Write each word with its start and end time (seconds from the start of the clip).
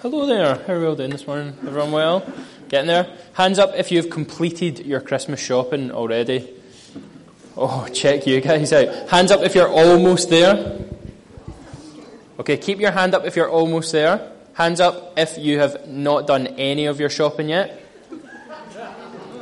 Hello 0.00 0.26
there. 0.26 0.54
How 0.64 0.74
are 0.74 0.78
we 0.78 0.86
all 0.86 0.94
doing 0.94 1.10
this 1.10 1.26
morning? 1.26 1.56
Everyone 1.66 1.90
well? 1.90 2.32
Getting 2.68 2.86
there? 2.86 3.08
Hands 3.32 3.58
up 3.58 3.72
if 3.74 3.90
you've 3.90 4.08
completed 4.08 4.86
your 4.86 5.00
Christmas 5.00 5.40
shopping 5.40 5.90
already. 5.90 6.48
Oh, 7.56 7.88
check 7.92 8.24
you 8.24 8.40
guys 8.40 8.72
out. 8.72 9.08
Hands 9.08 9.28
up 9.32 9.42
if 9.42 9.56
you're 9.56 9.66
almost 9.66 10.30
there. 10.30 10.84
Okay, 12.38 12.56
keep 12.58 12.78
your 12.78 12.92
hand 12.92 13.12
up 13.12 13.24
if 13.24 13.34
you're 13.34 13.50
almost 13.50 13.90
there. 13.90 14.30
Hands 14.54 14.78
up 14.78 15.14
if 15.16 15.36
you 15.36 15.58
have 15.58 15.88
not 15.88 16.28
done 16.28 16.46
any 16.46 16.86
of 16.86 17.00
your 17.00 17.10
shopping 17.10 17.48
yet. 17.48 17.82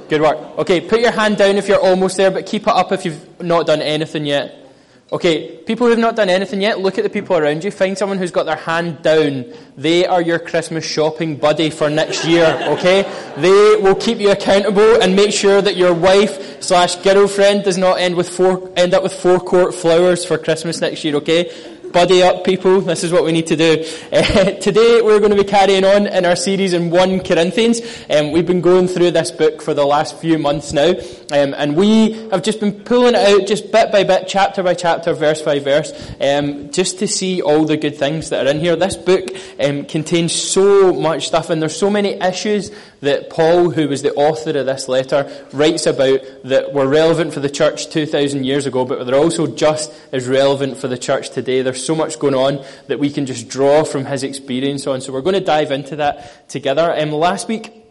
Good 0.09 0.23
work. 0.23 0.39
Okay, 0.61 0.81
put 0.81 1.01
your 1.01 1.13
hand 1.13 1.37
down 1.37 1.59
if 1.59 1.69
you're 1.69 1.83
almost 1.83 2.17
there, 2.17 2.31
but 2.31 2.47
keep 2.47 2.63
it 2.63 2.69
up 2.69 2.93
if 2.93 3.05
you've 3.05 3.43
not 3.43 3.67
done 3.67 3.83
anything 3.83 4.25
yet. 4.25 4.66
Okay, 5.13 5.59
people 5.59 5.87
who've 5.87 6.01
not 6.01 6.17
done 6.17 6.29
anything 6.29 6.61
yet, 6.61 6.81
look 6.81 6.99
at 6.99 7.05
the 7.05 7.11
people 7.11 7.37
around 7.37 7.63
you. 7.63 7.71
Find 7.71 7.97
someone 7.97 8.19
who's 8.19 8.33
got 8.33 8.45
their 8.45 8.57
hand 8.57 9.03
down. 9.03 9.45
They 9.77 10.05
are 10.05 10.21
your 10.21 10.41
Christmas 10.41 10.85
shopping 10.85 11.37
buddy 11.37 11.71
for 11.71 11.89
next 11.89 12.25
year, 12.25 12.59
okay? 12.71 13.03
They 13.37 13.77
will 13.81 13.95
keep 13.95 14.19
you 14.19 14.33
accountable 14.33 15.01
and 15.01 15.15
make 15.15 15.31
sure 15.31 15.63
that 15.63 15.77
your 15.77 15.95
wife 15.95 16.61
slash 16.61 16.97
girlfriend 16.97 17.63
does 17.63 17.79
not 17.79 18.01
end 18.01 18.17
with 18.17 18.29
four, 18.29 18.73
end 18.77 18.95
up 18.95 19.05
with 19.05 19.13
four 19.13 19.39
court 19.39 19.77
flowers 19.77 20.25
for 20.25 20.39
Christmas 20.39 20.81
next 20.81 21.05
year, 21.05 21.15
okay? 21.17 21.53
Buddy 21.93 22.23
up, 22.23 22.45
people. 22.45 22.81
This 22.81 23.05
is 23.05 23.13
what 23.13 23.25
we 23.25 23.33
need 23.33 23.47
to 23.47 23.57
do. 23.57 23.85
Uh, 24.13 24.23
today 24.61 25.01
we're 25.03 25.19
going 25.19 25.31
to 25.31 25.37
be 25.37 25.49
carrying 25.49 25.85
on 25.85 26.07
in 26.07 26.25
our 26.25 26.37
series 26.37 26.73
in 26.73 26.91
1 26.91 27.21
Corinthians. 27.21 27.81
Um, 28.11 28.33
we've 28.33 28.47
been 28.47 28.61
going 28.61 28.89
through 28.89 29.13
this 29.13 29.31
book 29.31 29.63
for 29.63 29.73
the 29.73 29.85
last 29.85 30.19
few 30.19 30.39
months 30.39 30.73
now. 30.73 30.95
Um, 31.33 31.55
and 31.55 31.77
we 31.77 32.13
have 32.31 32.43
just 32.43 32.61
been 32.61 32.85
pulling 32.85 33.15
it 33.15 33.41
out 33.41 33.47
just 33.47 33.73
bit 33.73 33.91
by 33.91 34.05
bit, 34.05 34.29
chapter 34.29 34.63
by 34.63 34.75
chapter, 34.75 35.13
verse 35.13 35.43
by 35.43 35.59
verse, 35.59 35.93
um, 36.21 36.71
just 36.71 36.99
to 37.01 37.09
see 37.09 37.43
all 37.43 37.65
the 37.65 37.77
good 37.77 37.97
things 37.97 38.31
that 38.31 38.47
are 38.47 38.51
in 38.51 38.61
here. 38.61 38.77
This 38.77 38.97
book 38.97 39.29
um, 39.59 39.85
contains 39.85 40.33
so 40.33 40.93
much 40.93 41.27
stuff 41.27 41.51
and 41.51 41.61
there's 41.61 41.77
so 41.77 41.91
many 41.91 42.13
issues 42.15 42.71
that 43.01 43.31
Paul, 43.31 43.71
who 43.71 43.89
was 43.89 44.03
the 44.03 44.15
author 44.15 44.59
of 44.59 44.67
this 44.67 44.89
letter, 44.89 45.47
writes 45.53 45.87
about 45.87 46.21
that 46.45 46.73
were 46.73 46.87
relevant 46.87 47.33
for 47.33 47.41
the 47.41 47.51
church 47.51 47.89
2,000 47.91 48.45
years 48.45 48.67
ago, 48.67 48.85
but 48.85 49.05
they're 49.05 49.17
also 49.17 49.47
just 49.47 49.93
as 50.13 50.27
relevant 50.29 50.77
for 50.77 50.89
the 50.89 50.99
church 50.99 51.31
today. 51.31 51.63
There's 51.77 51.85
so 51.85 51.95
much 51.95 52.19
going 52.19 52.35
on 52.35 52.65
that 52.87 52.99
we 52.99 53.11
can 53.11 53.27
just 53.27 53.51
draw 53.51 53.85
from 53.85 54.07
his 54.07 54.23
experience 54.23 54.87
on. 54.87 55.03
So 55.03 55.13
we're 55.13 55.21
going 55.21 55.35
to 55.35 55.43
dive 55.43 55.71
into 55.71 55.97
that 55.97 56.49
together. 56.49 56.91
Um, 56.99 57.13
last 57.13 57.49
week, 57.49 57.86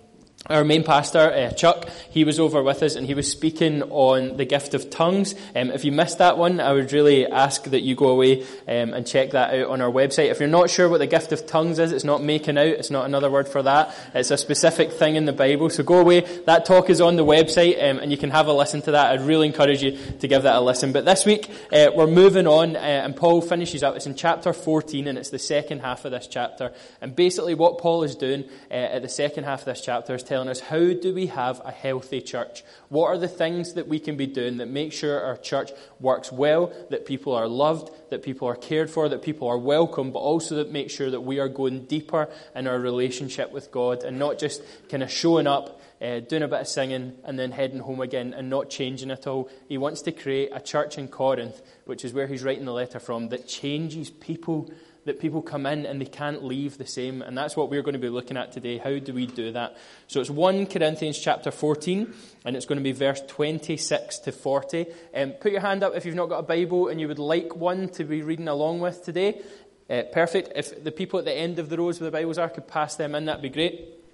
our 0.47 0.63
main 0.63 0.83
pastor, 0.83 1.19
uh, 1.19 1.51
Chuck, 1.53 1.89
he 2.11 2.23
was 2.23 2.39
over 2.39 2.61
with 2.61 2.83
us 2.83 2.95
and 2.95 3.07
he 3.07 3.15
was 3.15 3.31
speaking 3.31 3.81
on 3.83 4.37
the 4.37 4.45
gift 4.45 4.75
of 4.75 4.91
tongues. 4.91 5.33
Um, 5.55 5.71
if 5.71 5.83
you 5.83 5.91
missed 5.91 6.19
that 6.19 6.37
one, 6.37 6.59
I 6.59 6.71
would 6.71 6.91
really 6.91 7.25
ask 7.25 7.63
that 7.63 7.81
you 7.81 7.95
go 7.95 8.09
away 8.09 8.43
um, 8.67 8.93
and 8.93 9.07
check 9.07 9.31
that 9.31 9.55
out 9.55 9.69
on 9.69 9.81
our 9.81 9.89
website. 9.89 10.29
If 10.29 10.39
you're 10.39 10.47
not 10.47 10.69
sure 10.69 10.87
what 10.87 10.99
the 10.99 11.07
gift 11.07 11.31
of 11.31 11.47
tongues 11.47 11.79
is, 11.79 11.91
it's 11.91 12.03
not 12.03 12.21
making 12.21 12.59
out, 12.59 12.67
it's 12.67 12.91
not 12.91 13.05
another 13.05 13.31
word 13.31 13.47
for 13.47 13.63
that. 13.63 13.95
It's 14.13 14.29
a 14.29 14.37
specific 14.37 14.91
thing 14.91 15.15
in 15.15 15.25
the 15.25 15.33
Bible. 15.33 15.71
So 15.71 15.81
go 15.81 15.99
away. 15.99 16.21
That 16.45 16.65
talk 16.65 16.91
is 16.91 17.01
on 17.01 17.15
the 17.15 17.25
website 17.25 17.83
um, 17.83 17.97
and 17.97 18.11
you 18.11 18.17
can 18.17 18.29
have 18.29 18.45
a 18.45 18.53
listen 18.53 18.83
to 18.83 18.91
that. 18.91 19.13
I'd 19.13 19.25
really 19.25 19.47
encourage 19.47 19.81
you 19.81 19.97
to 20.19 20.27
give 20.27 20.43
that 20.43 20.57
a 20.57 20.61
listen. 20.61 20.91
But 20.91 21.05
this 21.05 21.25
week, 21.25 21.49
uh, 21.73 21.87
we're 21.95 22.05
moving 22.05 22.45
on 22.45 22.75
uh, 22.75 22.79
and 22.79 23.15
Paul 23.15 23.41
finishes 23.41 23.81
up. 23.81 23.95
It's 23.95 24.05
in 24.05 24.13
chapter 24.13 24.53
14 24.53 25.07
and 25.07 25.17
it's 25.17 25.31
the 25.31 25.39
second 25.39 25.79
half 25.79 26.05
of 26.05 26.11
this 26.11 26.27
chapter. 26.27 26.71
And 27.01 27.15
basically 27.15 27.55
what 27.55 27.79
Paul 27.79 28.03
is 28.03 28.15
doing 28.15 28.43
uh, 28.69 28.73
at 28.73 29.01
the 29.01 29.09
second 29.09 29.45
half 29.45 29.61
of 29.61 29.65
this 29.65 29.81
chapter 29.81 30.13
is 30.13 30.23
telling 30.35 30.49
us 30.49 30.59
how 30.59 30.91
do 30.91 31.13
we 31.13 31.27
have 31.27 31.61
a 31.63 31.71
healthy 31.71 32.19
church? 32.19 32.61
What 32.89 33.07
are 33.07 33.17
the 33.17 33.29
things 33.29 33.75
that 33.75 33.87
we 33.87 33.99
can 33.99 34.17
be 34.17 34.27
doing 34.27 34.57
that 34.57 34.65
make 34.65 34.91
sure 34.91 35.23
our 35.23 35.37
church 35.37 35.71
works 36.01 36.29
well, 36.29 36.73
that 36.89 37.05
people 37.05 37.33
are 37.33 37.47
loved, 37.47 37.89
that 38.09 38.21
people 38.21 38.49
are 38.49 38.55
cared 38.57 38.89
for, 38.89 39.07
that 39.07 39.21
people 39.21 39.47
are 39.47 39.57
welcome, 39.57 40.11
but 40.11 40.19
also 40.19 40.55
that 40.55 40.73
make 40.73 40.89
sure 40.89 41.09
that 41.09 41.21
we 41.21 41.39
are 41.39 41.47
going 41.47 41.85
deeper 41.85 42.27
in 42.53 42.67
our 42.67 42.77
relationship 42.77 43.53
with 43.53 43.71
God 43.71 44.03
and 44.03 44.19
not 44.19 44.37
just 44.37 44.61
kind 44.89 45.03
of 45.03 45.09
showing 45.09 45.47
up 45.47 45.79
uh, 46.01 46.19
doing 46.19 46.43
a 46.43 46.47
bit 46.49 46.59
of 46.59 46.67
singing, 46.67 47.13
and 47.23 47.39
then 47.39 47.53
heading 47.53 47.79
home 47.79 48.01
again 48.01 48.33
and 48.33 48.49
not 48.49 48.69
changing 48.69 49.11
at 49.11 49.25
all. 49.27 49.49
He 49.69 49.77
wants 49.77 50.01
to 50.01 50.11
create 50.11 50.49
a 50.51 50.59
church 50.59 50.97
in 50.97 51.07
Corinth, 51.07 51.61
which 51.85 52.03
is 52.03 52.11
where 52.11 52.27
he's 52.27 52.43
writing 52.43 52.65
the 52.65 52.73
letter 52.73 52.99
from, 52.99 53.29
that 53.29 53.47
changes 53.47 54.09
people 54.09 54.69
that 55.05 55.19
people 55.19 55.41
come 55.41 55.65
in 55.65 55.85
and 55.85 56.01
they 56.01 56.05
can't 56.05 56.43
leave 56.43 56.77
the 56.77 56.85
same. 56.85 57.21
And 57.21 57.37
that's 57.37 57.55
what 57.55 57.69
we're 57.69 57.81
going 57.81 57.93
to 57.93 57.99
be 57.99 58.09
looking 58.09 58.37
at 58.37 58.51
today. 58.51 58.77
How 58.77 58.97
do 58.99 59.13
we 59.13 59.27
do 59.27 59.51
that? 59.51 59.77
So 60.07 60.19
it's 60.19 60.29
1 60.29 60.65
Corinthians 60.65 61.19
chapter 61.19 61.51
14, 61.51 62.13
and 62.43 62.55
it's 62.55 62.65
going 62.65 62.79
to 62.79 62.83
be 62.83 62.91
verse 62.91 63.21
26 63.27 64.19
to 64.19 64.31
40. 64.31 64.87
Um, 65.15 65.31
put 65.31 65.51
your 65.51 65.61
hand 65.61 65.83
up 65.83 65.95
if 65.95 66.05
you've 66.05 66.15
not 66.15 66.29
got 66.29 66.39
a 66.39 66.43
Bible 66.43 66.89
and 66.89 66.99
you 66.99 67.07
would 67.07 67.19
like 67.19 67.55
one 67.55 67.89
to 67.89 68.03
be 68.03 68.21
reading 68.21 68.47
along 68.47 68.79
with 68.79 69.03
today. 69.03 69.41
Uh, 69.89 70.01
perfect. 70.11 70.51
If 70.55 70.83
the 70.83 70.91
people 70.91 71.19
at 71.19 71.25
the 71.25 71.33
end 71.33 71.59
of 71.59 71.69
the 71.69 71.77
rows 71.77 71.99
where 71.99 72.09
the 72.09 72.17
Bibles 72.17 72.37
are 72.39 72.49
could 72.49 72.67
pass 72.67 72.95
them 72.95 73.13
in, 73.13 73.25
that'd 73.25 73.41
be 73.41 73.49
great. 73.49 74.04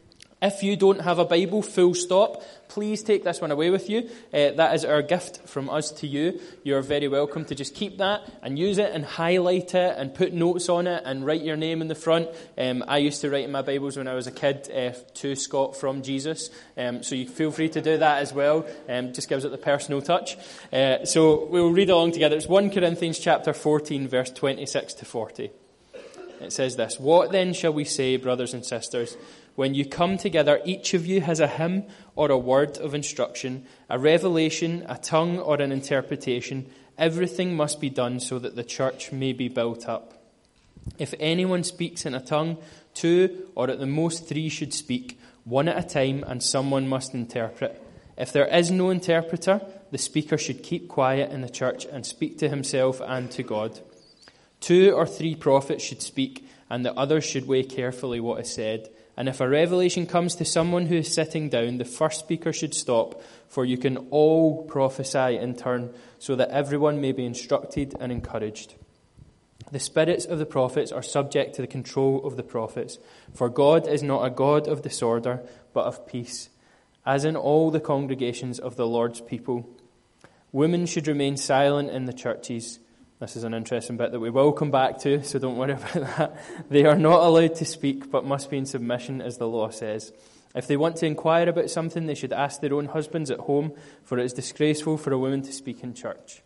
If 0.41 0.63
you 0.63 0.75
don't 0.75 1.01
have 1.01 1.19
a 1.19 1.25
Bible, 1.25 1.61
full 1.61 1.93
stop, 1.93 2.41
please 2.67 3.03
take 3.03 3.23
this 3.23 3.41
one 3.41 3.51
away 3.51 3.69
with 3.69 3.91
you. 3.91 4.09
Uh, 4.33 4.49
that 4.55 4.73
is 4.73 4.83
our 4.83 5.03
gift 5.03 5.47
from 5.47 5.69
us 5.69 5.91
to 5.91 6.07
you. 6.07 6.41
You're 6.63 6.81
very 6.81 7.07
welcome 7.07 7.45
to 7.45 7.53
just 7.53 7.75
keep 7.75 7.99
that 7.99 8.21
and 8.41 8.57
use 8.57 8.79
it 8.79 8.91
and 8.91 9.05
highlight 9.05 9.75
it 9.75 9.95
and 9.99 10.15
put 10.15 10.33
notes 10.33 10.67
on 10.67 10.87
it 10.87 11.03
and 11.05 11.23
write 11.23 11.43
your 11.43 11.57
name 11.57 11.79
in 11.83 11.89
the 11.89 11.95
front. 11.95 12.27
Um, 12.57 12.83
I 12.87 12.97
used 12.97 13.21
to 13.21 13.29
write 13.29 13.43
in 13.43 13.51
my 13.51 13.61
Bibles 13.61 13.97
when 13.97 14.07
I 14.07 14.15
was 14.15 14.25
a 14.25 14.31
kid 14.31 14.67
uh, 14.73 14.97
to 15.15 15.35
Scott 15.35 15.77
from 15.77 16.01
Jesus. 16.01 16.49
Um, 16.75 17.03
so 17.03 17.13
you 17.13 17.27
feel 17.27 17.51
free 17.51 17.69
to 17.69 17.81
do 17.81 17.99
that 17.99 18.23
as 18.23 18.33
well. 18.33 18.65
Um, 18.89 19.13
just 19.13 19.29
gives 19.29 19.45
it 19.45 19.51
the 19.51 19.59
personal 19.59 20.01
touch. 20.01 20.37
Uh, 20.73 21.05
so 21.05 21.45
we'll 21.45 21.69
read 21.69 21.91
along 21.91 22.13
together. 22.13 22.35
It's 22.35 22.47
1 22.47 22.71
Corinthians 22.71 23.19
chapter 23.19 23.53
14, 23.53 24.07
verse 24.07 24.31
26 24.31 24.95
to 24.95 25.05
40. 25.05 25.51
It 26.41 26.51
says 26.51 26.75
this 26.75 26.99
What 26.99 27.31
then 27.31 27.53
shall 27.53 27.73
we 27.73 27.85
say, 27.85 28.17
brothers 28.17 28.55
and 28.55 28.65
sisters? 28.65 29.15
When 29.61 29.75
you 29.75 29.85
come 29.85 30.17
together, 30.17 30.59
each 30.65 30.95
of 30.95 31.05
you 31.05 31.21
has 31.21 31.39
a 31.39 31.45
hymn 31.45 31.83
or 32.15 32.31
a 32.31 32.37
word 32.37 32.79
of 32.79 32.95
instruction, 32.95 33.67
a 33.91 33.99
revelation, 33.99 34.83
a 34.89 34.97
tongue, 34.97 35.37
or 35.37 35.61
an 35.61 35.71
interpretation. 35.71 36.65
Everything 36.97 37.55
must 37.55 37.79
be 37.79 37.91
done 37.91 38.19
so 38.19 38.39
that 38.39 38.55
the 38.55 38.63
church 38.63 39.11
may 39.11 39.33
be 39.33 39.49
built 39.49 39.87
up. 39.87 40.19
If 40.97 41.13
anyone 41.19 41.63
speaks 41.63 42.07
in 42.07 42.15
a 42.15 42.19
tongue, 42.19 42.57
two 42.95 43.51
or 43.53 43.69
at 43.69 43.79
the 43.79 43.85
most 43.85 44.27
three 44.27 44.49
should 44.49 44.73
speak, 44.73 45.19
one 45.43 45.67
at 45.67 45.77
a 45.77 45.87
time, 45.87 46.23
and 46.25 46.41
someone 46.41 46.87
must 46.87 47.13
interpret. 47.13 47.79
If 48.17 48.33
there 48.33 48.47
is 48.47 48.71
no 48.71 48.89
interpreter, 48.89 49.61
the 49.91 49.99
speaker 49.99 50.39
should 50.39 50.63
keep 50.63 50.87
quiet 50.87 51.31
in 51.31 51.41
the 51.41 51.49
church 51.49 51.85
and 51.85 52.03
speak 52.03 52.39
to 52.39 52.49
himself 52.49 52.99
and 52.99 53.29
to 53.29 53.43
God. 53.43 53.79
Two 54.59 54.93
or 54.93 55.05
three 55.05 55.35
prophets 55.35 55.83
should 55.83 56.01
speak, 56.01 56.49
and 56.67 56.83
the 56.83 56.95
others 56.95 57.23
should 57.23 57.47
weigh 57.47 57.63
carefully 57.63 58.19
what 58.19 58.41
is 58.41 58.51
said. 58.51 58.89
And 59.21 59.29
if 59.29 59.39
a 59.39 59.47
revelation 59.47 60.07
comes 60.07 60.33
to 60.33 60.45
someone 60.45 60.87
who 60.87 60.95
is 60.95 61.13
sitting 61.13 61.47
down, 61.47 61.77
the 61.77 61.85
first 61.85 62.21
speaker 62.21 62.51
should 62.51 62.73
stop, 62.73 63.21
for 63.47 63.63
you 63.63 63.77
can 63.77 63.97
all 64.09 64.63
prophesy 64.63 65.37
in 65.37 65.53
turn, 65.53 65.93
so 66.17 66.35
that 66.35 66.49
everyone 66.49 67.01
may 67.01 67.11
be 67.11 67.23
instructed 67.23 67.93
and 67.99 68.11
encouraged. 68.11 68.73
The 69.71 69.79
spirits 69.79 70.25
of 70.25 70.39
the 70.39 70.47
prophets 70.47 70.91
are 70.91 71.03
subject 71.03 71.53
to 71.53 71.61
the 71.61 71.67
control 71.67 72.25
of 72.25 72.35
the 72.35 72.41
prophets, 72.41 72.97
for 73.31 73.47
God 73.47 73.87
is 73.87 74.01
not 74.01 74.25
a 74.25 74.31
God 74.31 74.67
of 74.67 74.81
disorder, 74.81 75.43
but 75.71 75.85
of 75.85 76.07
peace, 76.07 76.49
as 77.05 77.23
in 77.23 77.35
all 77.35 77.69
the 77.69 77.79
congregations 77.79 78.57
of 78.57 78.75
the 78.75 78.87
Lord's 78.87 79.21
people. 79.21 79.69
Women 80.51 80.87
should 80.87 81.07
remain 81.07 81.37
silent 81.37 81.91
in 81.91 82.05
the 82.05 82.11
churches 82.11 82.79
this 83.21 83.35
is 83.35 83.43
an 83.43 83.53
interesting 83.53 83.97
bit 83.97 84.11
that 84.11 84.19
we 84.19 84.31
will 84.31 84.51
come 84.51 84.71
back 84.71 84.97
to, 85.01 85.23
so 85.23 85.37
don't 85.37 85.55
worry 85.55 85.73
about 85.93 86.17
that. 86.17 86.37
They 86.69 86.85
are 86.85 86.95
not 86.95 87.21
allowed 87.21 87.53
to 87.55 87.65
speak, 87.65 88.09
but 88.09 88.25
must 88.25 88.49
be 88.49 88.57
in 88.57 88.65
submission, 88.65 89.21
as 89.21 89.37
the 89.37 89.47
law 89.47 89.69
says. 89.69 90.11
If 90.55 90.65
they 90.65 90.75
want 90.75 90.95
to 90.97 91.05
inquire 91.05 91.47
about 91.47 91.69
something, 91.69 92.07
they 92.07 92.15
should 92.15 92.33
ask 92.33 92.61
their 92.61 92.73
own 92.73 92.87
husbands 92.87 93.29
at 93.29 93.41
home, 93.41 93.73
for 94.03 94.17
it 94.17 94.25
is 94.25 94.33
disgraceful 94.33 94.97
for 94.97 95.13
a 95.13 95.19
woman 95.19 95.43
to 95.43 95.53
speak 95.53 95.83
in 95.83 95.93
church. 95.93 96.41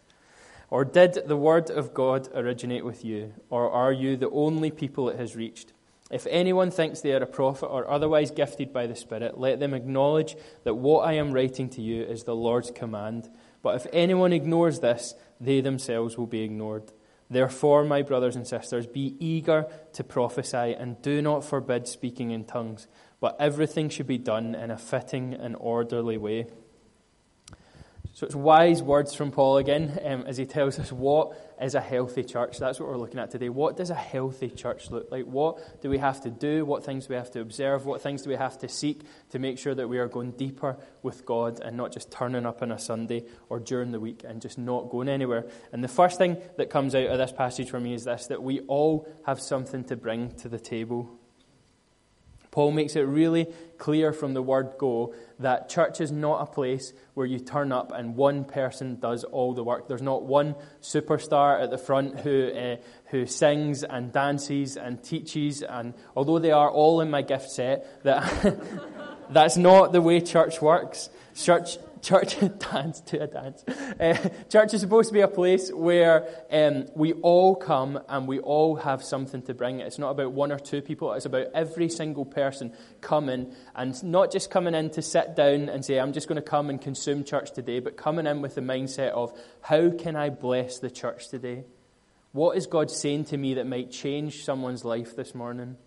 Or 0.69 0.84
did 0.84 1.18
the 1.25 1.38
word 1.38 1.72
of 1.72 1.94
God 1.94 2.28
originate 2.36 2.84
with 2.84 3.06
you, 3.06 3.34
or 3.50 3.72
are 3.72 3.94
you 3.94 4.18
the 4.18 4.30
only 4.31 4.69
people 4.69 5.07
it 5.07 5.18
has 5.18 5.34
reached? 5.34 5.72
If 6.12 6.28
anyone 6.30 6.72
thinks 6.72 7.00
they 7.00 7.13
are 7.13 7.24
a 7.24 7.25
prophet 7.25 7.68
or 7.68 7.90
otherwise 7.90 8.31
gifted 8.31 8.74
by 8.74 8.86
the 8.86 8.98
Spirit, 8.98 9.39
let 9.39 9.62
them 9.62 9.74
acknowledge 9.74 10.36
that 10.66 10.75
what 10.75 11.07
I 11.07 11.13
am 11.13 11.31
writing 11.31 11.69
to 11.69 11.81
you 11.81 12.04
is 12.04 12.25
the 12.25 12.36
Lord's 12.36 12.69
command. 12.69 13.30
But 13.63 13.78
if 13.78 13.88
anyone 13.94 14.33
ignores 14.33 14.81
this, 14.81 15.16
they 15.39 15.61
themselves 15.61 16.17
will 16.17 16.27
be 16.27 16.41
ignored. 16.41 16.91
Therefore, 17.29 17.83
my 17.83 18.01
brothers 18.01 18.35
and 18.35 18.47
sisters, 18.47 18.85
be 18.85 19.15
eager 19.19 19.65
to 19.93 20.03
prophesy 20.03 20.75
and 20.77 21.01
do 21.01 21.21
not 21.21 21.43
forbid 21.43 21.87
speaking 21.87 22.31
in 22.31 22.45
tongues, 22.45 22.87
but 23.19 23.35
everything 23.39 23.89
should 23.89 24.07
be 24.07 24.19
done 24.19 24.53
in 24.53 24.69
a 24.69 24.77
fitting 24.77 25.33
and 25.33 25.55
orderly 25.59 26.17
way. 26.17 26.47
So 28.15 28.25
it's 28.25 28.33
wise 28.33 28.81
words 28.81 29.13
from 29.13 29.31
Paul 29.31 29.57
again 29.57 30.00
um, 30.06 30.23
as 30.25 30.38
he 30.38 30.45
tells 30.45 30.79
us 30.79 30.89
what 30.89 31.38
is 31.62 31.75
a 31.75 31.81
healthy 31.81 32.23
church. 32.23 32.57
That's 32.57 32.79
what 32.79 32.88
we're 32.88 32.95
looking 32.95 33.19
at 33.19 33.29
today. 33.29 33.50
What 33.50 33.75
does 33.75 33.89
a 33.89 33.94
healthy 33.94 34.50
church 34.50 34.89
look 34.89 35.12
like? 35.12 35.25
What 35.25 35.81
do 35.81 35.89
we 35.89 35.97
have 35.97 36.21
to 36.21 36.29
do? 36.29 36.63
What 36.63 36.85
things 36.85 37.07
do 37.07 37.09
we 37.09 37.17
have 37.17 37.29
to 37.31 37.41
observe? 37.41 37.85
What 37.85 38.01
things 38.01 38.21
do 38.21 38.29
we 38.29 38.38
have 38.38 38.57
to 38.59 38.69
seek 38.69 39.01
to 39.31 39.39
make 39.39 39.59
sure 39.59 39.75
that 39.75 39.89
we 39.89 39.97
are 39.97 40.07
going 40.07 40.31
deeper 40.31 40.77
with 41.03 41.25
God 41.25 41.59
and 41.59 41.75
not 41.75 41.91
just 41.91 42.09
turning 42.09 42.45
up 42.45 42.62
on 42.62 42.71
a 42.71 42.79
Sunday 42.79 43.25
or 43.50 43.59
during 43.59 43.91
the 43.91 44.00
week 44.00 44.23
and 44.25 44.41
just 44.41 44.57
not 44.57 44.89
going 44.89 45.09
anywhere? 45.09 45.45
And 45.73 45.83
the 45.83 45.89
first 45.89 46.18
thing 46.18 46.38
that 46.56 46.69
comes 46.69 46.95
out 46.95 47.07
of 47.07 47.18
this 47.18 47.33
passage 47.33 47.69
for 47.69 47.81
me 47.81 47.95
is 47.95 48.06
this 48.06 48.27
that 48.27 48.41
we 48.41 48.61
all 48.61 49.09
have 49.25 49.41
something 49.41 49.83
to 49.83 49.97
bring 49.97 50.31
to 50.35 50.47
the 50.47 50.57
table. 50.57 51.19
Paul 52.56 52.72
makes 52.72 52.96
it 52.96 53.02
really 53.02 53.48
clear 53.78 54.13
from 54.13 54.34
the 54.34 54.42
word 54.42 54.75
go 54.78 55.13
that 55.40 55.68
church 55.68 56.00
is 56.00 56.10
not 56.10 56.42
a 56.42 56.46
place 56.46 56.94
where 57.13 57.25
you 57.25 57.38
turn 57.38 57.74
up 57.74 57.92
and 57.92 58.16
one 58.16 58.46
person 58.46 58.98
does 58.98 59.25
all 59.25 59.54
the 59.54 59.62
work. 59.62 59.90
There's 59.90 60.02
not 60.02 60.24
one 60.24 60.56
superstar 60.81 61.62
at 61.62 61.69
the 61.69 61.78
front 61.78 62.22
who, 62.22 62.48
uh, 62.48 62.78
who 63.07 63.25
sings 63.25 63.84
and 63.84 64.13
dances 64.13 64.78
and 64.78 65.04
teaches, 65.04 65.63
and 65.63 65.96
although 66.16 66.40
they 66.40 66.52
are 66.52 66.69
all 66.69 67.02
in 67.02 67.12
my 67.12 67.24
gift 67.24 67.52
set, 67.52 68.02
that 68.06 68.24
that's 69.30 69.57
not 69.57 69.92
the 69.92 70.02
way 70.02 70.22
church 70.22 70.62
works. 70.62 71.10
Church, 71.36 71.78
church 72.06 72.38
dance 72.72 73.02
to 73.02 73.24
a 73.24 73.28
dance. 73.28 73.63
Uh, 73.68 74.30
church 74.50 74.74
is 74.74 74.81
supposed 74.81 75.10
to 75.10 75.13
be 75.13 75.22
a 75.22 75.28
place 75.28 75.72
where 75.72 76.28
um, 76.52 76.86
we 76.96 77.13
all 77.13 77.56
come 77.56 78.00
and 78.07 78.28
we 78.28 78.40
all 78.40 78.75
have 78.75 79.04
something 79.04 79.42
to 79.42 79.54
bring. 79.54 79.80
It's 79.80 79.98
not 79.98 80.12
about 80.12 80.31
one 80.31 80.52
or 80.52 80.60
two 80.60 80.81
people. 80.81 81.12
It's 81.13 81.25
about 81.25 81.48
every 81.54 81.90
single 81.90 82.24
person 82.24 82.74
coming 83.02 83.54
and 83.75 84.02
not 84.04 84.31
just 84.31 84.52
coming 84.52 84.75
in 84.75 84.92
to 84.92 85.02
sit 85.02 85.36
down 85.36 85.68
and 85.68 85.84
say, 85.84 86.00
"I'm 86.00 86.13
just 86.13 86.28
going 86.28 86.42
to 86.42 86.48
come 86.48 86.69
and 86.69 86.80
consume 86.80 87.24
church 87.24 87.52
today," 87.52 87.80
but 87.80 87.98
coming 87.98 88.28
in 88.28 88.42
with 88.42 88.56
the 88.56 88.62
mindset 88.62 89.10
of, 89.10 89.34
"How 89.62 89.90
can 89.90 90.16
I 90.16 90.30
bless 90.30 90.78
the 90.80 90.92
church 90.92 91.30
today? 91.30 91.66
What 92.31 92.57
is 92.57 92.68
God 92.68 92.92
saying 92.92 93.25
to 93.25 93.38
me 93.38 93.56
that 93.56 93.66
might 93.66 93.92
change 93.92 94.44
someone's 94.44 94.86
life 94.86 95.16
this 95.16 95.34
morning?" 95.34 95.78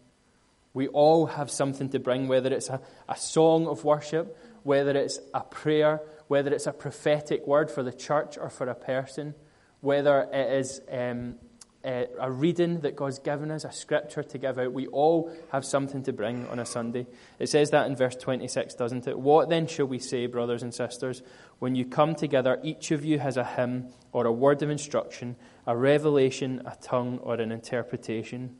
We 0.75 0.89
all 0.89 1.27
have 1.27 1.51
something 1.51 1.89
to 1.91 1.99
bring, 1.99 2.29
whether 2.29 2.53
it's 2.53 2.69
a, 2.69 2.81
a 3.09 3.17
song 3.17 3.67
of 3.67 3.85
worship, 3.85 4.37
whether 4.63 4.97
it's 4.97 5.21
a 5.35 5.41
prayer, 5.41 6.01
whether 6.29 6.53
it's 6.53 6.67
a 6.67 6.73
prophetic 6.73 7.47
word 7.47 7.71
for 7.71 7.83
the 7.83 7.93
church 7.93 8.37
or 8.39 8.51
for 8.51 8.69
a 8.69 8.75
person, 8.75 9.35
whether 9.81 10.29
it 10.33 10.53
is 10.59 10.81
um, 10.91 11.37
a, 11.85 12.07
a 12.21 12.31
reading 12.31 12.81
that 12.81 12.97
God's 12.97 13.19
given 13.19 13.51
us, 13.51 13.65
a 13.65 13.73
scripture 13.73 14.23
to 14.23 14.39
give 14.39 14.59
out. 14.59 14.73
We 14.73 14.87
all 14.89 15.33
have 15.53 15.65
something 15.65 16.03
to 16.05 16.13
bring 16.13 16.47
on 16.49 16.59
a 16.59 16.67
Sunday. 16.67 17.07
It 17.39 17.49
says 17.49 17.71
that 17.71 17.87
in 17.87 17.97
verse 17.97 18.17
26, 18.17 18.75
doesn't 18.75 19.07
it? 19.07 19.19
What 19.19 19.49
then 19.49 19.67
shall 19.67 19.87
we 19.87 19.99
say, 19.99 20.27
brothers 20.27 20.63
and 20.63 20.75
sisters? 20.75 21.23
When 21.59 21.75
you 21.75 21.85
come 21.85 22.15
together, 22.15 22.59
each 22.63 22.91
of 22.91 23.05
you 23.05 23.19
has 23.21 23.37
a 23.37 23.45
hymn 23.45 23.89
or 24.13 24.27
a 24.27 24.33
word 24.33 24.63
of 24.63 24.71
instruction, 24.71 25.37
a 25.67 25.77
revelation, 25.77 26.63
a 26.67 26.77
tongue, 26.81 27.19
or 27.23 27.35
an 27.35 27.53
interpretation. 27.53 28.57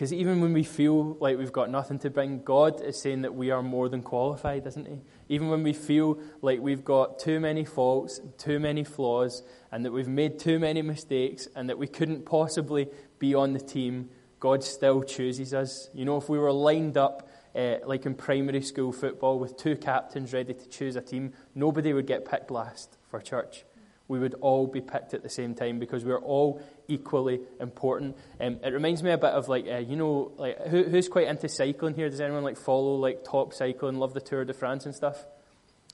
Because 0.00 0.14
even 0.14 0.40
when 0.40 0.54
we 0.54 0.62
feel 0.62 1.18
like 1.20 1.36
we've 1.36 1.52
got 1.52 1.68
nothing 1.68 1.98
to 1.98 2.08
bring, 2.08 2.42
God 2.42 2.80
is 2.80 2.98
saying 2.98 3.20
that 3.20 3.34
we 3.34 3.50
are 3.50 3.62
more 3.62 3.86
than 3.90 4.00
qualified, 4.00 4.66
isn't 4.66 4.88
He? 4.88 5.02
Even 5.28 5.50
when 5.50 5.62
we 5.62 5.74
feel 5.74 6.18
like 6.40 6.58
we've 6.58 6.82
got 6.82 7.18
too 7.18 7.38
many 7.38 7.66
faults, 7.66 8.18
too 8.38 8.58
many 8.58 8.82
flaws, 8.82 9.42
and 9.70 9.84
that 9.84 9.92
we've 9.92 10.08
made 10.08 10.38
too 10.38 10.58
many 10.58 10.80
mistakes, 10.80 11.48
and 11.54 11.68
that 11.68 11.76
we 11.76 11.86
couldn't 11.86 12.24
possibly 12.24 12.88
be 13.18 13.34
on 13.34 13.52
the 13.52 13.60
team, 13.60 14.08
God 14.38 14.64
still 14.64 15.02
chooses 15.02 15.52
us. 15.52 15.90
You 15.92 16.06
know, 16.06 16.16
if 16.16 16.30
we 16.30 16.38
were 16.38 16.50
lined 16.50 16.96
up 16.96 17.28
uh, 17.54 17.74
like 17.84 18.06
in 18.06 18.14
primary 18.14 18.62
school 18.62 18.92
football 18.92 19.38
with 19.38 19.58
two 19.58 19.76
captains 19.76 20.32
ready 20.32 20.54
to 20.54 20.68
choose 20.70 20.96
a 20.96 21.02
team, 21.02 21.34
nobody 21.54 21.92
would 21.92 22.06
get 22.06 22.24
picked 22.24 22.50
last 22.50 22.96
for 23.10 23.20
church 23.20 23.64
we 24.10 24.18
would 24.18 24.34
all 24.40 24.66
be 24.66 24.80
picked 24.80 25.14
at 25.14 25.22
the 25.22 25.28
same 25.28 25.54
time 25.54 25.78
because 25.78 26.04
we're 26.04 26.18
all 26.18 26.60
equally 26.90 27.40
important. 27.60 28.16
Um, 28.40 28.58
it 28.62 28.72
reminds 28.72 29.02
me 29.02 29.10
a 29.10 29.18
bit 29.18 29.30
of 29.30 29.48
like, 29.48 29.66
uh, 29.66 29.78
you 29.78 29.96
know, 29.96 30.32
like 30.36 30.66
who, 30.66 30.84
who's 30.84 31.08
quite 31.08 31.28
into 31.28 31.48
cycling 31.48 31.94
here? 31.94 32.10
Does 32.10 32.20
anyone 32.20 32.42
like 32.42 32.58
follow 32.58 32.96
like 32.96 33.24
top 33.24 33.54
cycling, 33.54 33.98
love 33.98 34.14
the 34.14 34.20
Tour 34.20 34.44
de 34.44 34.52
France 34.52 34.86
and 34.86 34.94
stuff? 34.94 35.24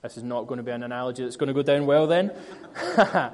This 0.03 0.17
is 0.17 0.23
not 0.23 0.45
going 0.45 0.57
to 0.57 0.63
be 0.63 0.71
an 0.71 0.83
analogy 0.83 1.23
that's 1.23 1.37
going 1.37 1.47
to 1.47 1.53
go 1.53 1.63
down 1.63 1.85
well 1.87 2.05
then. 2.05 2.31
uh, 2.97 3.31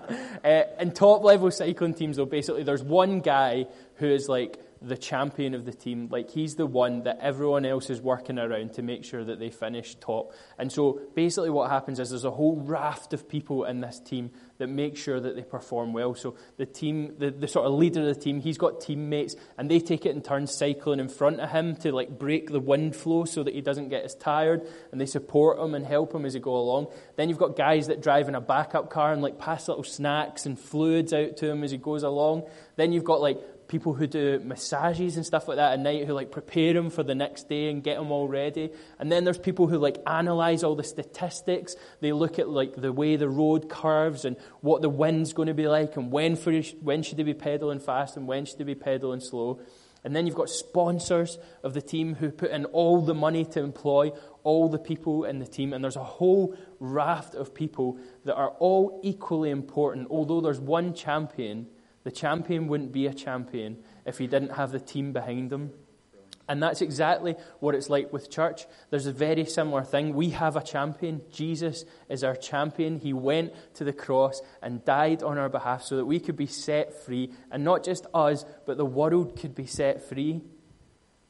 in 0.80 0.92
top 0.92 1.24
level 1.24 1.52
cycling 1.52 1.94
teams, 1.94 2.18
though, 2.18 2.26
basically 2.26 2.64
there's 2.64 2.84
one 2.84 3.20
guy 3.20 3.68
who 3.96 4.08
is 4.08 4.30
like 4.30 4.60
the 4.82 4.98
champion 4.98 5.56
of 5.56 5.66
the 5.66 5.74
team. 5.74 6.08
Like 6.10 6.30
he's 6.30 6.56
the 6.56 6.66
one 6.66 7.04
that 7.04 7.20
everyone 7.22 7.66
else 7.66 7.90
is 7.90 8.02
working 8.02 8.38
around 8.38 8.74
to 8.74 8.82
make 8.82 9.04
sure 9.04 9.24
that 9.24 9.40
they 9.40 9.50
finish 9.50 9.96
top. 9.96 10.34
And 10.58 10.72
so 10.72 11.02
basically 11.16 11.50
what 11.50 11.70
happens 11.70 12.00
is 12.00 12.10
there's 12.10 12.26
a 12.26 12.32
whole 12.32 12.58
raft 12.58 13.14
of 13.14 13.28
people 13.28 13.66
in 13.66 13.82
this 13.82 14.00
team 14.00 14.32
that 14.58 14.68
make 14.68 14.96
sure 14.98 15.20
that 15.20 15.36
they 15.36 15.44
perform 15.44 15.94
well. 15.94 16.16
So 16.16 16.36
the 16.58 16.66
team, 16.66 17.16
the, 17.18 17.32
the 17.32 17.48
sort 17.48 17.66
of 17.66 17.74
leader 17.74 18.02
of 18.02 18.16
the 18.16 18.20
team, 18.20 18.40
he's 18.40 18.58
got 18.58 18.82
teammates 18.82 19.36
and 19.58 19.70
they 19.70 19.80
take 19.80 20.06
it 20.06 20.16
in 20.16 20.22
turns 20.22 20.56
cycling 20.56 21.00
in 21.00 21.10
front 21.10 21.40
of 21.40 21.50
him 21.50 21.76
to 21.78 21.92
like 21.92 22.18
break 22.18 22.50
the 22.50 22.60
wind 22.60 22.96
flow 22.96 23.26
so 23.26 23.44
that 23.44 23.54
he 23.54 23.62
doesn't 23.62 23.90
get 23.90 24.04
as 24.04 24.16
tired 24.16 24.68
and 24.92 25.02
they 25.02 25.06
support 25.06 25.60
him 25.60 25.74
and 25.74 25.86
help 25.86 26.14
him 26.14 26.26
as 26.26 26.34
he 26.34 26.40
go 26.40 26.56
along. 26.56 26.88
Then 27.16 27.30
you've 27.30 27.38
got 27.38 27.56
guys 27.56 27.88
that 27.88 28.02
drive 28.02 28.28
in 28.28 28.36
a 28.36 28.42
backup 28.42 28.90
car 28.90 29.12
and 29.12 29.22
like 29.22 29.40
pass 29.40 29.68
little 29.68 29.84
snacks 29.84 30.46
and 30.46 30.60
fluids 30.60 31.14
out 31.14 31.38
to 31.38 31.50
him 31.50 31.64
as 31.64 31.72
he 31.72 31.78
goes 31.78 32.04
along. 32.04 32.44
Then 32.76 32.92
you've 32.94 33.04
got 33.04 33.22
like 33.22 33.63
people 33.68 33.94
who 33.94 34.08
do 34.08 34.40
massages 34.40 35.16
and 35.16 35.26
stuff 35.26 35.48
like 35.48 35.58
that 35.58 35.74
at 35.74 35.80
night 35.80 36.06
who 36.06 36.14
like 36.14 36.32
prepare 36.32 36.74
them 36.74 36.90
for 36.90 37.04
the 37.04 37.16
next 37.16 37.50
day 37.50 37.70
and 37.70 37.84
get 37.84 37.98
them 37.98 38.12
all 38.12 38.28
ready. 38.28 38.72
And 39.00 39.12
then 39.12 39.24
there's 39.24 39.38
people 39.38 39.68
who 39.68 39.78
like 39.78 39.98
analyze 40.06 40.64
all 40.64 40.76
the 40.76 40.84
statistics. 40.84 41.76
They 42.02 42.12
look 42.12 42.40
at 42.40 42.50
like 42.50 42.76
the 42.76 42.92
way 42.92 43.16
the 43.16 43.30
road 43.30 43.70
curves 43.70 44.26
and 44.26 44.38
what 44.62 44.82
the 44.82 44.90
wind's 44.90 45.34
going 45.34 45.48
to 45.48 45.54
be 45.54 45.68
like 45.68 45.96
and 45.98 46.12
when, 46.12 46.36
for, 46.36 46.54
when 46.82 47.04
should 47.04 47.18
they 47.18 47.24
be 47.24 47.34
pedaling 47.34 47.80
fast 47.80 48.18
and 48.18 48.28
when 48.28 48.46
should 48.46 48.58
they 48.58 48.64
be 48.64 48.76
pedaling 48.76 49.20
slow. 49.20 49.60
And 50.04 50.16
then 50.16 50.28
you've 50.28 50.36
got 50.36 50.50
sponsors 50.50 51.38
of 51.64 51.74
the 51.74 51.82
team 51.82 52.16
who 52.16 52.30
put 52.30 52.52
in 52.52 52.66
all 52.66 53.02
the 53.02 53.14
money 53.14 53.46
to 53.46 53.62
employ 53.62 54.12
all 54.44 54.68
the 54.68 54.78
people 54.78 55.24
in 55.24 55.40
the 55.40 55.48
team. 55.48 55.72
And 55.72 55.84
there's 55.84 55.96
a 55.96 56.04
whole 56.04 56.56
raft 56.80 57.36
of 57.36 57.54
people 57.54 57.98
that 58.26 58.36
are 58.36 58.50
all 58.60 59.00
equally 59.04 59.50
important. 59.50 60.08
Although 60.10 60.42
there's 60.42 60.60
one 60.60 60.94
champion, 60.94 61.68
the 62.04 62.12
champion 62.12 62.68
wouldn't 62.68 62.92
be 62.92 63.08
a 63.08 63.14
champion 63.14 63.78
if 64.06 64.18
he 64.18 64.28
didn't 64.28 64.52
have 64.54 64.72
the 64.72 64.80
team 64.80 65.14
behind 65.14 65.52
him. 65.52 65.72
And 66.48 66.62
that's 66.62 66.82
exactly 66.82 67.36
what 67.62 67.74
it's 67.74 67.90
like 67.90 68.12
with 68.12 68.30
church. 68.30 68.66
There's 68.90 69.06
a 69.06 69.14
very 69.14 69.46
similar 69.46 69.84
thing. 69.84 70.14
We 70.14 70.32
have 70.32 70.58
a 70.58 70.62
champion. 70.62 71.22
Jesus 71.32 71.86
is 72.10 72.24
our 72.24 72.36
champion. 72.36 73.00
He 73.00 73.14
went 73.14 73.54
to 73.76 73.86
the 73.86 73.94
cross 73.94 74.42
and 74.62 74.84
died 74.84 75.24
on 75.24 75.38
our 75.38 75.48
behalf 75.48 75.84
so 75.84 75.96
that 75.96 76.06
we 76.06 76.20
could 76.20 76.36
be 76.36 76.48
set 76.48 77.06
free. 77.06 77.32
And 77.50 77.64
not 77.64 77.86
just 77.86 78.08
us, 78.14 78.44
but 78.66 78.76
the 78.76 78.86
world 78.86 79.40
could 79.40 79.56
be 79.56 79.66
set 79.66 80.04
free. 80.10 80.42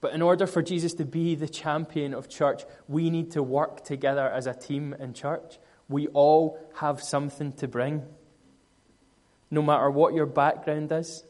But 0.01 0.13
in 0.13 0.23
order 0.23 0.47
for 0.47 0.63
Jesus 0.63 0.95
to 0.95 1.05
be 1.05 1.35
the 1.35 1.47
champion 1.47 2.15
of 2.15 2.27
church, 2.27 2.63
we 2.87 3.11
need 3.11 3.31
to 3.31 3.43
work 3.43 3.85
together 3.85 4.27
as 4.27 4.47
a 4.47 4.53
team 4.53 4.95
in 4.99 5.13
church. 5.13 5.59
We 5.87 6.07
all 6.07 6.59
have 6.77 7.03
something 7.03 7.53
to 7.53 7.67
bring 7.67 8.03
no 9.53 9.61
matter 9.61 9.87
what 9.91 10.15
your 10.15 10.25
background 10.25 10.91
is, 10.91 11.23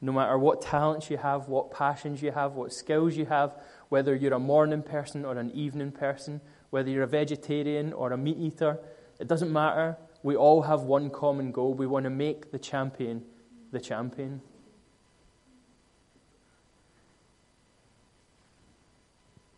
no 0.00 0.12
matter 0.12 0.38
what 0.38 0.62
talents 0.62 1.10
you 1.10 1.18
have, 1.18 1.46
what 1.46 1.70
passions 1.70 2.22
you 2.22 2.30
have, 2.30 2.52
what 2.52 2.72
skills 2.72 3.18
you 3.18 3.26
have, 3.26 3.54
whether 3.90 4.14
you're 4.14 4.32
a 4.32 4.38
morning 4.38 4.82
person 4.82 5.26
or 5.26 5.36
an 5.36 5.50
evening 5.50 5.92
person, 5.92 6.40
whether 6.70 6.88
you're 6.88 7.02
a 7.02 7.06
vegetarian 7.06 7.92
or 7.92 8.12
a 8.12 8.16
meat 8.16 8.38
eater, 8.38 8.78
it 9.18 9.28
doesn't 9.28 9.52
matter. 9.52 9.98
We 10.22 10.36
all 10.36 10.62
have 10.62 10.84
one 10.84 11.10
common 11.10 11.52
goal. 11.52 11.74
We 11.74 11.86
want 11.86 12.04
to 12.04 12.10
make 12.10 12.50
the 12.50 12.58
champion 12.58 13.24
the 13.72 13.78
champion. 13.78 14.40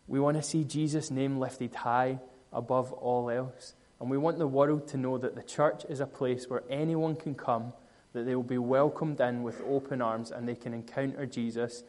We 0.09 0.19
want 0.19 0.35
to 0.35 0.43
see 0.43 0.65
Jesus' 0.65 1.09
name 1.09 1.39
lifted 1.39 1.73
high 1.73 2.19
above 2.51 2.91
all 2.91 3.29
else. 3.29 3.75
And 4.01 4.09
we 4.09 4.17
want 4.17 4.39
the 4.39 4.47
world 4.47 4.89
to 4.89 4.97
know 4.97 5.17
that 5.17 5.35
the 5.35 5.41
church 5.41 5.85
is 5.87 6.01
a 6.01 6.05
place 6.05 6.49
where 6.49 6.63
anyone 6.69 7.15
can 7.15 7.33
come 7.33 7.71
that 8.13 8.25
they 8.25 8.35
will 8.35 8.43
be 8.43 8.57
welcomed 8.57 9.19
in 9.19 9.43
with 9.43 9.61
open 9.67 10.01
arms 10.01 10.31
and 10.31 10.47
they 10.47 10.55
can 10.55 10.73
encounter 10.73 11.25
Jesus 11.25 11.83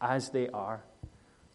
as 0.00 0.30
they 0.30 0.48
are, 0.48 0.82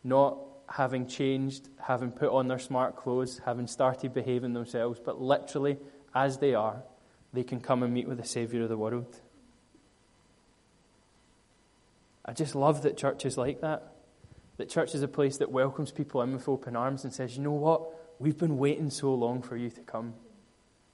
not 0.03 0.38
having 0.67 1.08
changed, 1.08 1.70
having 1.79 2.12
put 2.12 2.29
on 2.29 2.48
their 2.48 2.60
smart 2.60 2.96
clothes, 2.96 3.41
having 3.46 3.67
started 3.67 4.13
behaving 4.13 4.53
themselves, 4.53 5.00
but 5.03 5.22
literally 5.22 5.77
as 6.13 6.39
they 6.39 6.53
are, 6.53 6.82
they 7.34 7.44
can 7.44 7.60
come 7.60 7.84
and 7.84 7.94
meet 7.94 8.08
with 8.08 8.17
the 8.17 8.25
Savior 8.25 8.63
of 8.63 8.70
the 8.70 8.77
world. 8.77 9.20
I 12.25 12.34
just 12.34 12.55
love 12.55 12.82
that 12.82 12.98
church 12.98 13.25
is 13.25 13.38
like 13.38 13.62
that. 13.62 13.91
That 14.58 14.70
church 14.70 14.96
is 14.96 15.03
a 15.03 15.08
place 15.08 15.38
that 15.38 15.51
welcomes 15.51 15.91
people 15.91 16.22
in 16.22 16.34
with 16.34 16.48
open 16.48 16.75
arms 16.75 17.03
and 17.03 17.13
says, 17.13 17.36
you 17.38 17.44
know 17.44 17.51
what? 17.51 17.84
We've 18.20 18.38
been 18.38 18.58
waiting 18.58 18.89
so 18.89 19.13
long 19.13 19.41
for 19.41 19.58
you 19.58 19.70
to 19.70 19.82
come. 19.82 20.13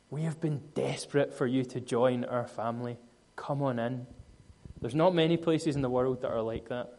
We 0.10 0.24
have 0.24 0.42
been 0.42 0.62
desperate 0.74 1.34
for 1.34 1.48
you 1.48 1.64
to 1.66 1.80
join 1.80 2.26
our 2.26 2.48
family. 2.48 2.98
Come 3.42 3.64
on 3.64 3.80
in. 3.80 4.06
There's 4.82 4.94
not 4.94 5.16
many 5.16 5.36
places 5.36 5.76
in 5.76 5.82
the 5.82 5.90
world 5.90 6.22
that 6.22 6.30
are 6.30 6.44
like 6.44 6.70
that. 6.70 6.94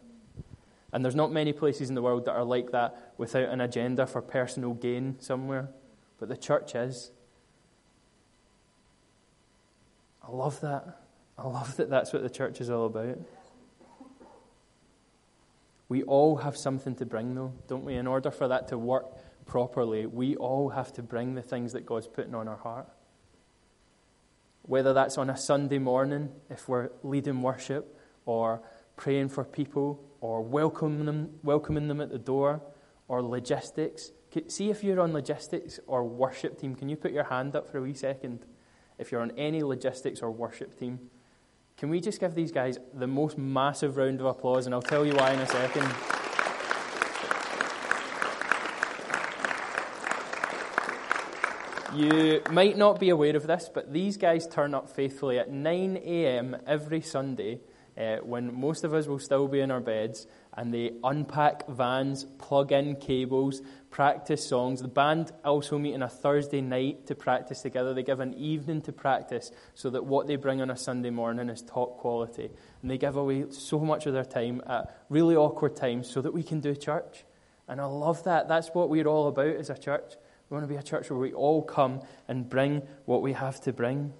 And 0.91 1.03
there's 1.03 1.15
not 1.15 1.31
many 1.31 1.53
places 1.53 1.87
in 1.87 1.95
the 1.95 2.01
world 2.01 2.25
that 2.25 2.33
are 2.33 2.43
like 2.43 2.71
that 2.71 3.13
without 3.17 3.47
an 3.47 3.61
agenda 3.61 4.05
for 4.05 4.21
personal 4.21 4.73
gain 4.73 5.15
somewhere. 5.19 5.69
But 6.19 6.27
the 6.27 6.35
church 6.35 6.75
is. 6.75 7.11
I 10.21 10.31
love 10.31 10.59
that. 10.59 10.99
I 11.37 11.47
love 11.47 11.77
that 11.77 11.89
that's 11.89 12.11
what 12.11 12.23
the 12.23 12.29
church 12.29 12.59
is 12.59 12.69
all 12.69 12.87
about. 12.87 13.19
We 15.87 16.03
all 16.03 16.37
have 16.37 16.57
something 16.57 16.95
to 16.95 17.05
bring, 17.05 17.35
though, 17.35 17.53
don't 17.69 17.85
we? 17.85 17.95
In 17.95 18.05
order 18.05 18.31
for 18.31 18.49
that 18.49 18.67
to 18.67 18.77
work 18.77 19.05
properly, 19.45 20.07
we 20.07 20.35
all 20.35 20.69
have 20.69 20.91
to 20.93 21.03
bring 21.03 21.35
the 21.35 21.41
things 21.41 21.71
that 21.71 21.85
God's 21.85 22.07
putting 22.07 22.35
on 22.35 22.49
our 22.49 22.57
heart 22.57 22.89
whether 24.63 24.93
that's 24.93 25.17
on 25.17 25.29
a 25.29 25.37
Sunday 25.37 25.77
morning 25.77 26.29
if 26.49 26.67
we're 26.67 26.89
leading 27.03 27.41
worship 27.41 27.97
or 28.25 28.61
praying 28.95 29.29
for 29.29 29.43
people 29.43 30.03
or 30.21 30.41
welcoming 30.41 31.05
them, 31.05 31.29
welcoming 31.43 31.87
them 31.87 32.01
at 32.01 32.09
the 32.09 32.17
door 32.17 32.61
or 33.07 33.21
logistics. 33.21 34.11
See 34.47 34.69
if 34.69 34.83
you're 34.83 34.99
on 35.01 35.13
logistics 35.13 35.79
or 35.85 36.03
worship 36.03 36.59
team. 36.59 36.75
Can 36.75 36.89
you 36.89 36.95
put 36.95 37.11
your 37.11 37.25
hand 37.25 37.55
up 37.55 37.69
for 37.69 37.77
a 37.77 37.81
wee 37.81 37.93
second? 37.93 38.45
If 38.97 39.11
you're 39.11 39.21
on 39.21 39.31
any 39.37 39.61
logistics 39.63 40.21
or 40.21 40.31
worship 40.31 40.79
team, 40.79 40.99
can 41.77 41.89
we 41.89 41.99
just 41.99 42.19
give 42.19 42.33
these 42.33 42.51
guys 42.51 42.77
the 42.93 43.07
most 43.07 43.37
massive 43.37 43.97
round 43.97 44.19
of 44.21 44.25
applause? 44.27 44.65
And 44.65 44.73
I'll 44.73 44.81
tell 44.81 45.05
you 45.05 45.13
why 45.13 45.31
in 45.33 45.39
a 45.39 45.47
second. 45.47 46.22
You 51.95 52.41
might 52.49 52.75
not 52.75 52.99
be 52.99 53.09
aware 53.09 53.35
of 53.35 53.45
this, 53.45 53.69
but 53.71 53.93
these 53.93 54.17
guys 54.17 54.47
turn 54.47 54.73
up 54.73 54.89
faithfully 54.89 55.37
at 55.37 55.51
9 55.51 55.97
a.m. 55.97 56.57
every 56.65 57.01
Sunday 57.01 57.59
uh, 57.95 58.17
when 58.23 58.59
most 58.59 58.83
of 58.83 58.95
us 58.95 59.05
will 59.05 59.19
still 59.19 59.47
be 59.47 59.59
in 59.59 59.69
our 59.69 59.79
beds 59.79 60.25
and 60.53 60.73
they 60.73 60.93
unpack 61.03 61.67
vans, 61.67 62.23
plug 62.39 62.71
in 62.71 62.95
cables, 62.95 63.61
practice 63.91 64.43
songs. 64.43 64.81
The 64.81 64.87
band 64.87 65.31
also 65.45 65.77
meet 65.77 65.93
on 65.93 66.01
a 66.01 66.09
Thursday 66.09 66.61
night 66.61 67.05
to 67.07 67.15
practice 67.15 67.61
together. 67.61 67.93
They 67.93 68.01
give 68.01 68.21
an 68.21 68.33
evening 68.33 68.81
to 68.83 68.91
practice 68.91 69.51
so 69.75 69.91
that 69.91 70.03
what 70.03 70.25
they 70.25 70.35
bring 70.35 70.61
on 70.61 70.71
a 70.71 70.77
Sunday 70.77 71.11
morning 71.11 71.49
is 71.49 71.61
top 71.61 71.99
quality. 71.99 72.49
And 72.81 72.89
they 72.89 72.97
give 72.97 73.17
away 73.17 73.45
so 73.51 73.77
much 73.79 74.07
of 74.07 74.13
their 74.13 74.25
time 74.25 74.63
at 74.65 75.05
really 75.09 75.35
awkward 75.35 75.75
times 75.75 76.09
so 76.09 76.21
that 76.21 76.33
we 76.33 76.41
can 76.41 76.59
do 76.59 76.75
church. 76.75 77.23
And 77.67 77.79
I 77.79 77.85
love 77.85 78.23
that. 78.23 78.47
That's 78.47 78.69
what 78.69 78.89
we're 78.89 79.07
all 79.07 79.27
about 79.27 79.55
as 79.55 79.69
a 79.69 79.77
church. 79.77 80.13
We 80.53 80.57
want 80.57 80.69
to 80.69 80.71
be 80.75 80.79
a 80.79 80.83
church 80.83 81.09
where 81.09 81.17
we 81.17 81.33
all 81.33 81.63
come 81.63 82.01
and 82.27 82.47
bring 82.47 82.83
what 83.05 83.23
we 83.23 83.33
have 83.33 83.59
to 83.61 83.73
bring. 83.73 84.13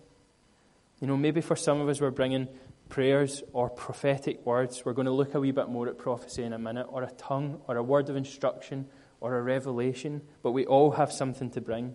You 1.00 1.06
know, 1.06 1.16
maybe 1.16 1.42
for 1.42 1.56
some 1.56 1.80
of 1.80 1.88
us, 1.88 2.02
we're 2.02 2.10
bringing 2.10 2.48
prayers 2.90 3.44
or 3.54 3.70
prophetic 3.70 4.44
words. 4.44 4.84
We're 4.84 4.94
going 4.94 5.06
to 5.06 5.12
look 5.12 5.36
a 5.36 5.40
wee 5.40 5.52
bit 5.52 5.70
more 5.70 5.88
at 5.88 6.00
prophecy 6.00 6.42
in 6.42 6.52
a 6.52 6.58
minute, 6.58 6.88
or 6.90 7.04
a 7.04 7.12
tongue, 7.12 7.62
or 7.68 7.78
a 7.78 7.84
word 7.84 8.10
of 8.10 8.16
instruction, 8.16 8.88
or 9.22 9.38
a 9.38 9.44
revelation, 9.44 10.24
but 10.42 10.54
we 10.54 10.66
all 10.66 10.90
have 10.94 11.12
something 11.12 11.52
to 11.52 11.62
bring. 11.62 11.94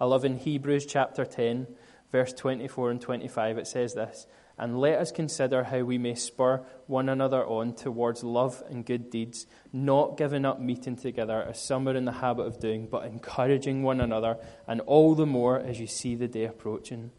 I 0.00 0.06
love 0.06 0.24
in 0.24 0.38
Hebrews 0.38 0.86
chapter 0.86 1.26
10, 1.26 1.66
verse 2.10 2.32
24 2.32 2.92
and 2.92 3.00
25, 3.02 3.58
it 3.58 3.66
says 3.66 3.92
this 3.92 4.26
and 4.58 4.80
let 4.80 4.98
us 4.98 5.12
consider 5.12 5.64
how 5.64 5.80
we 5.80 5.98
may 5.98 6.14
spur 6.14 6.64
one 6.86 7.08
another 7.08 7.46
on 7.46 7.74
towards 7.74 8.24
love 8.24 8.62
and 8.68 8.84
good 8.84 9.10
deeds, 9.10 9.46
not 9.72 10.16
giving 10.16 10.44
up 10.44 10.60
meeting 10.60 10.96
together 10.96 11.42
as 11.48 11.62
some 11.62 11.88
are 11.88 11.94
in 11.94 12.04
the 12.04 12.12
habit 12.12 12.42
of 12.42 12.58
doing, 12.58 12.88
but 12.90 13.04
encouraging 13.04 13.82
one 13.82 14.00
another, 14.00 14.36
and 14.66 14.80
all 14.82 15.14
the 15.14 15.26
more 15.26 15.58
as 15.58 15.78
you 15.78 15.86
see 15.86 16.14
the 16.14 16.28
day 16.28 16.44
approaching. 16.44 17.10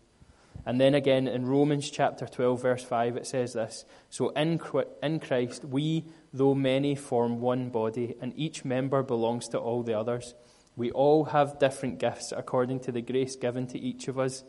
And 0.66 0.80
then 0.80 0.94
again 0.94 1.28
in 1.28 1.46
Romans 1.46 1.90
chapter 1.90 2.28
12, 2.28 2.62
verse 2.62 2.84
5, 2.84 3.18
it 3.18 3.26
says 3.26 3.54
this 3.54 3.86
So 4.10 4.30
in, 4.30 4.60
in 5.02 5.20
Christ, 5.20 5.66
we, 5.66 6.06
though 6.34 6.54
many, 6.54 6.96
form 6.96 7.40
one 7.40 7.70
body, 7.70 8.16
and 8.22 8.34
each 8.36 8.66
member 8.66 9.02
belongs 9.02 9.48
to 9.50 9.58
all 9.58 9.84
the 9.84 9.98
others. 9.98 10.36
We 10.76 10.92
all 10.92 11.26
have 11.26 11.60
different 11.60 12.00
gifts 12.00 12.32
according 12.36 12.82
to 12.82 12.92
the 12.92 13.02
grace 13.02 13.36
given 13.36 13.68
to 13.68 13.80
each 13.80 14.08
of 14.08 14.20
us. 14.20 14.44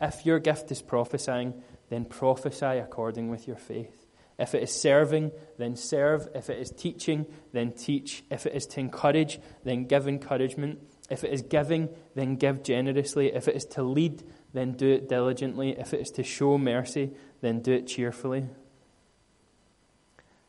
If 0.00 0.26
your 0.26 0.38
gift 0.38 0.70
is 0.70 0.82
prophesying, 0.82 1.62
then 1.90 2.06
prophesy 2.06 2.78
according 2.78 3.28
with 3.28 3.46
your 3.46 3.56
faith. 3.56 4.06
If 4.38 4.54
it 4.54 4.62
is 4.62 4.72
serving, 4.72 5.32
then 5.58 5.76
serve. 5.76 6.26
If 6.34 6.48
it 6.48 6.58
is 6.58 6.70
teaching, 6.70 7.26
then 7.52 7.72
teach. 7.72 8.24
If 8.30 8.46
it 8.46 8.54
is 8.54 8.64
to 8.68 8.80
encourage, 8.80 9.38
then 9.64 9.84
give 9.84 10.08
encouragement. 10.08 10.78
If 11.10 11.24
it 11.24 11.32
is 11.32 11.42
giving, 11.42 11.90
then 12.14 12.36
give 12.36 12.62
generously. 12.62 13.34
If 13.34 13.48
it 13.48 13.56
is 13.56 13.66
to 13.72 13.82
lead, 13.82 14.22
then 14.54 14.72
do 14.72 14.88
it 14.88 15.10
diligently. 15.10 15.78
If 15.78 15.92
it 15.92 16.00
is 16.00 16.10
to 16.12 16.22
show 16.22 16.56
mercy, 16.56 17.10
then 17.42 17.60
do 17.60 17.72
it 17.72 17.86
cheerfully. 17.86 18.46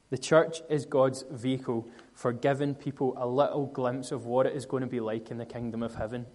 The 0.10 0.18
church 0.18 0.62
is 0.70 0.86
God's 0.86 1.26
vehicle 1.30 1.88
for 2.14 2.32
giving 2.32 2.76
people 2.76 3.14
a 3.18 3.28
little 3.28 3.66
glimpse 3.66 4.12
of 4.12 4.26
what 4.26 4.46
it 4.46 4.56
is 4.56 4.66
going 4.66 4.82
to 4.82 4.88
be 4.88 5.00
like 5.00 5.32
in 5.32 5.38
the 5.38 5.46
kingdom 5.46 5.84
of 5.84 5.96
heaven. 5.96 6.28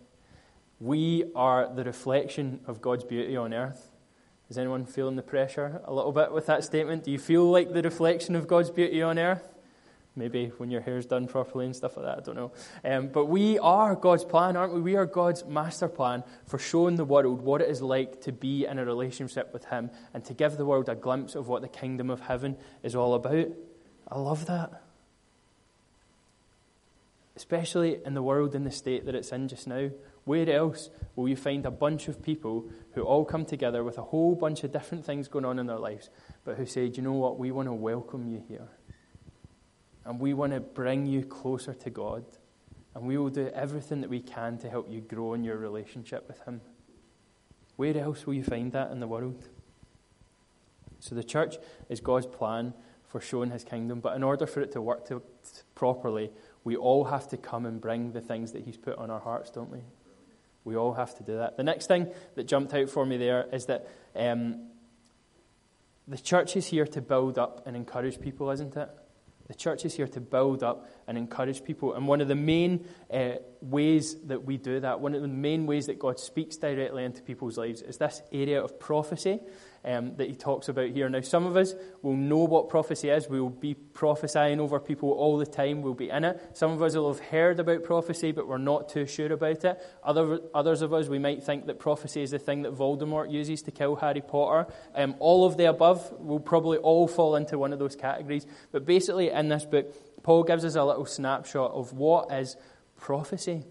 We 0.79 1.25
are 1.35 1.73
the 1.75 1.85
reflection 1.85 2.61
of 2.67 2.83
God's 2.83 3.05
beauty 3.05 3.37
on 3.37 3.55
earth. 3.55 3.93
Is 4.49 4.59
anyone 4.59 4.87
feeling 4.87 5.17
the 5.17 5.23
pressure 5.23 5.81
a 5.85 5.93
little 5.93 6.13
bit 6.13 6.33
with 6.33 6.47
that 6.47 6.63
statement? 6.63 7.05
Do 7.05 7.11
you 7.11 7.19
feel 7.19 7.51
like 7.51 7.73
the 7.73 7.83
reflection 7.83 8.37
of 8.37 8.47
God's 8.47 8.71
beauty 8.71 9.03
on 9.03 9.19
earth? 9.19 9.43
Maybe 10.19 10.47
when 10.57 10.71
your 10.71 10.81
hair's 10.81 11.05
done 11.05 11.27
properly 11.27 11.67
and 11.67 11.77
stuff 11.77 11.97
like 11.97 12.07
that, 12.07 12.19
I 12.19 12.21
don't 12.23 12.37
know. 12.37 12.53
Um, 12.85 13.09
but 13.09 13.27
we 13.27 13.59
are 13.59 13.95
God's 13.95 14.25
plan, 14.25 14.57
aren't 14.57 14.73
we? 14.73 14.81
We 14.81 14.97
are 14.97 15.05
God's 15.05 15.45
master 15.45 15.89
plan 15.89 16.25
for 16.47 16.59
showing 16.59 16.97
the 16.97 17.05
world 17.05 17.43
what 17.43 17.61
it 17.61 17.69
is 17.69 17.83
like 17.83 18.23
to 18.23 18.33
be 18.33 18.65
in 18.65 18.79
a 18.79 18.85
relationship 18.85 19.53
with 19.53 19.67
Him 19.67 19.91
and 20.15 20.25
to 20.25 20.33
give 20.33 20.57
the 20.57 20.65
world 20.65 20.89
a 20.89 20.95
glimpse 20.95 21.35
of 21.35 21.49
what 21.49 21.61
the 21.61 21.69
kingdom 21.69 22.09
of 22.09 22.21
heaven 22.21 22.57
is 22.83 22.95
all 22.95 23.13
about. 23.13 23.49
I 24.09 24.19
love 24.19 24.47
that. 24.47 24.81
Especially 27.37 27.99
in 28.03 28.15
the 28.15 28.23
world 28.23 28.55
in 28.55 28.65
the 28.65 28.71
state 28.71 29.05
that 29.05 29.15
it's 29.15 29.33
in 29.33 29.49
just 29.49 29.67
now, 29.67 29.91
where 30.27 30.51
else 30.51 30.91
will 31.15 31.29
you 31.29 31.37
find 31.37 31.65
a 31.65 31.71
bunch 31.71 32.09
of 32.09 32.21
people 32.21 32.69
who 32.95 33.03
all 33.03 33.25
come 33.25 33.45
together 33.45 33.85
with 33.85 33.97
a 33.97 34.03
whole 34.03 34.35
bunch 34.35 34.65
of 34.65 34.73
different 34.73 35.05
things 35.05 35.29
going 35.29 35.45
on 35.45 35.61
in 35.61 35.67
their 35.67 35.79
lives, 35.79 36.11
but 36.45 36.57
who 36.57 36.67
say, 36.67 36.87
you 36.87 37.01
know 37.01 37.13
what? 37.13 37.39
We 37.39 37.53
want 37.53 37.69
to 37.69 37.73
welcome 37.73 38.27
you 38.27 38.43
here. 38.49 38.67
And 40.05 40.19
we 40.19 40.35
want 40.35 40.53
to 40.53 40.59
bring 40.59 41.07
you 41.07 41.25
closer 41.25 41.73
to 41.75 41.91
God. 41.91 42.25
And 42.97 43.07
we 43.07 43.17
will 43.17 43.31
do 43.31 43.49
everything 43.55 44.01
that 44.01 44.11
we 44.11 44.19
can 44.19 44.59
to 44.59 44.69
help 44.69 44.91
you 44.91 45.01
grow 45.01 45.35
in 45.35 45.45
your 45.45 45.59
relationship 45.59 46.27
with 46.27 46.41
Him. 46.45 46.61
Where 47.77 47.97
else 47.97 48.27
will 48.27 48.35
you 48.35 48.45
find 48.45 48.73
that 48.73 48.91
in 48.91 48.99
the 48.99 49.07
world? 49.07 49.49
So 50.99 51.15
the 51.15 51.23
church 51.23 51.57
is 51.89 52.01
God's 52.01 52.27
plan 52.27 52.75
for 53.07 53.21
showing 53.21 53.53
His 53.53 53.63
kingdom, 53.63 54.01
but 54.01 54.17
in 54.17 54.25
order 54.25 54.47
for 54.47 54.61
it 54.61 54.73
to 54.73 54.83
work 54.83 55.07
to, 55.07 55.23
properly, 55.77 56.33
we 56.65 56.75
all 56.75 57.05
have 57.05 57.29
to 57.29 57.37
come 57.37 57.65
and 57.65 57.81
bring 57.81 58.11
the 58.11 58.21
things 58.21 58.51
that 58.53 58.65
He's 58.65 58.77
put 58.77 58.99
on 58.99 59.09
our 59.09 59.21
hearts, 59.21 59.51
don't 59.51 59.71
we? 59.71 59.83
We 60.67 60.77
all 60.77 60.95
have 60.95 61.15
to 61.19 61.23
do 61.23 61.37
that. 61.37 61.57
The 61.57 61.63
next 61.63 61.87
thing 61.87 62.09
that 62.35 62.49
jumped 62.49 62.75
out 62.75 62.91
for 62.91 63.07
me 63.07 63.17
there 63.17 63.47
is 63.53 63.67
that 63.67 63.87
um, 64.17 64.67
the 66.09 66.19
church 66.19 66.57
is 66.57 66.67
here 66.67 66.87
to 66.89 67.01
build 67.01 67.39
up 67.39 67.63
and 67.67 67.77
encourage 67.77 68.21
people, 68.21 68.51
isn't 68.51 68.77
it? 68.77 68.91
The 69.47 69.55
church 69.55 69.85
is 69.85 69.95
here 69.95 70.09
to 70.09 70.21
build 70.21 70.65
up 70.65 70.91
and 71.07 71.17
encourage 71.17 71.63
people. 71.63 71.95
And 71.95 72.09
one 72.09 72.21
of 72.21 72.27
the 72.27 72.35
main 72.35 72.85
uh, 73.13 73.35
ways 73.71 74.17
that 74.27 74.45
we 74.45 74.57
do 74.57 74.81
that, 74.81 75.01
one 75.01 75.15
of 75.15 75.23
the 75.23 75.29
main 75.29 75.67
ways 75.67 75.87
that 75.87 75.99
God 75.99 76.19
speaks 76.19 76.57
directly 76.57 77.05
into 77.05 77.23
people's 77.23 77.59
lives, 77.59 77.83
is 77.83 77.99
this 77.99 78.23
area 78.33 78.63
of 78.63 78.79
prophecy 78.79 79.41
um, 79.85 80.17
that 80.17 80.29
he 80.29 80.35
talks 80.35 80.69
about 80.69 80.91
here. 80.91 81.09
Now, 81.09 81.21
some 81.21 81.47
of 81.47 81.57
us 81.57 81.75
will 82.03 82.17
know 82.17 82.39
what 82.39 82.69
prophecy 82.69 83.09
is. 83.09 83.29
We'll 83.29 83.49
be 83.49 83.75
prophesying 83.75 84.59
over 84.59 84.81
people 84.81 85.13
all 85.13 85.39
the 85.39 85.47
time. 85.47 85.81
We'll 85.81 85.95
be 85.95 86.11
in 86.11 86.25
it. 86.25 86.41
Some 86.55 86.73
of 86.73 86.83
us 86.83 86.95
will 86.95 87.13
have 87.13 87.23
heard 87.23 87.61
about 87.61 87.85
prophecy, 87.85 88.33
but 88.33 88.49
we're 88.49 88.59
not 88.59 88.89
too 88.89 89.07
sure 89.07 89.33
about 89.33 89.65
it. 89.65 89.81
Other, 90.03 90.41
others 90.55 90.83
of 90.83 90.93
us, 90.93 91.09
we 91.09 91.21
might 91.21 91.43
think 91.43 91.67
that 91.67 91.79
prophecy 91.79 92.23
is 92.23 92.33
the 92.33 92.39
thing 92.39 92.63
that 92.63 92.75
Voldemort 92.75 93.31
uses 93.31 93.63
to 93.63 93.71
kill 93.71 93.97
Harry 93.97 94.23
Potter. 94.23 94.73
Um, 94.95 95.15
all 95.21 95.47
of 95.47 95.57
the 95.57 95.67
above 95.67 96.13
will 96.21 96.41
probably 96.41 96.79
all 96.79 97.07
fall 97.07 97.37
into 97.37 97.59
one 97.59 97.73
of 97.73 97.79
those 97.79 97.95
categories. 97.95 98.47
But 98.73 98.87
basically, 98.87 99.31
in 99.31 99.49
this 99.49 99.65
book, 99.65 99.95
Paul 100.25 100.43
gives 100.43 100.65
us 100.65 100.75
a 100.75 100.85
little 100.85 101.07
snapshot 101.07 101.71
of 101.71 101.93
what 101.93 102.33
is 102.33 102.57
prophecy 102.97 103.65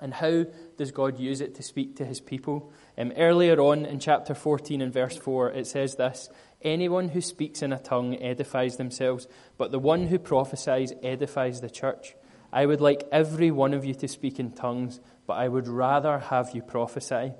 and 0.00 0.14
how 0.14 0.44
does 0.76 0.92
God 0.92 1.18
use 1.18 1.40
it 1.40 1.56
to 1.56 1.62
speak 1.62 1.96
to 1.96 2.04
his 2.04 2.20
people. 2.20 2.72
Um, 2.96 3.12
earlier 3.16 3.60
on 3.60 3.84
in 3.84 3.98
chapter 3.98 4.34
14 4.34 4.80
and 4.80 4.92
verse 4.92 5.16
4, 5.16 5.50
it 5.50 5.66
says 5.66 5.96
this 5.96 6.28
Anyone 6.62 7.08
who 7.08 7.20
speaks 7.20 7.62
in 7.62 7.72
a 7.72 7.78
tongue 7.78 8.20
edifies 8.20 8.76
themselves, 8.76 9.26
but 9.56 9.70
the 9.70 9.78
one 9.78 10.06
who 10.06 10.18
prophesies 10.18 10.92
edifies 11.02 11.60
the 11.60 11.70
church. 11.70 12.14
I 12.52 12.64
would 12.64 12.80
like 12.80 13.06
every 13.12 13.50
one 13.50 13.74
of 13.74 13.84
you 13.84 13.94
to 13.94 14.08
speak 14.08 14.40
in 14.40 14.52
tongues, 14.52 15.00
but 15.26 15.34
I 15.34 15.48
would 15.48 15.68
rather 15.68 16.18
have 16.18 16.54
you 16.54 16.62
prophesy. 16.62 17.32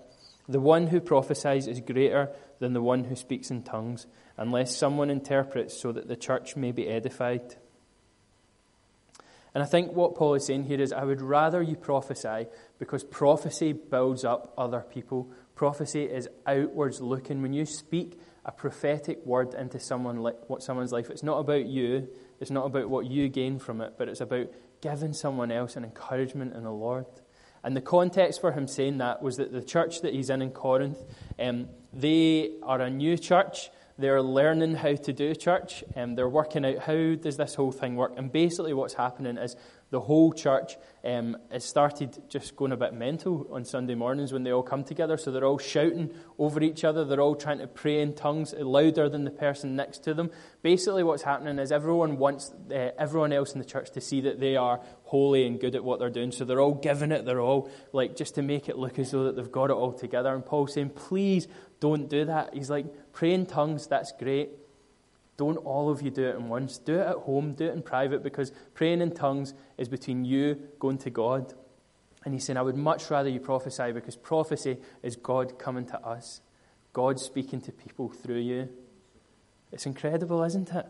The 0.49 0.61
one 0.61 0.89
who 0.89 1.01
prophesies 1.01 1.67
is 1.67 1.81
greater 1.81 2.31
than 2.59 2.73
the 2.73 2.83
one 2.83 3.05
who 3.05 3.17
speaks 3.17 3.51
in 3.51 3.63
tongues, 3.63 4.07
unless 4.37 4.77
someone 4.77 5.11
interprets 5.11 5.81
so 5.81 5.93
that 5.93 6.09
the 6.09 6.17
church 6.17 6.57
may 6.57 6.73
be 6.73 6.89
edified. 6.89 7.57
And 9.55 9.63
I 9.63 9.67
think 9.67 9.93
what 9.93 10.15
Paul 10.15 10.35
is 10.35 10.47
saying 10.47 10.65
here 10.65 10.81
is 10.81 10.93
I 10.93 11.05
would 11.05 11.23
rather 11.23 11.63
you 11.63 11.77
prophesy 11.77 12.47
because 12.79 13.03
prophecy 13.05 13.73
builds 13.73 14.25
up 14.25 14.53
other 14.59 14.81
people. 14.81 15.31
Prophecy 15.55 16.05
is 16.05 16.29
outwards 16.47 17.01
looking. 17.01 17.43
When 17.43 17.53
you 17.53 17.65
speak 17.65 18.21
a 18.45 18.53
prophetic 18.53 19.25
word 19.25 19.55
into 19.55 19.81
someone, 19.81 20.17
what 20.19 20.63
someone's 20.63 20.93
life, 20.93 21.11
it's 21.11 21.23
not 21.23 21.39
about 21.39 21.67
you, 21.67 22.09
it's 22.41 22.51
not 22.51 22.67
about 22.67 22.89
what 22.89 23.07
you 23.07 23.29
gain 23.29 23.59
from 23.59 23.81
it, 23.81 23.95
but 23.99 24.09
it's 24.09 24.21
about 24.21 24.49
giving 24.81 25.13
someone 25.13 25.51
else 25.51 25.77
an 25.77 25.85
encouragement 25.85 26.55
in 26.55 26.63
the 26.63 26.73
Lord. 26.73 27.07
And 27.65 27.77
the 27.77 27.81
context 27.81 28.41
for 28.41 28.53
him 28.53 28.69
saying 28.69 28.99
that 28.99 29.23
was 29.23 29.37
that 29.37 29.53
the 29.53 29.63
church 29.63 30.03
that 30.03 30.15
he's 30.15 30.31
in 30.31 30.43
in 30.43 30.51
Corinth, 30.51 30.99
um, 31.39 31.69
they 31.93 32.53
are 32.63 32.81
a 32.81 32.91
new 32.91 33.19
church. 33.19 33.71
They're 33.99 34.23
learning 34.23 34.77
how 34.77 34.95
to 34.95 35.13
do 35.13 35.35
church. 35.35 35.83
and 35.97 36.17
they're 36.17 36.29
working 36.29 36.65
out 36.65 36.79
how 36.79 37.17
does 37.17 37.37
this 37.37 37.57
whole 37.57 37.73
thing 37.73 37.97
work. 37.97 38.13
And 38.17 38.31
basically, 38.31 38.73
what's 38.73 38.95
happening 38.95 39.37
is 39.37 39.57
the 39.91 40.01
whole 40.01 40.33
church 40.33 40.77
um, 41.05 41.37
has 41.51 41.65
started 41.65 42.19
just 42.29 42.57
going 42.57 42.73
a 42.73 42.77
bit 42.77 42.93
mental 42.93 43.47
on 43.51 43.65
Sunday 43.65 43.95
mornings 43.95 44.33
when 44.33 44.43
they 44.43 44.53
all 44.53 44.63
come 44.63 44.85
together. 44.85 45.17
So 45.17 45.31
they're 45.31 45.45
all 45.45 45.59
shouting 45.59 46.13
over 46.39 46.63
each 46.63 46.85
other. 46.85 47.05
They're 47.05 47.21
all 47.21 47.35
trying 47.35 47.59
to 47.59 47.67
pray 47.67 48.01
in 48.01 48.15
tongues 48.15 48.53
louder 48.53 49.09
than 49.09 49.25
the 49.25 49.31
person 49.31 49.77
next 49.77 50.05
to 50.05 50.15
them. 50.15 50.31
Basically, 50.63 51.03
what's 51.03 51.23
happening 51.23 51.59
is 51.59 51.73
everyone 51.73 52.19
wants 52.19 52.53
uh, 52.71 52.91
everyone 52.99 53.33
else 53.33 53.53
in 53.53 53.59
the 53.59 53.65
church 53.65 53.91
to 53.93 54.01
see 54.01 54.21
that 54.23 54.41
they 54.41 54.57
are 54.57 54.81
holy 55.05 55.47
and 55.47 55.59
good 55.59 55.75
at 55.75 55.83
what 55.83 55.99
they're 55.99 56.11
doing. 56.11 56.33
So 56.33 56.45
they're 56.45 56.61
all 56.61 56.75
giving 56.75 57.13
it. 57.13 57.25
They're 57.25 57.41
all 57.41 57.71
like 57.93 58.15
just 58.17 58.35
to 58.35 58.43
make 58.43 58.69
it 58.69 58.77
look 58.77 58.99
as 58.99 59.11
though 59.13 59.25
that 59.25 59.37
they've 59.37 59.51
got 59.51 59.71
it 59.71 59.75
all 59.75 59.93
together. 59.93 60.35
And 60.35 60.45
Paul's 60.45 60.75
saying, 60.75 60.91
please 60.91 61.49
don't 61.81 62.11
do 62.11 62.27
that. 62.27 62.53
He's 62.53 62.69
like, 62.69 63.13
pray 63.13 63.33
in 63.33 63.47
tongues. 63.47 63.87
That's 63.87 64.13
great. 64.13 64.51
Don't 65.39 65.57
all 65.59 65.89
of 65.89 66.03
you 66.03 66.11
do 66.11 66.25
it 66.27 66.35
at 66.35 66.43
once. 66.43 66.79
Do 66.79 66.97
it 66.97 67.07
at 67.07 67.17
home, 67.17 67.55
do 67.55 67.67
it 67.67 67.73
in 67.73 67.81
private, 67.81 68.23
because 68.25 68.53
praying 68.75 69.01
in 69.01 69.13
tongues 69.13 69.55
is 69.79 69.89
between 69.89 70.25
you 70.25 70.61
going 70.81 70.99
to 70.99 71.11
God. 71.11 71.55
And 72.25 72.35
he's 72.35 72.45
saying, 72.45 72.57
I 72.57 72.63
would 72.63 72.77
much 72.77 73.09
rather 73.09 73.31
you 73.31 73.39
prophesy 73.39 73.93
because 73.93 74.17
prophecy 74.17 74.79
is 75.03 75.15
God 75.15 75.57
coming 75.59 75.87
to 75.87 76.01
us, 76.05 76.41
God 76.93 77.21
speaking 77.21 77.61
to 77.63 77.73
people 77.73 78.09
through 78.09 78.41
you. 78.41 78.69
It's 79.71 79.87
incredible, 79.87 80.43
isn't 80.43 80.73
it? 80.73 80.87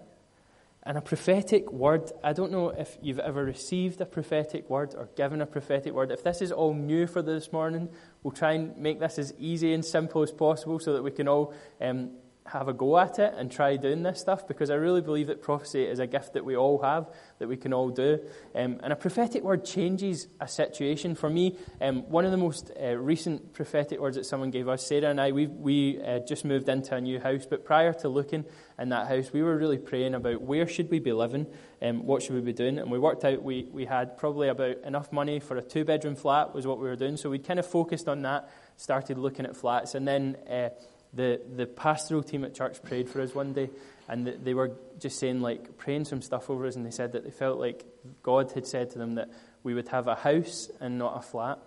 And 0.82 0.96
a 0.96 1.02
prophetic 1.02 1.70
word, 1.70 2.10
I 2.24 2.32
don't 2.32 2.50
know 2.50 2.70
if 2.70 2.96
you've 3.02 3.18
ever 3.18 3.44
received 3.44 4.00
a 4.00 4.06
prophetic 4.06 4.70
word 4.70 4.94
or 4.96 5.10
given 5.14 5.42
a 5.42 5.46
prophetic 5.46 5.92
word. 5.92 6.10
If 6.10 6.24
this 6.24 6.40
is 6.40 6.52
all 6.52 6.72
new 6.72 7.06
for 7.06 7.20
this 7.20 7.52
morning, 7.52 7.90
we'll 8.22 8.32
try 8.32 8.52
and 8.52 8.74
make 8.78 8.98
this 8.98 9.18
as 9.18 9.34
easy 9.38 9.74
and 9.74 9.84
simple 9.84 10.22
as 10.22 10.32
possible 10.32 10.78
so 10.78 10.94
that 10.94 11.02
we 11.02 11.10
can 11.10 11.28
all 11.28 11.52
um, 11.82 12.12
have 12.52 12.68
a 12.68 12.72
go 12.72 12.98
at 12.98 13.18
it 13.18 13.34
and 13.36 13.50
try 13.50 13.76
doing 13.76 14.02
this 14.02 14.20
stuff 14.20 14.48
because 14.48 14.70
I 14.70 14.74
really 14.74 15.00
believe 15.00 15.26
that 15.26 15.42
prophecy 15.42 15.84
is 15.84 15.98
a 15.98 16.06
gift 16.06 16.32
that 16.32 16.44
we 16.44 16.56
all 16.56 16.80
have, 16.82 17.08
that 17.38 17.48
we 17.48 17.56
can 17.56 17.72
all 17.72 17.90
do. 17.90 18.20
Um, 18.54 18.80
and 18.82 18.92
a 18.92 18.96
prophetic 18.96 19.42
word 19.42 19.64
changes 19.64 20.28
a 20.40 20.48
situation. 20.48 21.14
For 21.14 21.28
me, 21.28 21.56
um, 21.80 22.08
one 22.10 22.24
of 22.24 22.30
the 22.30 22.36
most 22.36 22.70
uh, 22.80 22.96
recent 22.96 23.52
prophetic 23.52 24.00
words 24.00 24.16
that 24.16 24.24
someone 24.24 24.50
gave 24.50 24.68
us, 24.68 24.86
Sarah 24.86 25.10
and 25.10 25.20
I, 25.20 25.32
we, 25.32 25.46
we 25.46 26.02
uh, 26.02 26.20
just 26.20 26.44
moved 26.44 26.68
into 26.68 26.94
a 26.94 27.00
new 27.00 27.20
house, 27.20 27.46
but 27.46 27.64
prior 27.64 27.92
to 27.94 28.08
looking 28.08 28.44
in 28.78 28.88
that 28.90 29.08
house, 29.08 29.32
we 29.32 29.42
were 29.42 29.56
really 29.56 29.78
praying 29.78 30.14
about 30.14 30.40
where 30.40 30.66
should 30.66 30.90
we 30.90 31.00
be 31.00 31.12
living, 31.12 31.46
um, 31.82 32.06
what 32.06 32.22
should 32.22 32.34
we 32.34 32.40
be 32.40 32.52
doing, 32.52 32.78
and 32.78 32.90
we 32.90 32.98
worked 32.98 33.24
out 33.24 33.42
we, 33.42 33.68
we 33.72 33.84
had 33.84 34.16
probably 34.16 34.48
about 34.48 34.78
enough 34.84 35.12
money 35.12 35.40
for 35.40 35.56
a 35.56 35.62
two-bedroom 35.62 36.16
flat 36.16 36.54
was 36.54 36.66
what 36.66 36.78
we 36.78 36.88
were 36.88 36.96
doing, 36.96 37.16
so 37.16 37.28
we 37.28 37.38
kind 37.38 37.58
of 37.58 37.66
focused 37.66 38.08
on 38.08 38.22
that, 38.22 38.50
started 38.76 39.18
looking 39.18 39.44
at 39.44 39.56
flats, 39.56 39.94
and 39.94 40.08
then... 40.08 40.36
Uh, 40.50 40.70
the, 41.12 41.40
the 41.56 41.66
pastoral 41.66 42.22
team 42.22 42.44
at 42.44 42.54
church 42.54 42.82
prayed 42.82 43.08
for 43.08 43.20
us 43.20 43.34
one 43.34 43.52
day, 43.52 43.70
and 44.08 44.26
they 44.26 44.54
were 44.54 44.72
just 44.98 45.18
saying, 45.18 45.40
like, 45.40 45.76
praying 45.78 46.04
some 46.04 46.22
stuff 46.22 46.50
over 46.50 46.66
us, 46.66 46.76
and 46.76 46.84
they 46.84 46.90
said 46.90 47.12
that 47.12 47.24
they 47.24 47.30
felt 47.30 47.58
like 47.58 47.84
God 48.22 48.52
had 48.52 48.66
said 48.66 48.90
to 48.90 48.98
them 48.98 49.16
that 49.16 49.30
we 49.62 49.74
would 49.74 49.88
have 49.88 50.06
a 50.08 50.14
house 50.14 50.70
and 50.80 50.98
not 50.98 51.16
a 51.18 51.22
flat. 51.22 51.58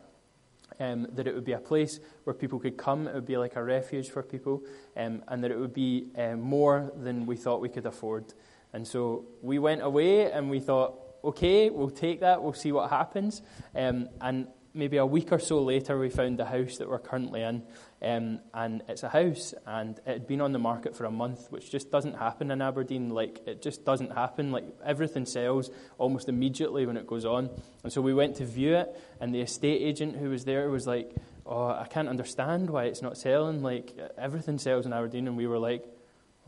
Um, 0.79 1.07
that 1.13 1.27
it 1.27 1.35
would 1.35 1.45
be 1.45 1.51
a 1.51 1.59
place 1.59 1.99
where 2.23 2.33
people 2.33 2.57
could 2.57 2.75
come, 2.75 3.07
it 3.07 3.13
would 3.13 3.25
be 3.25 3.37
like 3.37 3.55
a 3.55 3.63
refuge 3.63 4.09
for 4.09 4.23
people, 4.23 4.63
um, 4.97 5.21
and 5.27 5.43
that 5.43 5.51
it 5.51 5.59
would 5.59 5.73
be 5.73 6.07
uh, 6.17 6.35
more 6.35 6.91
than 6.95 7.27
we 7.27 7.35
thought 7.35 7.61
we 7.61 7.69
could 7.69 7.85
afford. 7.85 8.33
And 8.73 8.87
so 8.87 9.25
we 9.41 9.59
went 9.59 9.83
away 9.83 10.31
and 10.31 10.49
we 10.49 10.59
thought, 10.59 10.95
okay, 11.23 11.69
we'll 11.69 11.91
take 11.91 12.21
that, 12.21 12.41
we'll 12.41 12.53
see 12.53 12.71
what 12.71 12.89
happens. 12.89 13.43
Um, 13.75 14.09
and 14.21 14.47
maybe 14.73 14.97
a 14.97 15.05
week 15.05 15.31
or 15.31 15.39
so 15.39 15.61
later, 15.61 15.99
we 15.99 16.09
found 16.09 16.39
the 16.39 16.45
house 16.45 16.77
that 16.77 16.89
we're 16.89 16.99
currently 16.99 17.43
in. 17.43 17.63
Um, 18.03 18.39
and 18.51 18.81
it's 18.87 19.03
a 19.03 19.09
house, 19.09 19.53
and 19.67 19.99
it 19.99 20.07
had 20.07 20.27
been 20.27 20.41
on 20.41 20.53
the 20.53 20.59
market 20.59 20.95
for 20.95 21.05
a 21.05 21.11
month, 21.11 21.51
which 21.51 21.69
just 21.69 21.91
doesn't 21.91 22.15
happen 22.15 22.49
in 22.49 22.59
Aberdeen. 22.59 23.09
Like, 23.09 23.41
it 23.45 23.61
just 23.61 23.85
doesn't 23.85 24.11
happen. 24.11 24.51
Like, 24.51 24.65
everything 24.83 25.27
sells 25.27 25.69
almost 25.99 26.27
immediately 26.27 26.87
when 26.87 26.97
it 26.97 27.05
goes 27.05 27.25
on. 27.25 27.51
And 27.83 27.93
so 27.93 28.01
we 28.01 28.15
went 28.15 28.37
to 28.37 28.45
view 28.45 28.75
it, 28.75 28.99
and 29.19 29.35
the 29.35 29.41
estate 29.41 29.83
agent 29.83 30.17
who 30.17 30.29
was 30.29 30.45
there 30.45 30.69
was 30.69 30.87
like, 30.87 31.11
Oh, 31.45 31.67
I 31.67 31.87
can't 31.89 32.07
understand 32.07 32.69
why 32.69 32.85
it's 32.85 33.01
not 33.01 33.17
selling. 33.17 33.61
Like, 33.61 33.95
everything 34.17 34.57
sells 34.57 34.85
in 34.85 34.93
Aberdeen. 34.93 35.27
And 35.27 35.37
we 35.37 35.47
were 35.47 35.59
like, 35.59 35.85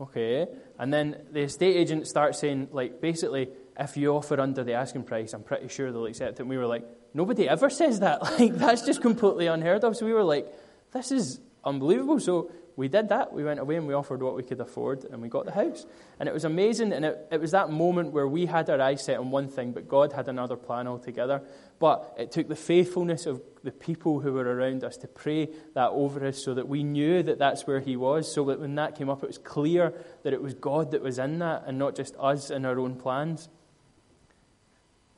Okay. 0.00 0.46
And 0.78 0.92
then 0.92 1.16
the 1.30 1.42
estate 1.42 1.76
agent 1.76 2.08
starts 2.08 2.40
saying, 2.40 2.68
like, 2.72 3.00
basically, 3.00 3.48
if 3.78 3.96
you 3.96 4.14
offer 4.14 4.40
under 4.40 4.64
the 4.64 4.72
asking 4.72 5.04
price, 5.04 5.32
I'm 5.34 5.44
pretty 5.44 5.68
sure 5.68 5.92
they'll 5.92 6.06
accept 6.06 6.32
it. 6.32 6.40
And 6.40 6.48
we 6.48 6.58
were 6.58 6.66
like, 6.66 6.84
Nobody 7.12 7.48
ever 7.48 7.70
says 7.70 8.00
that. 8.00 8.22
Like, 8.40 8.54
that's 8.56 8.82
just 8.82 9.02
completely 9.02 9.46
unheard 9.46 9.84
of. 9.84 9.96
So 9.96 10.04
we 10.04 10.12
were 10.12 10.24
like, 10.24 10.52
this 10.94 11.10
is 11.10 11.40
unbelievable. 11.64 12.20
So 12.20 12.50
we 12.76 12.88
did 12.88 13.08
that. 13.10 13.32
We 13.32 13.44
went 13.44 13.60
away 13.60 13.76
and 13.76 13.86
we 13.86 13.94
offered 13.94 14.22
what 14.22 14.34
we 14.34 14.42
could 14.42 14.60
afford 14.60 15.04
and 15.04 15.22
we 15.22 15.28
got 15.28 15.44
the 15.44 15.52
house. 15.52 15.86
And 16.18 16.28
it 16.28 16.32
was 16.32 16.44
amazing. 16.44 16.92
And 16.92 17.04
it, 17.04 17.28
it 17.30 17.40
was 17.40 17.52
that 17.52 17.70
moment 17.70 18.12
where 18.12 18.26
we 18.26 18.46
had 18.46 18.68
our 18.68 18.80
eyes 18.80 19.04
set 19.04 19.18
on 19.18 19.30
one 19.30 19.48
thing, 19.48 19.72
but 19.72 19.88
God 19.88 20.12
had 20.12 20.28
another 20.28 20.56
plan 20.56 20.88
altogether. 20.88 21.42
But 21.78 22.14
it 22.18 22.32
took 22.32 22.48
the 22.48 22.56
faithfulness 22.56 23.26
of 23.26 23.42
the 23.62 23.70
people 23.70 24.20
who 24.20 24.32
were 24.32 24.44
around 24.44 24.82
us 24.82 24.96
to 24.98 25.08
pray 25.08 25.50
that 25.74 25.90
over 25.90 26.26
us 26.26 26.42
so 26.42 26.54
that 26.54 26.68
we 26.68 26.82
knew 26.82 27.22
that 27.22 27.38
that's 27.38 27.66
where 27.66 27.80
He 27.80 27.96
was. 27.96 28.32
So 28.32 28.44
that 28.46 28.60
when 28.60 28.74
that 28.74 28.96
came 28.96 29.08
up, 29.08 29.22
it 29.22 29.26
was 29.26 29.38
clear 29.38 29.94
that 30.24 30.32
it 30.32 30.42
was 30.42 30.54
God 30.54 30.90
that 30.90 31.02
was 31.02 31.18
in 31.18 31.38
that 31.38 31.64
and 31.66 31.78
not 31.78 31.94
just 31.94 32.16
us 32.18 32.50
and 32.50 32.66
our 32.66 32.78
own 32.80 32.96
plans. 32.96 33.48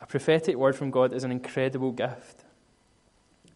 A 0.00 0.06
prophetic 0.06 0.56
word 0.56 0.76
from 0.76 0.90
God 0.90 1.14
is 1.14 1.24
an 1.24 1.32
incredible 1.32 1.92
gift. 1.92 2.44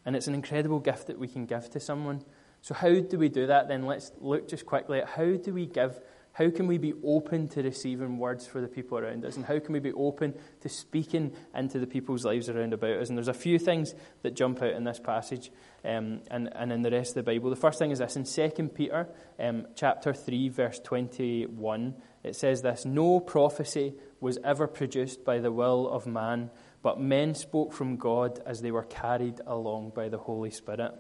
And 0.07 0.17
it's 0.17 0.27
an 0.27 0.35
incredible 0.35 0.81
gift 0.81 1.09
that 1.09 1.19
we 1.19 1.29
can 1.29 1.45
give 1.45 1.69
to 1.71 1.81
someone. 1.81 2.25
So, 2.63 2.75
how 2.75 3.01
do 3.01 3.19
we 3.19 3.29
do 3.29 3.47
that 3.47 3.69
then? 3.69 3.87
Let's 3.87 4.13
look 4.21 4.49
just 4.49 4.67
quickly 4.67 5.01
at 5.01 5.09
how 5.09 5.37
do 5.37 5.53
we 5.53 5.67
give, 5.67 5.99
how 6.33 6.51
can 6.51 6.67
we 6.67 6.79
be 6.79 6.95
open 7.05 7.49
to 7.49 7.63
receiving 7.63 8.19
words 8.19 8.47
for 8.47 8.61
the 8.61 8.69
people 8.69 8.99
around 8.99 9.25
us? 9.25 9.37
And 9.37 9.45
how 9.45 9.59
can 9.59 9.73
we 9.73 9.81
be 9.81 9.93
open 9.93 10.35
to 10.61 10.69
speaking 10.69 11.33
into 11.55 11.79
the 11.79 11.87
people's 11.87 12.25
lives 12.25 12.49
around 12.49 12.75
about 12.75 12.99
us? 12.99 13.09
And 13.09 13.17
there's 13.17 13.29
a 13.29 13.35
few 13.35 13.59
things 13.59 13.95
that 14.23 14.37
jump 14.37 14.63
out 14.63 14.75
in 14.75 14.85
this 14.85 15.01
passage 15.01 15.51
um, 15.85 16.21
and, 16.31 16.51
and 16.55 16.73
in 16.73 16.83
the 16.83 16.91
rest 16.91 17.17
of 17.17 17.25
the 17.25 17.33
Bible. 17.33 17.51
The 17.51 17.57
first 17.57 17.79
thing 17.79 17.91
is 17.91 17.99
this 17.99 18.17
in 18.17 18.25
2 18.25 18.69
Peter 18.69 19.09
um, 19.39 19.67
chapter 19.75 20.13
3, 20.13 20.49
verse 20.51 20.79
21, 20.81 21.95
it 22.23 22.37
says 22.37 22.63
this 22.63 22.85
No 22.85 23.21
prophecy 23.21 23.95
was 24.21 24.39
ever 24.45 24.67
produced 24.67 25.25
by 25.25 25.39
the 25.39 25.51
will 25.51 25.89
of 25.89 26.07
man 26.07 26.51
but 26.83 27.01
men 27.01 27.35
spoke 27.35 27.73
from 27.73 27.97
God 27.97 28.41
as 28.47 28.63
they 28.63 28.71
were 28.71 28.85
carried 28.85 29.41
along 29.47 29.93
by 29.95 30.09
the 30.09 30.19
Holy 30.19 30.51
Spirit. 30.51 30.93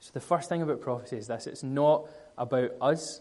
So, 0.00 0.10
the 0.14 0.20
first 0.20 0.48
thing 0.48 0.62
about 0.62 0.80
prophecy 0.80 1.18
is 1.18 1.28
this 1.28 1.46
it's 1.46 1.62
not 1.62 2.08
about 2.38 2.70
us, 2.80 3.20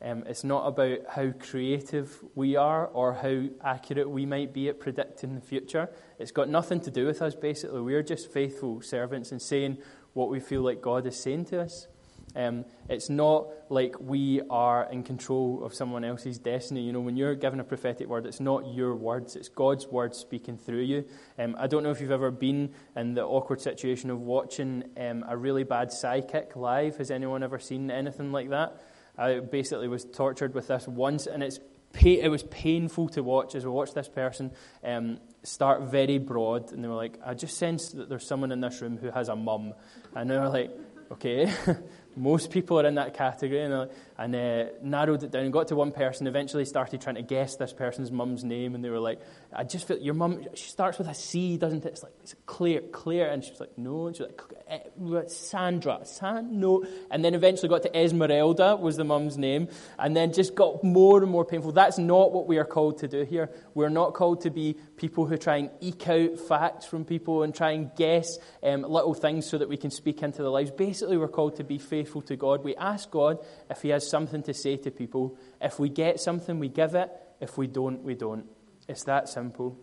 um, 0.00 0.22
it's 0.26 0.44
not 0.44 0.66
about 0.66 1.00
how 1.08 1.32
creative 1.32 2.18
we 2.36 2.54
are 2.54 2.86
or 2.86 3.14
how 3.14 3.48
accurate 3.62 4.08
we 4.08 4.26
might 4.26 4.54
be 4.54 4.68
at 4.68 4.78
predicting 4.78 5.34
the 5.34 5.40
future. 5.40 5.90
It's 6.20 6.30
got 6.30 6.48
nothing 6.48 6.80
to 6.82 6.90
do 6.90 7.04
with 7.04 7.20
us, 7.20 7.34
basically. 7.34 7.80
We're 7.80 8.04
just 8.04 8.32
faithful 8.32 8.80
servants 8.80 9.32
and 9.32 9.42
saying 9.42 9.78
what 10.12 10.30
we 10.30 10.38
feel 10.38 10.62
like 10.62 10.80
God 10.80 11.04
is 11.04 11.20
saying 11.20 11.46
to 11.46 11.62
us. 11.62 11.88
Um, 12.36 12.64
it's 12.88 13.08
not 13.08 13.48
like 13.68 14.00
we 14.00 14.40
are 14.50 14.88
in 14.90 15.02
control 15.02 15.62
of 15.64 15.74
someone 15.74 16.04
else's 16.04 16.38
destiny. 16.38 16.82
You 16.82 16.92
know, 16.92 17.00
when 17.00 17.16
you're 17.16 17.34
given 17.34 17.60
a 17.60 17.64
prophetic 17.64 18.08
word, 18.08 18.26
it's 18.26 18.40
not 18.40 18.72
your 18.72 18.94
words, 18.94 19.36
it's 19.36 19.48
God's 19.48 19.86
words 19.86 20.18
speaking 20.18 20.56
through 20.56 20.82
you. 20.82 21.04
Um, 21.38 21.56
I 21.58 21.66
don't 21.66 21.82
know 21.82 21.90
if 21.90 22.00
you've 22.00 22.10
ever 22.10 22.30
been 22.30 22.70
in 22.96 23.14
the 23.14 23.24
awkward 23.24 23.60
situation 23.60 24.10
of 24.10 24.20
watching 24.20 24.84
um, 24.96 25.24
a 25.28 25.36
really 25.36 25.64
bad 25.64 25.92
psychic 25.92 26.56
live. 26.56 26.96
Has 26.96 27.10
anyone 27.10 27.42
ever 27.42 27.58
seen 27.58 27.90
anything 27.90 28.32
like 28.32 28.50
that? 28.50 28.80
I 29.18 29.40
basically 29.40 29.88
was 29.88 30.04
tortured 30.04 30.54
with 30.54 30.68
this 30.68 30.86
once, 30.86 31.26
and 31.26 31.42
it's 31.42 31.58
it 32.02 32.30
was 32.30 32.44
painful 32.44 33.08
to 33.08 33.22
watch 33.22 33.54
as 33.56 33.64
we 33.64 33.70
watched 33.70 33.94
this 33.94 34.08
person 34.08 34.52
um, 34.84 35.18
start 35.42 35.82
very 35.90 36.18
broad, 36.18 36.72
and 36.72 36.84
they 36.84 36.88
were 36.88 36.94
like, 36.94 37.18
I 37.24 37.34
just 37.34 37.58
sense 37.58 37.90
that 37.90 38.08
there's 38.08 38.26
someone 38.26 38.52
in 38.52 38.60
this 38.60 38.80
room 38.80 38.96
who 38.96 39.10
has 39.10 39.28
a 39.28 39.36
mum. 39.36 39.74
And 40.14 40.30
they 40.30 40.38
were 40.38 40.48
like, 40.48 40.70
okay. 41.12 41.52
Most 42.20 42.50
people 42.50 42.78
are 42.78 42.86
in 42.86 42.94
that 42.96 43.14
category, 43.14 43.62
and, 43.62 43.72
uh, 43.72 43.86
and 44.20 44.36
uh, 44.36 44.64
narrowed 44.82 45.22
it 45.22 45.30
down 45.30 45.50
got 45.50 45.68
to 45.68 45.74
one 45.74 45.92
person. 45.92 46.26
Eventually, 46.26 46.66
started 46.66 47.00
trying 47.00 47.14
to 47.14 47.22
guess 47.22 47.56
this 47.56 47.72
person's 47.72 48.12
mum's 48.12 48.44
name, 48.44 48.74
and 48.74 48.84
they 48.84 48.90
were 48.90 49.00
like, 49.00 49.18
"I 49.50 49.64
just 49.64 49.88
feel 49.88 49.96
your 49.96 50.12
mum. 50.12 50.44
She 50.54 50.68
starts 50.68 50.98
with 50.98 51.08
a 51.08 51.14
C, 51.14 51.56
doesn't 51.56 51.86
it? 51.86 51.88
It's 51.88 52.02
like 52.02 52.12
it's 52.22 52.34
clear, 52.44 52.82
clear." 52.82 53.30
And 53.30 53.42
she 53.42 53.50
was 53.50 53.60
like, 53.60 53.78
"No." 53.78 54.08
And 54.08 54.16
she's 54.16 54.26
like, 54.26 54.42
eh, 54.68 55.22
"Sandra, 55.28 56.00
San, 56.04 56.60
no." 56.60 56.84
And 57.10 57.24
then 57.24 57.32
eventually 57.32 57.70
got 57.70 57.82
to 57.84 57.98
Esmeralda 57.98 58.76
was 58.76 58.98
the 58.98 59.04
mum's 59.04 59.38
name, 59.38 59.68
and 59.98 60.14
then 60.14 60.34
just 60.34 60.54
got 60.54 60.84
more 60.84 61.22
and 61.22 61.30
more 61.30 61.46
painful. 61.46 61.72
That's 61.72 61.96
not 61.96 62.30
what 62.30 62.46
we 62.46 62.58
are 62.58 62.66
called 62.66 62.98
to 62.98 63.08
do 63.08 63.22
here. 63.22 63.50
We're 63.72 63.88
not 63.88 64.12
called 64.12 64.42
to 64.42 64.50
be 64.50 64.76
people 64.98 65.24
who 65.24 65.38
try 65.38 65.56
and 65.56 65.70
eke 65.80 66.08
out 66.08 66.38
facts 66.38 66.84
from 66.84 67.06
people 67.06 67.42
and 67.42 67.54
try 67.54 67.70
and 67.70 67.90
guess 67.96 68.38
um, 68.62 68.82
little 68.82 69.14
things 69.14 69.48
so 69.48 69.56
that 69.56 69.70
we 69.70 69.78
can 69.78 69.90
speak 69.90 70.22
into 70.22 70.42
their 70.42 70.50
lives. 70.50 70.70
Basically, 70.70 71.16
we're 71.16 71.26
called 71.26 71.56
to 71.56 71.64
be 71.64 71.78
faithful 71.78 72.20
to 72.22 72.36
God. 72.36 72.62
We 72.62 72.76
ask 72.76 73.10
God 73.10 73.38
if 73.70 73.80
He 73.80 73.88
has 73.88 74.09
something 74.10 74.42
to 74.42 74.54
say 74.54 74.76
to 74.78 74.90
people. 74.90 75.38
If 75.60 75.78
we 75.78 75.88
get 75.88 76.20
something, 76.20 76.58
we 76.58 76.68
give 76.68 76.94
it. 76.94 77.10
If 77.40 77.56
we 77.56 77.66
don't, 77.66 78.02
we 78.02 78.14
don't. 78.14 78.46
It's 78.88 79.04
that 79.04 79.28
simple. 79.28 79.78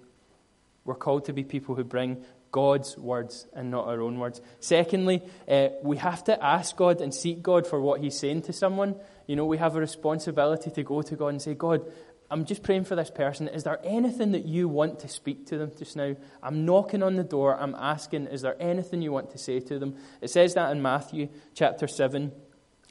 We're 0.86 0.96
called 0.96 1.26
to 1.26 1.34
be 1.34 1.44
people 1.44 1.76
who 1.76 1.84
bring 1.84 2.24
God's 2.52 2.98
words 2.98 3.48
and 3.54 3.72
not 3.72 3.88
our 3.88 4.02
own 4.02 4.20
words. 4.20 4.42
Secondly, 4.60 5.22
uh, 5.48 5.70
we 5.84 5.98
have 5.98 6.24
to 6.26 6.44
ask 6.44 6.76
God 6.76 7.02
and 7.02 7.13
seek 7.13 7.42
God 7.42 7.68
for 7.68 7.80
what 7.82 8.02
He's 8.02 8.18
saying 8.18 8.44
to 8.44 8.54
someone. 8.54 8.96
You 9.28 9.36
know, 9.36 9.46
we 9.46 9.58
have 9.58 9.76
a 9.76 9.80
responsibility 9.80 10.72
to 10.72 10.84
go 10.84 11.02
to 11.02 11.16
God 11.16 11.28
and 11.28 11.42
say, 11.42 11.56
God, 11.56 11.86
I'm 12.30 12.46
just 12.46 12.63
praying 12.63 12.86
for 12.86 12.96
this 12.96 13.10
person. 13.10 13.48
Is 13.48 13.63
there 13.63 13.80
anything 13.84 14.34
that 14.34 14.46
you 14.46 14.68
want 14.68 15.00
to 15.00 15.08
speak 15.08 15.46
to 15.48 15.58
them 15.58 15.72
just 15.78 15.96
now? 15.96 16.16
I'm 16.44 16.66
knocking 16.66 17.02
on 17.02 17.16
the 17.16 17.24
door. 17.24 17.58
I'm 17.58 17.76
asking, 17.76 18.28
is 18.28 18.42
there 18.42 18.56
anything 18.60 19.02
you 19.02 19.13
want 19.13 19.32
to 19.32 19.38
say 19.38 19.60
to 19.62 19.80
them? 19.80 19.96
It 20.22 20.30
says 20.30 20.54
that 20.56 20.72
in 20.72 20.82
Matthew 20.82 21.30
chapter 21.54 21.88
7, 21.88 22.32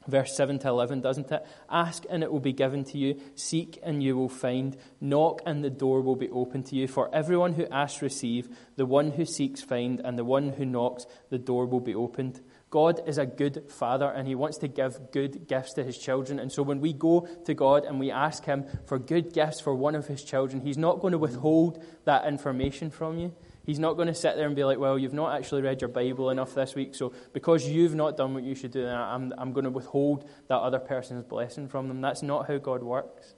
verse 0.07 0.35
7 0.35 0.59
to 0.59 0.69
11, 0.69 1.01
doesn't 1.01 1.31
it? 1.31 1.45
Ask 1.69 2.03
and 2.09 2.23
it 2.23 2.31
will 2.31 2.39
be 2.39 2.53
given 2.53 2.83
to 2.85 2.97
you. 2.97 3.19
Seek 3.35 3.79
and 3.83 4.01
you 4.01 4.15
will 4.15 4.29
find. 4.29 4.77
Knock 5.01 5.41
and 5.45 5.63
the 5.63 5.69
door 5.69 6.01
will 6.01 6.15
be 6.15 6.29
open 6.29 6.63
to 6.63 6.75
you. 6.75 6.87
For 6.87 7.13
everyone 7.13 7.53
who 7.53 7.67
asks, 7.67 8.01
receive. 8.01 8.49
The 8.75 8.85
one 8.85 9.11
who 9.11 9.25
seeks, 9.25 9.61
find. 9.61 9.99
And 9.99 10.17
the 10.17 10.25
one 10.25 10.49
who 10.49 10.65
knocks, 10.65 11.05
the 11.29 11.37
door 11.37 11.65
will 11.65 11.81
be 11.81 11.95
opened. 11.95 12.41
God 12.69 13.01
is 13.07 13.17
a 13.17 13.25
good 13.25 13.71
father 13.71 14.09
and 14.09 14.27
he 14.27 14.35
wants 14.35 14.57
to 14.57 14.67
give 14.67 15.11
good 15.11 15.47
gifts 15.47 15.73
to 15.73 15.83
his 15.83 15.97
children. 15.97 16.39
And 16.39 16.51
so 16.51 16.63
when 16.63 16.81
we 16.81 16.91
go 16.91 17.27
to 17.45 17.53
God 17.53 17.85
and 17.85 17.99
we 17.99 18.11
ask 18.11 18.43
him 18.43 18.65
for 18.85 18.99
good 18.99 19.33
gifts 19.33 19.61
for 19.61 19.73
one 19.73 19.95
of 19.95 20.07
his 20.07 20.23
children, 20.23 20.61
he's 20.61 20.77
not 20.77 20.99
going 20.99 21.13
to 21.13 21.17
withhold 21.17 21.83
that 22.03 22.25
information 22.25 22.89
from 22.89 23.17
you. 23.17 23.33
He's 23.67 23.77
not 23.77 23.93
going 23.93 24.07
to 24.07 24.15
sit 24.15 24.35
there 24.35 24.47
and 24.47 24.55
be 24.55 24.63
like, 24.63 24.79
well, 24.79 24.97
you've 24.97 25.13
not 25.13 25.37
actually 25.37 25.61
read 25.61 25.81
your 25.81 25.89
Bible 25.89 26.31
enough 26.31 26.55
this 26.55 26.73
week, 26.73 26.95
so 26.95 27.13
because 27.33 27.67
you've 27.67 27.93
not 27.93 28.17
done 28.17 28.33
what 28.33 28.43
you 28.43 28.55
should 28.55 28.71
do, 28.71 28.87
I'm, 28.87 29.31
I'm 29.37 29.53
going 29.53 29.65
to 29.65 29.69
withhold 29.69 30.27
that 30.47 30.57
other 30.57 30.79
person's 30.79 31.23
blessing 31.23 31.67
from 31.67 31.87
them. 31.87 32.01
That's 32.01 32.23
not 32.23 32.47
how 32.47 32.57
God 32.57 32.81
works. 32.81 33.35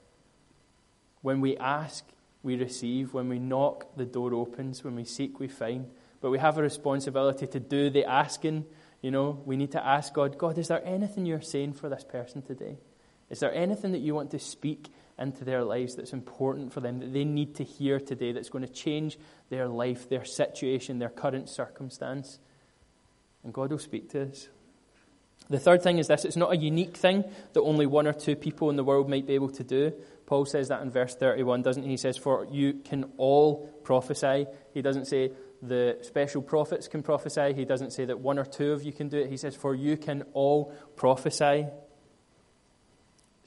When 1.20 1.42
we 1.42 1.58
ask, 1.58 2.06
we 2.42 2.56
receive. 2.56 3.12
When 3.12 3.28
we 3.28 3.38
knock, 3.38 3.96
the 3.96 4.06
door 4.06 4.32
opens. 4.32 4.82
When 4.82 4.96
we 4.96 5.04
seek, 5.04 5.38
we 5.38 5.48
find. 5.48 5.90
But 6.22 6.30
we 6.30 6.38
have 6.38 6.56
a 6.56 6.62
responsibility 6.62 7.46
to 7.46 7.60
do 7.60 7.90
the 7.90 8.06
asking 8.06 8.64
you 9.02 9.10
know, 9.10 9.40
we 9.46 9.56
need 9.56 9.72
to 9.72 9.84
ask 9.84 10.12
God, 10.12 10.36
God, 10.36 10.58
is 10.58 10.68
there 10.68 10.84
anything 10.84 11.24
you're 11.24 11.40
saying 11.40 11.74
for 11.74 11.88
this 11.88 12.04
person 12.04 12.42
today? 12.42 12.78
Is 13.30 13.40
there 13.40 13.54
anything 13.54 13.92
that 13.92 14.00
you 14.00 14.14
want 14.14 14.30
to 14.32 14.38
speak 14.38 14.88
into 15.20 15.44
their 15.44 15.62
lives 15.64 15.96
that's 15.96 16.12
important 16.12 16.72
for 16.72 16.80
them, 16.80 17.00
that 17.00 17.12
they 17.12 17.24
need 17.24 17.54
to 17.56 17.64
hear 17.64 18.00
today, 18.00 18.32
that's 18.32 18.48
going 18.48 18.66
to 18.66 18.72
change 18.72 19.18
their 19.48 19.68
life, 19.68 20.08
their 20.08 20.24
situation, 20.24 20.98
their 20.98 21.10
current 21.10 21.48
circumstance? 21.48 22.38
And 23.44 23.52
God 23.52 23.70
will 23.70 23.78
speak 23.78 24.10
to 24.10 24.28
us. 24.28 24.48
The 25.48 25.58
third 25.58 25.82
thing 25.82 25.98
is 25.98 26.06
this 26.06 26.24
it's 26.24 26.36
not 26.36 26.52
a 26.52 26.56
unique 26.56 26.96
thing 26.96 27.24
that 27.52 27.60
only 27.60 27.86
one 27.86 28.06
or 28.06 28.12
two 28.12 28.36
people 28.36 28.70
in 28.70 28.76
the 28.76 28.84
world 28.84 29.08
might 29.08 29.26
be 29.26 29.34
able 29.34 29.50
to 29.50 29.64
do. 29.64 29.92
Paul 30.26 30.44
says 30.44 30.68
that 30.68 30.80
in 30.82 30.90
verse 30.90 31.16
31, 31.16 31.62
doesn't 31.62 31.82
he? 31.82 31.90
He 31.90 31.96
says, 31.96 32.16
For 32.16 32.46
you 32.50 32.74
can 32.74 33.10
all 33.16 33.66
prophesy. 33.82 34.46
He 34.72 34.80
doesn't 34.80 35.06
say, 35.06 35.32
the 35.62 35.98
special 36.02 36.40
prophets 36.40 36.88
can 36.88 37.02
prophesy. 37.02 37.52
He 37.52 37.64
doesn't 37.64 37.92
say 37.92 38.04
that 38.06 38.20
one 38.20 38.38
or 38.38 38.44
two 38.44 38.72
of 38.72 38.82
you 38.82 38.92
can 38.92 39.08
do 39.08 39.18
it. 39.18 39.28
He 39.28 39.36
says, 39.36 39.56
For 39.56 39.74
you 39.74 39.96
can 39.96 40.22
all 40.32 40.72
prophesy, 40.96 41.66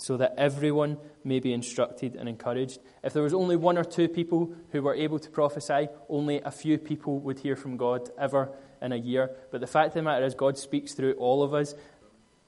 so 0.04 0.18
that 0.18 0.34
everyone 0.38 0.98
may 1.24 1.39
be 1.39 1.54
instructed 1.54 2.18
and 2.18 2.28
encouraged. 2.28 2.78
If 3.06 3.13
there 3.13 3.24
was 3.24 3.34
only 3.34 3.56
one 3.56 3.78
or 3.78 3.86
two 3.86 4.10
people 4.10 4.54
who 4.74 4.82
were 4.82 4.94
able 4.94 5.18
to 5.18 5.30
prophesy, 5.30 5.88
only 6.10 6.42
a 6.42 6.52
few 6.52 6.78
people 6.78 7.20
would 7.20 7.39
hear 7.39 7.56
from 7.56 7.78
God 7.78 8.10
ever 8.20 8.52
in 8.82 8.92
a 8.92 8.98
year. 8.98 9.32
But 9.50 9.62
the 9.62 9.68
fact 9.68 9.88
of 9.88 9.94
the 9.94 10.02
matter 10.02 10.26
is, 10.26 10.36
God 10.36 10.58
speaks 10.58 10.92
through 10.92 11.13
all 11.13 11.42
of 11.42 11.54
us. 11.54 11.74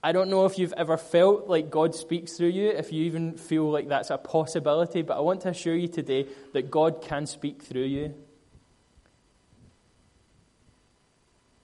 I 0.03 0.11
don't 0.11 0.29
know 0.29 0.45
if 0.45 0.59
you've 0.59 0.73
ever 0.73 0.97
felt 0.97 1.47
like 1.47 1.69
God 1.69 1.95
speaks 1.95 2.33
through 2.33 2.49
you, 2.49 2.71
if 2.71 2.91
you 2.91 3.05
even 3.05 3.37
feel 3.37 3.71
like 3.71 3.87
that's 3.87 4.09
a 4.09 4.17
possibility, 4.17 5.01
but 5.01 5.15
I 5.15 5.21
want 5.21 5.39
to 5.43 5.49
assure 5.49 5.77
you 5.77 5.87
today 5.87 6.27
that 6.51 6.69
God 6.69 7.01
can 7.01 7.25
speak 7.25 7.63
through 7.63 7.85
you. 7.85 8.13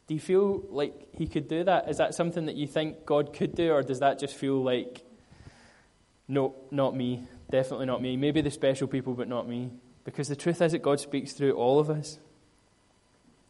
Do 0.07 0.13
you 0.13 0.21
feel 0.21 0.63
like 0.69 1.09
he 1.17 1.27
could 1.27 1.49
do 1.49 1.65
that? 1.65 1.89
Is 1.89 1.97
that 1.97 2.15
something 2.15 2.45
that 2.45 2.55
you 2.55 2.65
think 2.65 3.05
God 3.05 3.33
could 3.33 3.55
do, 3.55 3.73
or 3.73 3.83
does 3.83 3.99
that 3.99 4.19
just 4.19 4.35
feel 4.35 4.63
like, 4.63 5.03
no, 6.31 6.55
not 6.71 6.95
me, 6.95 7.23
definitely 7.51 7.85
not 7.85 8.01
me? 8.01 8.15
Maybe 8.15 8.39
the 8.39 8.49
special 8.49 8.87
people, 8.87 9.13
but 9.13 9.27
not 9.27 9.47
me. 9.47 9.69
Because 10.05 10.29
the 10.29 10.35
truth 10.35 10.61
is 10.61 10.71
that 10.71 10.81
God 10.81 10.99
speaks 10.99 11.33
through 11.33 11.51
all 11.51 11.77
of 11.77 11.89
us. 11.89 12.19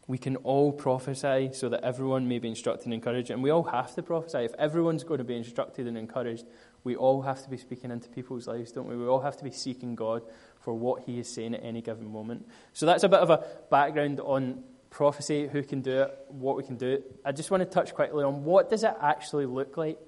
We 0.07 0.17
can 0.17 0.35
all 0.37 0.71
prophesy 0.71 1.51
so 1.53 1.69
that 1.69 1.83
everyone 1.83 2.27
may 2.27 2.39
be 2.39 2.49
instructed 2.49 2.85
and 2.85 2.93
encouraged. 2.93 3.29
And 3.29 3.43
we 3.43 3.51
all 3.51 3.63
have 3.65 3.93
to 3.95 4.01
prophesy. 4.01 4.39
If 4.39 4.53
everyone's 4.55 5.03
going 5.03 5.19
to 5.19 5.23
be 5.23 5.35
instructed 5.35 5.85
and 5.85 5.95
encouraged, 5.95 6.45
we 6.83 6.95
all 6.95 7.21
have 7.21 7.43
to 7.43 7.49
be 7.51 7.55
speaking 7.55 7.91
into 7.91 8.09
people's 8.09 8.47
lives, 8.47 8.71
don't 8.71 8.87
we? 8.87 8.97
We 8.97 9.05
all 9.05 9.21
have 9.21 9.37
to 9.37 9.43
be 9.43 9.51
seeking 9.51 9.93
God 9.93 10.23
for 10.59 10.73
what 10.73 11.03
He 11.03 11.19
is 11.19 11.31
saying 11.31 11.53
at 11.53 11.63
any 11.63 11.81
given 11.81 12.11
moment. 12.11 12.47
So 12.73 12.87
that's 12.87 13.03
a 13.03 13.09
bit 13.09 13.19
of 13.19 13.29
a 13.29 13.45
background 13.69 14.19
on 14.19 14.63
prophecy, 14.89 15.47
who 15.47 15.61
can 15.61 15.81
do 15.81 16.01
it, 16.01 16.19
what 16.29 16.57
we 16.57 16.63
can 16.63 16.77
do. 16.77 17.01
I 17.23 17.31
just 17.31 17.51
want 17.51 17.61
to 17.61 17.69
touch 17.69 17.93
quickly 17.93 18.23
on 18.23 18.43
what 18.43 18.69
does 18.69 18.83
it 18.83 18.93
actually 18.99 19.45
look 19.45 19.77
like. 19.77 19.99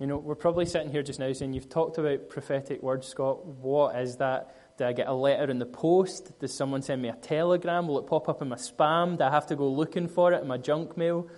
You 0.00 0.06
know, 0.06 0.16
we're 0.16 0.34
probably 0.34 0.64
sitting 0.64 0.90
here 0.90 1.02
just 1.02 1.20
now 1.20 1.30
saying, 1.30 1.52
You've 1.52 1.68
talked 1.68 1.98
about 1.98 2.30
prophetic 2.30 2.82
words, 2.82 3.06
Scott. 3.06 3.44
What 3.44 4.00
is 4.00 4.16
that? 4.16 4.78
Do 4.78 4.86
I 4.86 4.94
get 4.94 5.08
a 5.08 5.12
letter 5.12 5.50
in 5.50 5.58
the 5.58 5.66
post? 5.66 6.38
Does 6.40 6.54
someone 6.54 6.80
send 6.80 7.02
me 7.02 7.10
a 7.10 7.16
telegram? 7.16 7.86
Will 7.86 7.98
it 7.98 8.06
pop 8.06 8.26
up 8.26 8.40
in 8.40 8.48
my 8.48 8.56
spam? 8.56 9.18
Do 9.18 9.24
I 9.24 9.30
have 9.30 9.46
to 9.48 9.56
go 9.56 9.68
looking 9.68 10.08
for 10.08 10.32
it 10.32 10.40
in 10.40 10.48
my 10.48 10.56
junk 10.56 10.96
mail? 10.96 11.28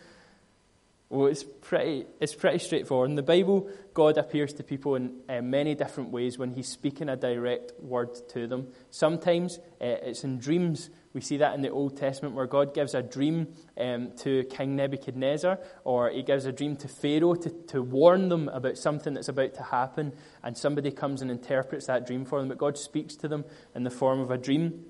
Well, 1.10 1.26
it's 1.26 1.42
pretty, 1.42 2.06
it's 2.20 2.36
pretty 2.36 2.60
straightforward. 2.60 3.10
In 3.10 3.16
the 3.16 3.22
Bible, 3.24 3.68
God 3.94 4.16
appears 4.16 4.52
to 4.54 4.62
people 4.62 4.94
in 4.94 5.16
uh, 5.28 5.42
many 5.42 5.74
different 5.74 6.10
ways 6.10 6.38
when 6.38 6.52
He's 6.52 6.68
speaking 6.68 7.08
a 7.08 7.16
direct 7.16 7.72
word 7.80 8.10
to 8.28 8.46
them. 8.46 8.68
Sometimes 8.90 9.58
uh, 9.58 9.86
it's 9.86 10.22
in 10.22 10.38
dreams. 10.38 10.88
We 11.14 11.20
see 11.20 11.36
that 11.38 11.54
in 11.54 11.60
the 11.60 11.70
Old 11.70 11.96
Testament 11.96 12.34
where 12.34 12.46
God 12.46 12.74
gives 12.74 12.94
a 12.94 13.02
dream 13.02 13.48
um, 13.78 14.12
to 14.18 14.44
King 14.44 14.76
Nebuchadnezzar, 14.76 15.58
or 15.84 16.10
He 16.10 16.22
gives 16.22 16.46
a 16.46 16.52
dream 16.52 16.76
to 16.76 16.88
Pharaoh 16.88 17.34
to, 17.34 17.50
to 17.68 17.82
warn 17.82 18.28
them 18.28 18.48
about 18.48 18.78
something 18.78 19.12
that's 19.12 19.28
about 19.28 19.54
to 19.54 19.62
happen, 19.62 20.12
and 20.42 20.56
somebody 20.56 20.90
comes 20.90 21.20
and 21.20 21.30
interprets 21.30 21.86
that 21.86 22.06
dream 22.06 22.24
for 22.24 22.38
them. 22.38 22.48
But 22.48 22.58
God 22.58 22.78
speaks 22.78 23.14
to 23.16 23.28
them 23.28 23.44
in 23.74 23.82
the 23.82 23.90
form 23.90 24.20
of 24.20 24.30
a 24.30 24.38
dream. 24.38 24.84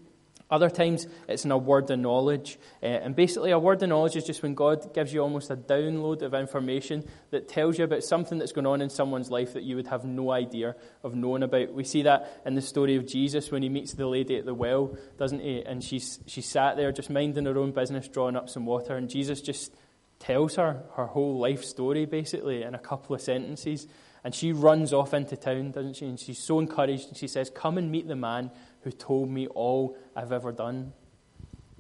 Other 0.53 0.69
times 0.69 1.07
it's 1.29 1.47
in 1.47 1.51
a 1.51 1.57
word 1.57 1.91
of 1.91 1.99
knowledge. 1.99 2.59
Uh, 2.83 2.87
and 2.87 3.17
basically, 3.17 3.53
a 3.53 3.59
word 3.59 3.83
of 3.83 3.89
knowledge 3.89 4.17
is 4.17 4.25
just 4.25 4.43
when 4.43 4.55
God 4.55 4.93
gives 4.93 5.11
you 5.11 5.23
almost 5.23 5.51
a 5.51 5.57
download 5.57 6.21
of 6.21 6.35
information 6.35 7.05
that 7.31 7.49
tells 7.49 7.79
you 7.79 7.85
about 7.85 8.05
something 8.05 8.37
that's 8.37 8.53
going 8.53 8.67
on 8.67 8.83
in 8.83 8.91
someone's 8.91 9.31
life 9.31 9.55
that 9.55 9.63
you 9.63 9.77
would 9.77 9.87
have 9.87 10.05
no 10.05 10.31
idea 10.31 10.77
of 11.03 11.15
knowing 11.15 11.43
about. 11.43 11.73
We 11.73 11.85
see 11.85 12.03
that 12.03 12.43
in 12.45 12.55
the 12.55 12.61
story 12.61 12.97
of 12.97 13.07
Jesus 13.07 13.51
when 13.51 13.63
he 13.63 13.71
meets 13.71 13.95
the 13.95 14.07
lady 14.07 14.37
at 14.37 14.45
the 14.45 14.53
well, 14.53 14.95
doesn't 15.17 15.41
he? 15.41 15.63
And 15.63 15.83
she's, 15.83 16.21
she 16.27 16.43
sat 16.43 16.77
there 16.77 16.93
just 16.93 17.09
minding 17.09 17.47
her 17.47 17.57
own 17.57 17.73
business, 17.73 18.07
drawing 18.07 18.37
up 18.37 18.51
some 18.51 18.67
water. 18.67 18.95
And 18.95 19.09
Jesus 19.09 19.41
just 19.41 19.75
tells 20.19 20.57
her 20.57 20.83
her 20.97 21.07
whole 21.07 21.39
life 21.39 21.65
story, 21.65 22.05
basically, 22.05 22.63
in 22.63 22.75
a 22.75 22.79
couple 22.79 23.15
of 23.15 23.23
sentences. 23.23 23.87
And 24.23 24.35
she 24.35 24.53
runs 24.53 24.93
off 24.93 25.15
into 25.15 25.37
town, 25.37 25.71
doesn't 25.73 25.97
she? 25.97 26.07
And 26.07 26.21
she's 26.21 26.39
so 26.39 26.61
encouraged. 26.61 27.09
And 27.09 27.17
she 27.17 27.27
says, 27.27 27.51
Come 27.51 27.79
and 27.79 27.91
meet 27.91 28.07
the 28.07 28.17
man 28.17 28.51
who 28.83 28.91
told 28.91 29.31
me 29.31 29.47
all 29.49 29.97
I've 30.15 30.33
ever 30.33 30.53
done. 30.53 30.93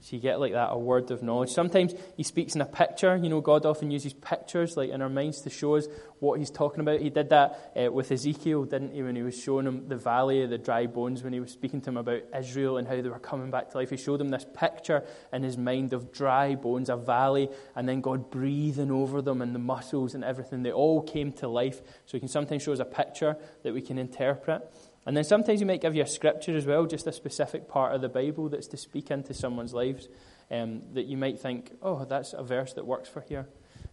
So 0.02 0.16
you 0.16 0.22
get 0.22 0.40
like 0.40 0.52
that, 0.52 0.70
a 0.72 0.76
word 0.76 1.12
of 1.12 1.22
knowledge. 1.22 1.50
Sometimes 1.50 1.94
he 2.16 2.24
speaks 2.24 2.56
in 2.56 2.60
a 2.60 2.66
picture. 2.66 3.14
You 3.14 3.28
know, 3.28 3.40
God 3.40 3.64
often 3.64 3.92
uses 3.92 4.12
pictures 4.12 4.76
like 4.76 4.90
in 4.90 5.00
our 5.00 5.08
minds 5.08 5.42
to 5.42 5.50
show 5.50 5.76
us 5.76 5.86
what 6.18 6.40
he's 6.40 6.50
talking 6.50 6.80
about. 6.80 6.98
He 6.98 7.08
did 7.08 7.28
that 7.28 7.72
uh, 7.76 7.92
with 7.92 8.10
Ezekiel, 8.10 8.64
didn't 8.64 8.94
he, 8.94 9.02
when 9.04 9.14
he 9.14 9.22
was 9.22 9.40
showing 9.40 9.64
him 9.64 9.86
the 9.86 9.96
valley 9.96 10.42
of 10.42 10.50
the 10.50 10.58
dry 10.58 10.86
bones, 10.86 11.22
when 11.22 11.32
he 11.32 11.38
was 11.38 11.52
speaking 11.52 11.80
to 11.82 11.90
him 11.90 11.98
about 11.98 12.22
Israel 12.36 12.78
and 12.78 12.88
how 12.88 13.00
they 13.00 13.08
were 13.08 13.20
coming 13.20 13.52
back 13.52 13.70
to 13.70 13.78
life. 13.78 13.90
He 13.90 13.96
showed 13.96 14.20
him 14.20 14.30
this 14.30 14.44
picture 14.58 15.04
in 15.32 15.44
his 15.44 15.56
mind 15.56 15.92
of 15.92 16.10
dry 16.10 16.56
bones, 16.56 16.88
a 16.88 16.96
valley, 16.96 17.48
and 17.76 17.88
then 17.88 18.00
God 18.00 18.28
breathing 18.28 18.90
over 18.90 19.22
them 19.22 19.40
and 19.40 19.54
the 19.54 19.60
muscles 19.60 20.16
and 20.16 20.24
everything. 20.24 20.64
They 20.64 20.72
all 20.72 21.00
came 21.00 21.30
to 21.34 21.46
life. 21.46 21.80
So 22.06 22.14
he 22.14 22.18
can 22.18 22.28
sometimes 22.28 22.64
show 22.64 22.72
us 22.72 22.80
a 22.80 22.84
picture 22.84 23.36
that 23.62 23.72
we 23.72 23.82
can 23.82 23.98
interpret. 23.98 24.62
And 25.04 25.16
then 25.16 25.24
sometimes 25.24 25.58
he 25.60 25.64
might 25.64 25.80
give 25.80 25.96
you 25.96 26.02
a 26.02 26.06
scripture 26.06 26.56
as 26.56 26.64
well, 26.64 26.86
just 26.86 27.06
a 27.06 27.12
specific 27.12 27.68
part 27.68 27.94
of 27.94 28.00
the 28.00 28.08
Bible 28.08 28.48
that's 28.48 28.68
to 28.68 28.76
speak 28.76 29.10
into 29.10 29.34
someone's 29.34 29.74
lives 29.74 30.08
um, 30.50 30.82
that 30.94 31.06
you 31.06 31.16
might 31.16 31.40
think, 31.40 31.72
oh, 31.82 32.04
that's 32.04 32.34
a 32.34 32.42
verse 32.42 32.72
that 32.74 32.86
works 32.86 33.08
for 33.08 33.20
here, 33.22 33.48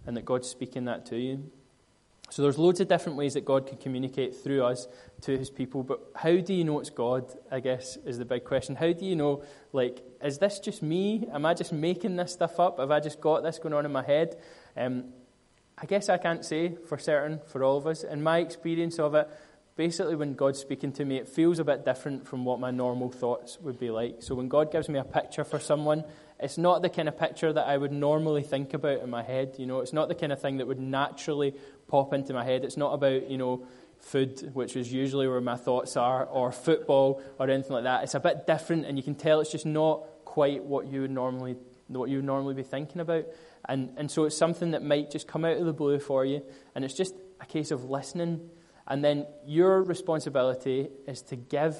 and 0.05 0.15
that 0.15 0.25
God's 0.25 0.47
speaking 0.47 0.85
that 0.85 1.05
to 1.07 1.17
you. 1.17 1.49
So 2.29 2.43
there's 2.43 2.59
loads 2.59 2.79
of 2.79 2.87
different 2.87 3.17
ways 3.17 3.33
that 3.33 3.43
God 3.43 3.65
can 3.65 3.77
communicate 3.77 4.35
through 4.35 4.63
us 4.63 4.87
to 5.21 5.35
his 5.35 5.49
people, 5.49 5.81
but 5.81 5.99
how 6.15 6.35
do 6.37 6.53
you 6.53 6.63
know 6.63 6.79
it's 6.79 6.91
God, 6.91 7.25
I 7.49 7.59
guess, 7.59 7.97
is 8.05 8.19
the 8.19 8.25
big 8.25 8.43
question. 8.43 8.75
How 8.75 8.93
do 8.93 9.03
you 9.03 9.15
know, 9.15 9.41
like, 9.73 10.03
is 10.23 10.37
this 10.37 10.59
just 10.59 10.83
me? 10.83 11.27
Am 11.33 11.43
I 11.43 11.55
just 11.55 11.73
making 11.73 12.17
this 12.17 12.33
stuff 12.33 12.59
up? 12.59 12.77
Have 12.77 12.91
I 12.91 12.99
just 12.99 13.19
got 13.19 13.41
this 13.41 13.57
going 13.57 13.73
on 13.73 13.83
in 13.83 13.91
my 13.91 14.03
head? 14.03 14.37
Um, 14.77 15.05
I 15.75 15.87
guess 15.87 16.07
I 16.07 16.17
can't 16.17 16.45
say 16.45 16.75
for 16.87 16.99
certain 16.99 17.39
for 17.47 17.63
all 17.63 17.77
of 17.77 17.87
us. 17.87 18.03
In 18.03 18.21
my 18.21 18.39
experience 18.39 18.99
of 18.99 19.15
it, 19.15 19.27
basically, 19.79 20.13
when 20.13 20.33
God's 20.33 20.59
speaking 20.59 20.91
to 20.91 21.05
me, 21.05 21.15
it 21.15 21.29
feels 21.29 21.57
a 21.57 21.63
bit 21.63 21.85
different 21.85 22.27
from 22.27 22.43
what 22.43 22.59
my 22.59 22.69
normal 22.69 23.09
thoughts 23.09 23.57
would 23.61 23.79
be 23.79 23.89
like. 23.89 24.17
So 24.19 24.35
when 24.35 24.49
God 24.49 24.73
gives 24.73 24.89
me 24.89 24.99
a 24.99 25.05
picture 25.05 25.45
for 25.45 25.57
someone, 25.57 26.03
it's 26.37 26.57
not 26.57 26.81
the 26.81 26.89
kind 26.89 27.07
of 27.07 27.17
picture 27.17 27.53
that 27.53 27.65
I 27.65 27.77
would 27.77 27.93
normally 27.93 28.43
think 28.43 28.73
about 28.73 28.99
in 28.99 29.09
my 29.09 29.23
head. 29.23 29.55
You 29.57 29.65
know, 29.67 29.79
it's 29.79 29.93
not 29.93 30.09
the 30.09 30.15
kind 30.15 30.33
of 30.33 30.41
thing 30.41 30.57
that 30.57 30.67
would 30.67 30.81
naturally 30.81 31.55
pop 31.87 32.11
into 32.11 32.33
my 32.33 32.43
head. 32.43 32.65
It's 32.65 32.75
not 32.75 32.91
about, 32.91 33.29
you 33.29 33.37
know, 33.37 33.65
food, 34.01 34.51
which 34.53 34.75
is 34.75 34.91
usually 34.91 35.29
where 35.29 35.39
my 35.39 35.55
thoughts 35.55 35.95
are, 35.95 36.25
or 36.25 36.51
football, 36.51 37.23
or 37.39 37.49
anything 37.49 37.71
like 37.71 37.85
that. 37.85 38.03
It's 38.03 38.15
a 38.15 38.19
bit 38.19 38.45
different, 38.45 38.85
and 38.85 38.97
you 38.97 39.03
can 39.03 39.15
tell 39.15 39.39
it's 39.39 39.49
just 39.49 39.65
not 39.65 40.03
quite 40.25 40.61
what 40.61 40.87
you 40.87 40.99
would 41.03 41.11
normally 41.11 41.55
what 41.87 42.09
you 42.09 42.17
would 42.17 42.25
normally 42.25 42.53
be 42.53 42.63
thinking 42.63 42.99
about. 42.99 43.27
And 43.63 43.93
and 43.95 44.11
so 44.11 44.25
it's 44.25 44.35
something 44.35 44.71
that 44.71 44.83
might 44.83 45.09
just 45.09 45.25
come 45.25 45.45
out 45.45 45.55
of 45.55 45.65
the 45.65 45.71
blue 45.71 45.99
for 45.99 46.25
you, 46.25 46.41
and 46.75 46.83
it's 46.83 46.95
just 46.95 47.15
a 47.39 47.45
case 47.45 47.71
of 47.71 47.85
listening 47.85 48.49
and 48.89 49.03
then 49.03 49.27
your 49.45 49.83
responsibility 49.83 50.89
is 51.07 51.21
to 51.23 51.35
give 51.35 51.77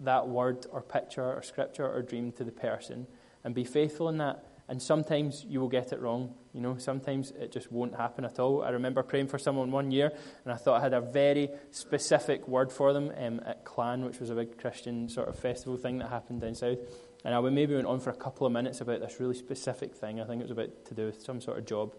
that 0.00 0.28
word 0.28 0.66
or 0.70 0.82
picture 0.82 1.22
or 1.22 1.42
scripture 1.42 1.86
or 1.86 2.02
dream 2.02 2.32
to 2.32 2.44
the 2.44 2.52
person 2.52 3.06
and 3.44 3.54
be 3.54 3.64
faithful 3.64 4.08
in 4.08 4.18
that. 4.18 4.44
And 4.66 4.80
sometimes 4.80 5.44
you 5.46 5.60
will 5.60 5.68
get 5.68 5.92
it 5.92 6.00
wrong. 6.00 6.34
You 6.54 6.62
know, 6.62 6.78
sometimes 6.78 7.32
it 7.32 7.52
just 7.52 7.70
won't 7.70 7.94
happen 7.94 8.24
at 8.24 8.38
all. 8.38 8.62
I 8.62 8.70
remember 8.70 9.02
praying 9.02 9.28
for 9.28 9.38
someone 9.38 9.70
one 9.70 9.90
year, 9.90 10.10
and 10.44 10.54
I 10.54 10.56
thought 10.56 10.80
I 10.80 10.82
had 10.82 10.94
a 10.94 11.02
very 11.02 11.50
specific 11.70 12.48
word 12.48 12.72
for 12.72 12.94
them 12.94 13.12
um, 13.18 13.42
at 13.44 13.66
Clan, 13.66 14.06
which 14.06 14.20
was 14.20 14.30
a 14.30 14.34
big 14.34 14.56
Christian 14.56 15.10
sort 15.10 15.28
of 15.28 15.38
festival 15.38 15.76
thing 15.76 15.98
that 15.98 16.08
happened 16.08 16.40
down 16.40 16.54
south. 16.54 16.78
And 17.26 17.34
I 17.34 17.40
maybe 17.40 17.74
went 17.74 17.86
on 17.86 18.00
for 18.00 18.08
a 18.08 18.16
couple 18.16 18.46
of 18.46 18.54
minutes 18.54 18.80
about 18.80 19.00
this 19.00 19.20
really 19.20 19.34
specific 19.34 19.94
thing. 19.94 20.18
I 20.18 20.24
think 20.24 20.40
it 20.40 20.44
was 20.44 20.50
about 20.50 20.86
to 20.86 20.94
do 20.94 21.06
with 21.06 21.20
some 21.22 21.42
sort 21.42 21.58
of 21.58 21.66
job. 21.66 21.94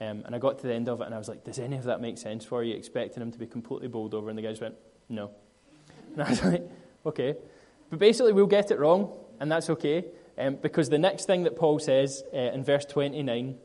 Um, 0.00 0.22
and 0.24 0.34
I 0.34 0.38
got 0.38 0.58
to 0.60 0.66
the 0.66 0.74
end 0.74 0.88
of 0.88 1.00
it, 1.00 1.04
and 1.04 1.14
I 1.14 1.18
was 1.18 1.28
like, 1.28 1.44
"Does 1.44 1.58
any 1.58 1.76
of 1.76 1.84
that 1.84 2.00
make 2.00 2.18
sense 2.18 2.44
for 2.44 2.62
you?" 2.62 2.74
Expecting 2.76 3.22
him 3.22 3.32
to 3.32 3.38
be 3.38 3.46
completely 3.46 3.88
bowled 3.88 4.14
over, 4.14 4.28
and 4.28 4.38
the 4.38 4.42
guys 4.42 4.60
went, 4.60 4.74
"No." 5.08 5.30
And 6.14 6.22
I 6.22 6.30
was 6.30 6.44
like, 6.44 6.68
"Okay." 7.06 7.36
But 7.90 7.98
basically, 7.98 8.32
we'll 8.32 8.46
get 8.46 8.70
it 8.70 8.78
wrong, 8.78 9.12
and 9.40 9.50
that's 9.50 9.70
okay. 9.70 10.04
Um, 10.36 10.56
because 10.56 10.88
the 10.88 10.98
next 10.98 11.24
thing 11.24 11.44
that 11.44 11.56
Paul 11.56 11.78
says 11.78 12.22
uh, 12.32 12.36
in 12.36 12.62
verse 12.62 12.84
29 12.84 13.56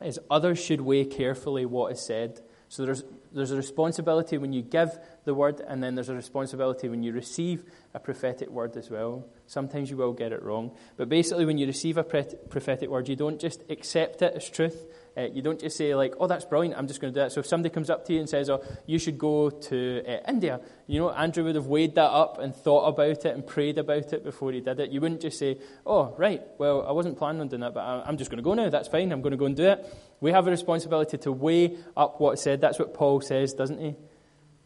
is 0.00 0.18
others 0.30 0.62
should 0.62 0.80
weigh 0.80 1.04
carefully 1.04 1.66
what 1.66 1.92
is 1.92 2.00
said. 2.00 2.40
So 2.68 2.84
there's, 2.84 3.04
there's 3.32 3.50
a 3.50 3.56
responsibility 3.56 4.38
when 4.38 4.52
you 4.52 4.62
give 4.62 4.98
the 5.24 5.34
word, 5.34 5.60
and 5.60 5.82
then 5.82 5.94
there's 5.94 6.08
a 6.08 6.14
responsibility 6.14 6.88
when 6.88 7.02
you 7.02 7.12
receive 7.12 7.64
a 7.92 8.00
prophetic 8.00 8.48
word 8.48 8.76
as 8.76 8.90
well. 8.90 9.26
Sometimes 9.46 9.90
you 9.90 9.96
will 9.96 10.12
get 10.12 10.32
it 10.32 10.42
wrong. 10.42 10.72
But 10.96 11.08
basically, 11.08 11.44
when 11.44 11.58
you 11.58 11.66
receive 11.66 11.98
a 11.98 12.04
prophetic 12.04 12.88
word, 12.88 13.08
you 13.08 13.16
don't 13.16 13.40
just 13.40 13.62
accept 13.68 14.22
it 14.22 14.34
as 14.34 14.48
truth, 14.48 14.86
uh, 15.16 15.22
you 15.22 15.42
don't 15.42 15.60
just 15.60 15.76
say, 15.76 15.94
like, 15.94 16.14
oh, 16.18 16.26
that's 16.26 16.44
brilliant, 16.44 16.76
I'm 16.76 16.88
just 16.88 17.00
going 17.00 17.12
to 17.12 17.20
do 17.20 17.24
that. 17.24 17.32
So 17.32 17.40
if 17.40 17.46
somebody 17.46 17.72
comes 17.72 17.90
up 17.90 18.04
to 18.06 18.12
you 18.12 18.20
and 18.20 18.28
says, 18.28 18.50
oh, 18.50 18.62
you 18.86 18.98
should 18.98 19.18
go 19.18 19.50
to 19.50 20.04
uh, 20.06 20.30
India, 20.30 20.60
you 20.86 21.00
know, 21.00 21.10
Andrew 21.10 21.44
would 21.44 21.54
have 21.54 21.66
weighed 21.66 21.94
that 21.94 22.10
up 22.10 22.38
and 22.38 22.54
thought 22.54 22.86
about 22.86 23.24
it 23.24 23.26
and 23.26 23.46
prayed 23.46 23.78
about 23.78 24.12
it 24.12 24.24
before 24.24 24.52
he 24.52 24.60
did 24.60 24.80
it. 24.80 24.90
You 24.90 25.00
wouldn't 25.00 25.20
just 25.20 25.38
say, 25.38 25.58
oh, 25.86 26.14
right, 26.18 26.42
well, 26.58 26.86
I 26.86 26.92
wasn't 26.92 27.16
planning 27.16 27.40
on 27.40 27.48
doing 27.48 27.60
that, 27.60 27.74
but 27.74 27.80
I'm 27.80 28.16
just 28.16 28.30
going 28.30 28.38
to 28.38 28.42
go 28.42 28.54
now. 28.54 28.68
That's 28.68 28.88
fine, 28.88 29.12
I'm 29.12 29.22
going 29.22 29.32
to 29.32 29.36
go 29.36 29.46
and 29.46 29.56
do 29.56 29.64
it. 29.64 29.86
We 30.20 30.32
have 30.32 30.46
a 30.46 30.50
responsibility 30.50 31.18
to 31.18 31.32
weigh 31.32 31.76
up 31.96 32.20
what's 32.20 32.42
said. 32.42 32.60
That's 32.60 32.78
what 32.78 32.94
Paul 32.94 33.20
says, 33.20 33.52
doesn't 33.52 33.78
he? 33.78 33.94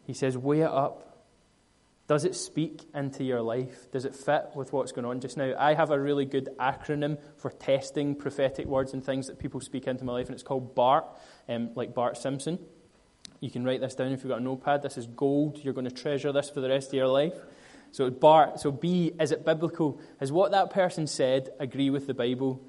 He 0.07 0.15
says, 0.15 0.39
weigh 0.39 0.61
it 0.61 0.71
up. 0.71 1.08
Does 2.09 2.25
it 2.25 2.35
speak 2.35 2.85
into 2.95 3.23
your 3.23 3.43
life? 3.43 3.91
Does 3.93 4.07
it 4.07 4.17
fit 4.17 4.47
with 4.55 4.73
what's 4.73 4.93
going 4.93 5.05
on 5.05 5.21
just 5.21 5.37
now? 5.37 5.53
I 5.59 5.75
have 5.75 5.91
a 5.91 6.01
really 6.01 6.25
good 6.25 6.49
acronym 6.59 7.19
for 7.37 7.51
testing 7.51 8.15
prophetic 8.15 8.67
words 8.67 8.95
and 8.95 9.05
things 9.05 9.27
that 9.27 9.39
people 9.39 9.61
speak 9.61 9.87
into 9.87 10.05
my 10.05 10.15
life, 10.15 10.27
and 10.27 10.35
it's 10.35 10.43
called 10.43 10.75
BART, 10.75 11.05
um, 11.51 11.71
like 11.75 11.95
Bart 11.95 12.17
Simpson. 12.17 12.59
You 13.41 13.51
can 13.51 13.63
write 13.63 13.83
this 13.83 13.95
down 13.95 14.13
if 14.13 14.21
you've 14.21 14.31
got 14.31 14.41
a 14.41 14.43
notepad. 14.43 14.83
This 14.83 14.97
is 14.97 15.07
gold. 15.07 15.59
You're 15.63 15.75
going 15.75 15.89
to 15.89 15.95
treasure 15.95 16.33
this 16.33 16.49
for 16.49 16.63
the 16.63 16.71
rest 16.71 16.89
of 16.89 16.95
your 16.95 17.09
life. 17.09 17.35
So 17.93 18.09
BART, 18.09 18.59
so 18.59 18.73
B, 18.73 19.13
is 19.21 19.31
it 19.31 19.45
biblical? 19.45 20.01
Is 20.19 20.33
what 20.33 20.53
that 20.53 20.71
person 20.71 21.07
said 21.07 21.51
agree 21.61 21.91
with 21.91 22.07
the 22.07 22.15
Bible? 22.15 22.65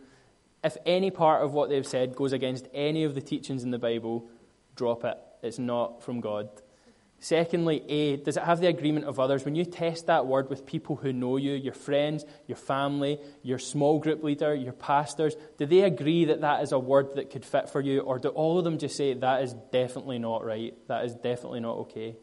If 0.66 0.76
any 0.86 1.12
part 1.12 1.46
of 1.46 1.54
what 1.54 1.70
they've 1.70 1.88
said 1.88 2.14
goes 2.14 2.34
against 2.34 2.68
any 2.74 3.06
of 3.06 3.16
the 3.16 3.22
teachings 3.22 3.64
in 3.64 3.72
the 3.72 3.80
Bible, 3.80 4.30
drop 4.76 5.06
it. 5.06 5.18
It's 5.42 5.60
not 5.60 6.04
from 6.04 6.20
God. 6.20 6.50
Secondly, 7.22 7.84
A, 7.90 8.16
does 8.16 8.38
it 8.38 8.44
have 8.44 8.62
the 8.62 8.68
agreement 8.68 9.06
of 9.06 9.20
others? 9.20 9.44
When 9.44 9.56
you 9.56 9.66
test 9.66 10.08
that 10.08 10.26
word 10.26 10.50
with 10.50 10.66
people 10.66 10.96
who 10.96 11.12
know 11.12 11.36
you, 11.36 11.54
your 11.54 11.74
friends, 11.74 12.24
your 12.48 12.56
family, 12.56 13.20
your 13.44 13.60
small 13.60 14.00
group 14.00 14.24
leader, 14.24 14.56
your 14.56 14.72
pastors, 14.72 15.36
do 15.58 15.66
they 15.66 15.82
agree 15.82 16.26
that 16.26 16.42
that 16.42 16.64
is 16.64 16.72
a 16.72 16.80
word 16.80 17.16
that 17.16 17.30
could 17.30 17.44
fit 17.44 17.70
for 17.70 17.82
you? 17.82 18.00
Or 18.00 18.20
do 18.20 18.30
all 18.30 18.58
of 18.58 18.64
them 18.64 18.78
just 18.78 18.96
say, 18.96 19.14
that 19.14 19.44
is 19.44 19.54
definitely 19.72 20.18
not 20.18 20.46
right? 20.46 20.74
That 20.88 21.04
is 21.04 21.14
definitely 21.14 21.60
not 21.60 21.78
okay? 21.80 22.16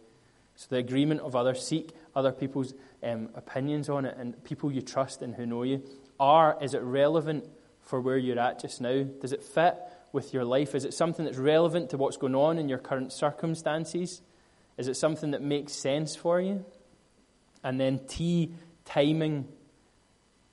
So 0.54 0.68
the 0.70 0.78
agreement 0.78 1.20
of 1.20 1.36
others, 1.36 1.66
seek 1.66 1.90
other 2.14 2.32
people's 2.32 2.72
um, 3.02 3.28
opinions 3.34 3.90
on 3.90 4.06
it 4.06 4.16
and 4.16 4.42
people 4.44 4.72
you 4.72 4.80
trust 4.80 5.20
and 5.20 5.34
who 5.34 5.44
know 5.44 5.62
you. 5.62 5.82
R, 6.18 6.56
is 6.62 6.72
it 6.72 6.80
relevant 6.80 7.44
for 7.82 8.00
where 8.00 8.16
you're 8.16 8.38
at 8.38 8.60
just 8.60 8.80
now? 8.80 9.02
Does 9.02 9.32
it 9.32 9.42
fit 9.42 9.76
with 10.12 10.32
your 10.32 10.46
life? 10.46 10.74
Is 10.74 10.86
it 10.86 10.94
something 10.94 11.26
that's 11.26 11.36
relevant 11.36 11.90
to 11.90 11.98
what's 11.98 12.16
going 12.16 12.34
on 12.34 12.58
in 12.58 12.70
your 12.70 12.78
current 12.78 13.12
circumstances? 13.12 14.22
Is 14.78 14.88
it 14.88 14.94
something 14.94 15.30
that 15.30 15.42
makes 15.42 15.72
sense 15.72 16.14
for 16.14 16.40
you? 16.40 16.64
And 17.64 17.80
then 17.80 18.00
T, 18.06 18.54
timing. 18.84 19.48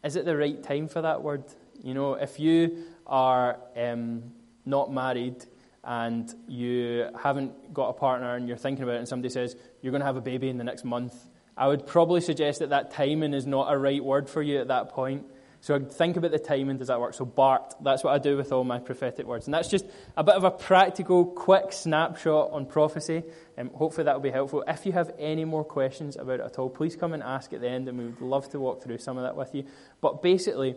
Is 0.03 0.15
it 0.15 0.25
the 0.25 0.37
right 0.37 0.61
time 0.61 0.87
for 0.87 1.01
that 1.01 1.21
word? 1.21 1.43
You 1.83 1.93
know, 1.93 2.13
if 2.15 2.39
you 2.39 2.85
are 3.05 3.59
um, 3.75 4.31
not 4.65 4.91
married 4.91 5.45
and 5.83 6.33
you 6.47 7.09
haven't 7.21 7.73
got 7.73 7.89
a 7.89 7.93
partner 7.93 8.35
and 8.35 8.47
you're 8.47 8.57
thinking 8.57 8.83
about 8.83 8.95
it 8.95 8.99
and 8.99 9.07
somebody 9.07 9.29
says 9.29 9.55
you're 9.81 9.91
going 9.91 10.01
to 10.01 10.05
have 10.05 10.15
a 10.15 10.21
baby 10.21 10.49
in 10.49 10.57
the 10.57 10.63
next 10.63 10.85
month, 10.85 11.13
I 11.57 11.67
would 11.67 11.85
probably 11.85 12.21
suggest 12.21 12.59
that 12.59 12.69
that 12.69 12.91
timing 12.91 13.33
is 13.33 13.45
not 13.45 13.71
a 13.71 13.77
right 13.77 14.03
word 14.03 14.29
for 14.29 14.41
you 14.41 14.59
at 14.59 14.69
that 14.69 14.89
point. 14.89 15.25
So 15.63 15.73
I 15.75 15.79
think 15.79 16.17
about 16.17 16.31
the 16.31 16.39
timing, 16.39 16.77
does 16.77 16.89
that 16.89 16.99
work? 16.99 17.13
So 17.13 17.23
BART, 17.23 17.75
that's 17.81 18.03
what 18.03 18.13
I 18.13 18.17
do 18.17 18.35
with 18.35 18.51
all 18.51 18.65
my 18.65 18.79
prophetic 18.79 19.25
words. 19.25 19.47
And 19.47 19.53
that's 19.53 19.69
just 19.69 19.85
a 20.17 20.21
bit 20.21 20.35
of 20.35 20.43
a 20.43 20.51
practical, 20.51 21.25
quick 21.25 21.71
snapshot 21.71 22.51
on 22.51 22.65
prophecy. 22.65 23.23
And 23.55 23.69
um, 23.69 23.75
hopefully 23.75 24.03
that 24.03 24.13
will 24.13 24.21
be 24.21 24.29
helpful. 24.29 24.65
If 24.67 24.85
you 24.85 24.91
have 24.91 25.13
any 25.17 25.45
more 25.45 25.63
questions 25.63 26.17
about 26.17 26.41
it 26.41 26.45
at 26.45 26.59
all, 26.59 26.69
please 26.69 26.97
come 26.97 27.13
and 27.13 27.23
ask 27.23 27.53
at 27.53 27.61
the 27.61 27.69
end, 27.69 27.87
and 27.87 27.97
we 27.97 28.07
would 28.07 28.19
love 28.19 28.49
to 28.49 28.59
walk 28.59 28.83
through 28.83 28.97
some 28.97 29.15
of 29.15 29.23
that 29.23 29.37
with 29.37 29.55
you. 29.55 29.63
But 30.01 30.21
basically, 30.21 30.75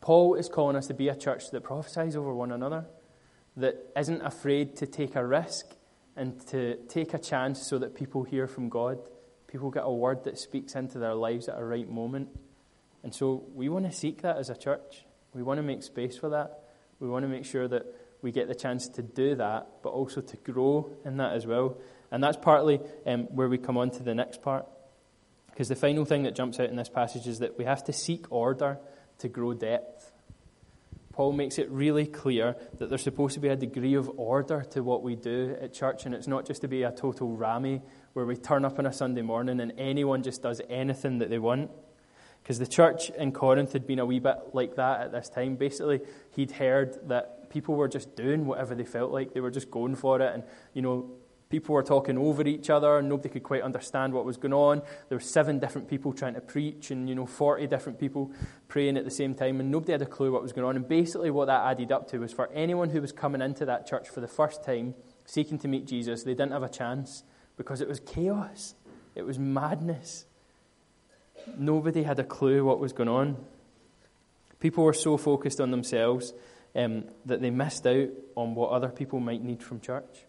Paul 0.00 0.36
is 0.36 0.48
calling 0.48 0.76
us 0.76 0.86
to 0.86 0.94
be 0.94 1.08
a 1.08 1.16
church 1.16 1.50
that 1.50 1.64
prophesies 1.64 2.14
over 2.14 2.32
one 2.32 2.52
another, 2.52 2.86
that 3.56 3.90
isn't 3.96 4.22
afraid 4.22 4.76
to 4.76 4.86
take 4.86 5.16
a 5.16 5.26
risk 5.26 5.66
and 6.14 6.46
to 6.46 6.76
take 6.88 7.12
a 7.12 7.18
chance 7.18 7.66
so 7.66 7.76
that 7.78 7.96
people 7.96 8.22
hear 8.22 8.46
from 8.46 8.68
God. 8.68 9.00
People 9.48 9.72
get 9.72 9.82
a 9.84 9.92
word 9.92 10.22
that 10.22 10.38
speaks 10.38 10.76
into 10.76 11.00
their 11.00 11.14
lives 11.14 11.48
at 11.48 11.58
a 11.58 11.64
right 11.64 11.90
moment. 11.90 12.28
And 13.08 13.14
so 13.14 13.46
we 13.54 13.70
want 13.70 13.86
to 13.86 13.90
seek 13.90 14.20
that 14.20 14.36
as 14.36 14.50
a 14.50 14.54
church. 14.54 15.06
We 15.32 15.42
want 15.42 15.56
to 15.56 15.62
make 15.62 15.82
space 15.82 16.18
for 16.18 16.28
that. 16.28 16.64
We 17.00 17.08
want 17.08 17.22
to 17.22 17.28
make 17.30 17.46
sure 17.46 17.66
that 17.66 17.86
we 18.20 18.32
get 18.32 18.48
the 18.48 18.54
chance 18.54 18.86
to 18.86 19.02
do 19.02 19.34
that, 19.36 19.66
but 19.82 19.88
also 19.94 20.20
to 20.20 20.36
grow 20.36 20.90
in 21.06 21.16
that 21.16 21.32
as 21.32 21.46
well. 21.46 21.78
And 22.10 22.22
that's 22.22 22.36
partly 22.36 22.80
um, 23.06 23.22
where 23.34 23.48
we 23.48 23.56
come 23.56 23.78
on 23.78 23.88
to 23.92 24.02
the 24.02 24.14
next 24.14 24.42
part. 24.42 24.66
Because 25.46 25.68
the 25.68 25.74
final 25.74 26.04
thing 26.04 26.24
that 26.24 26.34
jumps 26.34 26.60
out 26.60 26.68
in 26.68 26.76
this 26.76 26.90
passage 26.90 27.26
is 27.26 27.38
that 27.38 27.56
we 27.56 27.64
have 27.64 27.82
to 27.84 27.94
seek 27.94 28.30
order 28.30 28.78
to 29.20 29.28
grow 29.30 29.54
depth. 29.54 30.12
Paul 31.12 31.32
makes 31.32 31.56
it 31.58 31.70
really 31.70 32.04
clear 32.04 32.56
that 32.76 32.90
there's 32.90 33.04
supposed 33.04 33.32
to 33.36 33.40
be 33.40 33.48
a 33.48 33.56
degree 33.56 33.94
of 33.94 34.10
order 34.18 34.66
to 34.72 34.82
what 34.82 35.02
we 35.02 35.16
do 35.16 35.56
at 35.62 35.72
church, 35.72 36.04
and 36.04 36.14
it's 36.14 36.28
not 36.28 36.46
just 36.46 36.60
to 36.60 36.68
be 36.68 36.82
a 36.82 36.92
total 36.92 37.34
rammy 37.34 37.80
where 38.12 38.26
we 38.26 38.36
turn 38.36 38.66
up 38.66 38.78
on 38.78 38.84
a 38.84 38.92
Sunday 38.92 39.22
morning 39.22 39.60
and 39.60 39.72
anyone 39.78 40.22
just 40.22 40.42
does 40.42 40.60
anything 40.68 41.20
that 41.20 41.30
they 41.30 41.38
want. 41.38 41.70
Because 42.48 42.60
the 42.60 42.66
church 42.66 43.10
in 43.10 43.30
Corinth 43.32 43.74
had 43.74 43.86
been 43.86 43.98
a 43.98 44.06
wee 44.06 44.20
bit 44.20 44.38
like 44.54 44.74
that 44.76 45.02
at 45.02 45.12
this 45.12 45.28
time. 45.28 45.56
Basically, 45.56 46.00
he'd 46.30 46.52
heard 46.52 46.96
that 47.06 47.50
people 47.50 47.74
were 47.74 47.88
just 47.88 48.16
doing 48.16 48.46
whatever 48.46 48.74
they 48.74 48.86
felt 48.86 49.12
like. 49.12 49.34
They 49.34 49.40
were 49.40 49.50
just 49.50 49.70
going 49.70 49.96
for 49.96 50.18
it. 50.22 50.32
And, 50.32 50.42
you 50.72 50.80
know, 50.80 51.10
people 51.50 51.74
were 51.74 51.82
talking 51.82 52.16
over 52.16 52.46
each 52.46 52.70
other 52.70 52.96
and 52.96 53.06
nobody 53.06 53.28
could 53.28 53.42
quite 53.42 53.60
understand 53.60 54.14
what 54.14 54.24
was 54.24 54.38
going 54.38 54.54
on. 54.54 54.80
There 55.10 55.16
were 55.18 55.20
seven 55.20 55.58
different 55.58 55.88
people 55.90 56.14
trying 56.14 56.32
to 56.36 56.40
preach 56.40 56.90
and, 56.90 57.06
you 57.06 57.14
know, 57.14 57.26
40 57.26 57.66
different 57.66 58.00
people 58.00 58.32
praying 58.66 58.96
at 58.96 59.04
the 59.04 59.10
same 59.10 59.34
time. 59.34 59.60
And 59.60 59.70
nobody 59.70 59.92
had 59.92 60.00
a 60.00 60.06
clue 60.06 60.32
what 60.32 60.40
was 60.40 60.54
going 60.54 60.66
on. 60.66 60.74
And 60.74 60.88
basically, 60.88 61.30
what 61.30 61.48
that 61.48 61.66
added 61.66 61.92
up 61.92 62.08
to 62.12 62.18
was 62.20 62.32
for 62.32 62.50
anyone 62.54 62.88
who 62.88 63.02
was 63.02 63.12
coming 63.12 63.42
into 63.42 63.66
that 63.66 63.86
church 63.86 64.08
for 64.08 64.22
the 64.22 64.26
first 64.26 64.64
time, 64.64 64.94
seeking 65.26 65.58
to 65.58 65.68
meet 65.68 65.86
Jesus, 65.86 66.22
they 66.22 66.32
didn't 66.32 66.52
have 66.52 66.62
a 66.62 66.70
chance 66.70 67.24
because 67.58 67.82
it 67.82 67.88
was 67.88 68.00
chaos. 68.00 68.74
It 69.14 69.26
was 69.26 69.38
madness. 69.38 70.24
Nobody 71.56 72.02
had 72.02 72.18
a 72.18 72.24
clue 72.24 72.64
what 72.64 72.78
was 72.78 72.92
going 72.92 73.08
on. 73.08 73.36
People 74.60 74.84
were 74.84 74.92
so 74.92 75.16
focused 75.16 75.60
on 75.60 75.70
themselves 75.70 76.32
um, 76.74 77.04
that 77.26 77.40
they 77.40 77.50
missed 77.50 77.86
out 77.86 78.08
on 78.34 78.54
what 78.54 78.70
other 78.70 78.88
people 78.88 79.20
might 79.20 79.42
need 79.42 79.62
from 79.62 79.80
church. 79.80 80.24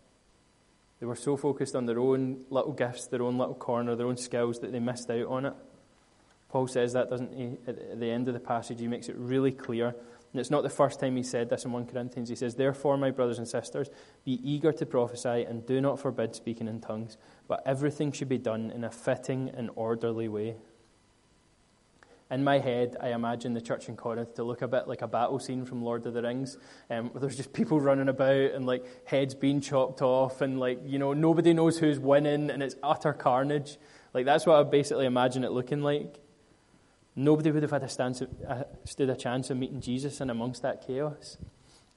They 1.00 1.06
were 1.06 1.16
so 1.16 1.38
focused 1.38 1.76
on 1.76 1.86
their 1.86 2.00
own 2.00 2.42
little 2.50 2.74
gifts, 2.74 3.08
their 3.08 3.24
own 3.24 3.38
little 3.38 3.56
corner, 3.56 3.96
their 3.96 4.08
own 4.08 4.18
skills 4.18 4.60
that 4.60 4.72
they 4.72 4.80
missed 4.80 5.10
out 5.10 5.28
on 5.28 5.46
it. 5.46 5.54
Paul 6.50 6.68
says 6.68 6.94
that, 6.94 7.10
doesn't 7.10 7.34
he? 7.34 7.58
At 7.68 8.00
the 8.00 8.10
end 8.10 8.28
of 8.28 8.34
the 8.34 8.40
passage, 8.40 8.80
he 8.80 8.88
makes 8.88 9.08
it 9.08 9.16
really 9.18 9.52
clear. 9.52 9.88
And 10.32 10.40
it's 10.40 10.52
not 10.52 10.64
the 10.64 10.70
first 10.70 11.00
time 11.00 11.16
he 11.16 11.24
said 11.24 11.50
this 11.50 11.64
in 11.64 11.72
1 11.72 11.88
Corinthians. 11.88 12.30
He 12.30 12.36
says, 12.36 12.56
Therefore, 12.56 12.98
my 12.98 13.12
brothers 13.12 13.38
and 13.38 13.48
sisters, 13.48 13.90
be 14.26 14.40
eager 14.44 14.72
to 14.74 14.86
prophesy 14.86 15.44
and 15.44 15.66
do 15.66 15.80
not 15.80 16.00
forbid 16.00 16.36
speaking 16.36 16.68
in 16.68 16.82
tongues, 16.82 17.18
but 17.48 17.64
everything 17.66 18.12
should 18.12 18.30
be 18.30 18.38
done 18.38 18.72
in 18.72 18.84
a 18.84 18.92
fitting 18.92 19.50
and 19.56 19.70
orderly 19.76 20.28
way 20.28 20.56
in 22.32 22.44
my 22.44 22.60
head, 22.60 22.96
I 23.02 23.10
imagine 23.10 23.54
the 23.54 23.62
church 23.62 23.90
in 23.90 23.96
Corinth 23.96 24.36
to 24.36 24.44
look 24.44 24.62
a 24.62 24.68
bit 24.68 24.88
like 24.88 25.02
a 25.02 25.08
battle 25.08 25.40
scene 25.40 25.66
from 25.66 25.84
Lord 25.84 26.06
of 26.06 26.14
the 26.14 26.22
Rings, 26.22 26.58
um, 26.90 27.10
where 27.10 27.22
there's 27.22 27.36
just 27.36 27.54
people 27.54 27.80
running 27.80 28.08
about 28.08 28.52
and 28.52 28.66
like 28.66 28.86
heads 29.08 29.34
being 29.34 29.62
chopped 29.62 30.02
off, 30.02 30.42
and 30.42 30.60
like 30.60 30.80
you 30.86 31.00
know 31.00 31.14
nobody 31.14 31.54
knows 31.54 31.80
who's 31.80 32.00
winning, 32.00 32.52
and 32.52 32.62
it's 32.62 32.76
utter 32.84 33.14
carnage. 33.14 33.78
Like 34.14 34.26
that's 34.26 34.46
what 34.46 34.60
I 34.60 34.64
basically 34.64 35.06
imagine 35.06 35.44
it 35.44 35.52
looking 35.52 35.82
like. 35.82 36.20
Nobody 37.16 37.52
would 37.52 37.64
have 37.64 37.72
had 37.72 37.84
a 37.84 37.90
stance, 37.90 38.22
uh, 38.22 38.64
stood 38.86 39.10
a 39.10 39.16
chance 39.16 39.50
of 39.50 39.58
meeting 39.58 39.82
Jesus 39.82 40.22
in 40.22 40.30
amongst 40.30 40.62
that 40.62 40.86
chaos. 40.86 41.38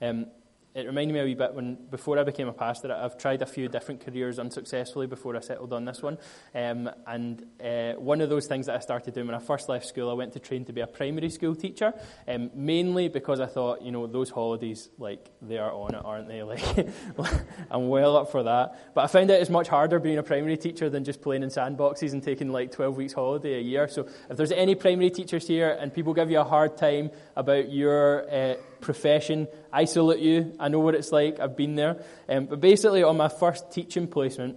Um, 0.00 0.26
it 0.74 0.86
reminded 0.86 1.12
me 1.12 1.20
a 1.20 1.24
wee 1.24 1.34
bit 1.34 1.52
when 1.52 1.76
before 1.90 2.18
I 2.18 2.24
became 2.24 2.48
a 2.48 2.52
pastor, 2.52 2.92
I've 2.92 3.18
tried 3.18 3.42
a 3.42 3.46
few 3.46 3.68
different 3.68 4.04
careers 4.04 4.38
unsuccessfully 4.38 5.06
before 5.06 5.36
I 5.36 5.40
settled 5.40 5.72
on 5.72 5.84
this 5.84 6.02
one. 6.02 6.16
Um, 6.54 6.90
and 7.06 7.44
uh, 7.62 7.92
one 8.00 8.22
of 8.22 8.30
those 8.30 8.46
things 8.46 8.66
that 8.66 8.76
I 8.76 8.78
started 8.78 9.12
doing 9.12 9.26
when 9.26 9.34
I 9.34 9.38
first 9.38 9.68
left 9.68 9.86
school, 9.86 10.10
I 10.10 10.14
went 10.14 10.32
to 10.32 10.38
train 10.38 10.64
to 10.64 10.72
be 10.72 10.80
a 10.80 10.86
primary 10.86 11.28
school 11.28 11.54
teacher, 11.54 11.92
um, 12.26 12.50
mainly 12.54 13.08
because 13.08 13.38
I 13.38 13.46
thought, 13.46 13.82
you 13.82 13.92
know, 13.92 14.06
those 14.06 14.30
holidays, 14.30 14.88
like, 14.98 15.30
they 15.42 15.58
are 15.58 15.72
on 15.72 15.94
it, 15.94 16.02
aren't 16.04 16.28
they? 16.28 16.42
Like, 16.42 17.30
I'm 17.70 17.88
well 17.88 18.16
up 18.16 18.30
for 18.30 18.42
that. 18.42 18.94
But 18.94 19.04
I 19.04 19.06
found 19.06 19.30
out 19.30 19.40
it's 19.40 19.50
much 19.50 19.68
harder 19.68 19.98
being 19.98 20.18
a 20.18 20.22
primary 20.22 20.56
teacher 20.56 20.90
than 20.90 21.04
just 21.04 21.20
playing 21.20 21.42
in 21.42 21.50
sandboxes 21.50 22.12
and 22.12 22.22
taking 22.22 22.50
like 22.50 22.72
12 22.72 22.96
weeks 22.96 23.12
holiday 23.12 23.58
a 23.58 23.60
year. 23.60 23.88
So 23.88 24.08
if 24.28 24.36
there's 24.36 24.52
any 24.52 24.74
primary 24.74 25.10
teachers 25.10 25.46
here 25.46 25.76
and 25.80 25.92
people 25.92 26.14
give 26.14 26.30
you 26.30 26.40
a 26.40 26.44
hard 26.44 26.76
time 26.76 27.10
about 27.36 27.70
your 27.70 28.28
uh, 28.30 28.54
profession, 28.80 29.46
I 29.72 29.86
salute 29.86 30.20
you. 30.20 30.54
I 30.60 30.68
know 30.68 30.80
what 30.80 30.94
it's 30.94 31.12
like. 31.12 31.40
I've 31.40 31.56
been 31.56 31.76
there. 31.76 32.02
Um, 32.28 32.46
but 32.46 32.60
basically, 32.60 33.02
on 33.02 33.16
my 33.16 33.28
first 33.28 33.72
teaching 33.72 34.06
placement, 34.06 34.56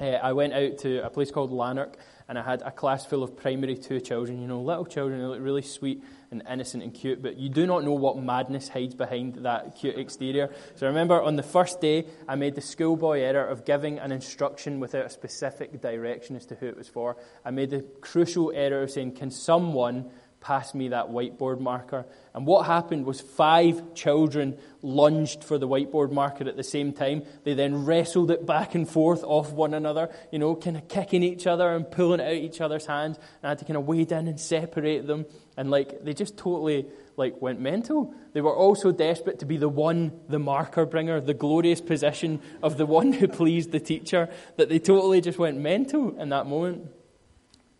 uh, 0.00 0.04
I 0.04 0.32
went 0.32 0.52
out 0.52 0.78
to 0.78 1.04
a 1.04 1.10
place 1.10 1.30
called 1.30 1.50
Lanark 1.50 1.96
and 2.28 2.38
I 2.38 2.42
had 2.42 2.62
a 2.62 2.70
class 2.70 3.04
full 3.04 3.22
of 3.22 3.36
primary 3.36 3.76
two 3.76 4.00
children, 4.00 4.40
you 4.40 4.48
know, 4.48 4.62
little 4.62 4.86
children 4.86 5.20
who 5.20 5.28
look 5.28 5.40
really 5.42 5.62
sweet 5.62 6.02
and 6.30 6.42
innocent 6.50 6.82
and 6.82 6.94
cute, 6.94 7.22
but 7.22 7.36
you 7.36 7.50
do 7.50 7.66
not 7.66 7.84
know 7.84 7.92
what 7.92 8.16
madness 8.16 8.68
hides 8.68 8.94
behind 8.94 9.34
that 9.44 9.76
cute 9.76 9.98
exterior. 9.98 10.50
So 10.76 10.86
I 10.86 10.88
remember 10.88 11.20
on 11.20 11.36
the 11.36 11.42
first 11.42 11.80
day, 11.80 12.06
I 12.26 12.36
made 12.36 12.54
the 12.54 12.62
schoolboy 12.62 13.20
error 13.20 13.46
of 13.46 13.66
giving 13.66 13.98
an 13.98 14.12
instruction 14.12 14.80
without 14.80 15.04
a 15.04 15.10
specific 15.10 15.80
direction 15.82 16.36
as 16.36 16.46
to 16.46 16.54
who 16.54 16.66
it 16.66 16.76
was 16.76 16.88
for. 16.88 17.16
I 17.44 17.50
made 17.50 17.70
the 17.70 17.82
crucial 18.00 18.50
error 18.54 18.82
of 18.82 18.90
saying, 18.90 19.12
Can 19.12 19.30
someone 19.30 20.10
pass 20.42 20.74
me 20.74 20.88
that 20.88 21.06
whiteboard 21.06 21.60
marker. 21.60 22.04
And 22.34 22.46
what 22.46 22.66
happened 22.66 23.06
was 23.06 23.20
five 23.20 23.94
children 23.94 24.58
lunged 24.82 25.44
for 25.44 25.56
the 25.56 25.68
whiteboard 25.68 26.10
marker 26.10 26.46
at 26.48 26.56
the 26.56 26.64
same 26.64 26.92
time. 26.92 27.22
They 27.44 27.54
then 27.54 27.84
wrestled 27.84 28.30
it 28.30 28.44
back 28.44 28.74
and 28.74 28.88
forth 28.88 29.22
off 29.22 29.52
one 29.52 29.72
another, 29.72 30.10
you 30.32 30.38
know, 30.38 30.56
kind 30.56 30.76
of 30.76 30.88
kicking 30.88 31.22
each 31.22 31.46
other 31.46 31.74
and 31.74 31.88
pulling 31.88 32.20
out 32.20 32.32
each 32.32 32.60
other's 32.60 32.86
hands. 32.86 33.18
And 33.18 33.44
I 33.44 33.48
had 33.50 33.58
to 33.60 33.64
kind 33.64 33.76
of 33.76 33.86
wade 33.86 34.10
in 34.12 34.26
and 34.26 34.38
separate 34.38 35.06
them. 35.06 35.26
And 35.56 35.70
like, 35.70 36.04
they 36.04 36.12
just 36.12 36.36
totally 36.36 36.86
like 37.16 37.40
went 37.40 37.60
mental. 37.60 38.12
They 38.32 38.40
were 38.40 38.54
also 38.54 38.90
desperate 38.90 39.38
to 39.38 39.46
be 39.46 39.58
the 39.58 39.68
one, 39.68 40.12
the 40.28 40.40
marker 40.40 40.86
bringer, 40.86 41.20
the 41.20 41.34
glorious 41.34 41.80
position 41.80 42.40
of 42.62 42.78
the 42.78 42.86
one 42.86 43.12
who 43.12 43.28
pleased 43.40 43.70
the 43.70 43.80
teacher, 43.80 44.28
that 44.56 44.68
they 44.68 44.80
totally 44.80 45.20
just 45.20 45.38
went 45.38 45.58
mental 45.58 46.18
in 46.18 46.30
that 46.30 46.46
moment. 46.46 46.88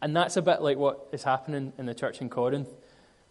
And 0.02 0.16
that's 0.16 0.36
a 0.36 0.42
bit 0.42 0.60
like 0.60 0.76
what 0.76 1.08
is 1.12 1.22
happening 1.22 1.72
in 1.78 1.86
the 1.86 1.94
church 1.94 2.20
in 2.20 2.28
Corinth. 2.28 2.68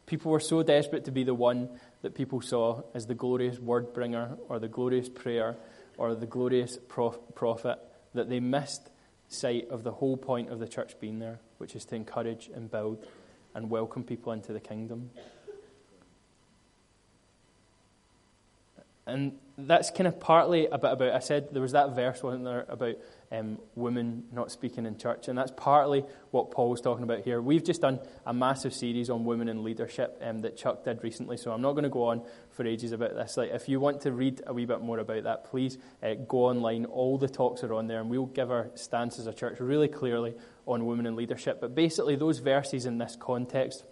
People 0.06 0.32
were 0.32 0.40
so 0.40 0.64
desperate 0.64 1.04
to 1.06 1.12
be 1.12 1.26
the 1.26 1.34
one 1.34 1.70
that 2.02 2.16
people 2.16 2.42
saw 2.42 2.82
as 2.94 3.08
the 3.08 3.14
glorious 3.14 3.60
word 3.60 3.94
bringer 3.94 4.38
or 4.48 4.58
the 4.58 4.70
glorious 4.70 5.10
prayer 5.10 5.58
or 5.98 6.16
the 6.16 6.26
glorious 6.26 6.80
prof- 6.88 7.20
prophet 7.36 7.78
that 8.14 8.30
they 8.30 8.40
missed 8.40 8.90
sight 9.28 9.68
of 9.70 9.84
the 9.84 9.92
whole 9.92 10.16
point 10.16 10.50
of 10.50 10.60
the 10.60 10.68
church 10.68 10.98
being 11.00 11.20
there, 11.20 11.40
which 11.58 11.76
is 11.76 11.84
to 11.86 11.96
encourage 11.96 12.50
and 12.54 12.72
build 12.72 13.06
and 13.54 13.70
welcome 13.70 14.04
people 14.04 14.32
into 14.32 14.54
the 14.54 14.60
kingdom. 14.60 15.12
And 19.06 19.38
that's 19.58 19.92
kind 19.92 20.08
of 20.08 20.20
partly 20.22 20.68
a 20.68 20.78
bit 20.78 20.92
about, 20.92 21.12
I 21.12 21.20
said 21.20 21.50
there 21.52 21.62
was 21.62 21.74
that 21.74 21.96
verse, 21.96 22.24
wasn't 22.24 22.46
there, 22.46 22.66
about 22.70 22.96
um, 23.32 23.60
women 23.76 24.24
not 24.32 24.52
speaking 24.52 24.86
in 24.86 24.98
church. 24.98 25.28
And 25.28 25.38
that's 25.38 25.52
partly 25.56 26.04
what 26.32 26.52
Paul 26.52 26.70
was 26.70 26.82
talking 26.82 27.04
about 27.04 27.22
here. 27.22 27.42
We've 27.42 27.64
just 27.64 27.82
done 27.82 28.00
a 28.26 28.34
massive 28.34 28.74
series 28.74 29.10
on 29.10 29.26
women 29.26 29.48
in 29.48 29.64
leadership 29.64 30.22
um, 30.22 30.42
that 30.42 30.58
Chuck 30.58 30.84
did 30.84 31.04
recently, 31.04 31.38
so 31.38 31.52
I'm 31.52 31.62
not 31.62 31.74
going 31.74 31.84
to 31.84 31.90
go 31.90 32.06
on 32.06 32.24
for 32.52 32.66
ages 32.66 32.92
about 32.92 33.16
this. 33.16 33.38
Like, 33.38 33.52
if 33.52 33.70
you 33.70 33.80
want 33.80 34.02
to 34.02 34.12
read 34.12 34.42
a 34.46 34.54
wee 34.54 34.66
bit 34.66 34.82
more 34.82 35.00
about 35.00 35.24
that, 35.24 35.46
please 35.46 35.78
uh, 36.04 36.16
go 36.28 36.46
online. 36.46 36.86
All 36.86 37.18
the 37.18 37.30
talks 37.30 37.64
are 37.64 37.74
on 37.74 37.88
there, 37.88 38.02
and 38.02 38.10
we'll 38.10 38.26
give 38.26 38.52
our 38.52 38.70
stance 38.76 39.18
as 39.20 39.28
a 39.28 39.34
church 39.34 39.60
really 39.60 39.88
clearly 39.88 40.36
on 40.66 40.86
women 40.86 41.06
in 41.06 41.16
leadership. 41.16 41.62
But 41.62 41.74
basically, 41.74 42.16
those 42.16 42.40
verses 42.40 42.86
in 42.86 42.98
this 42.98 43.18
context, 43.20 43.86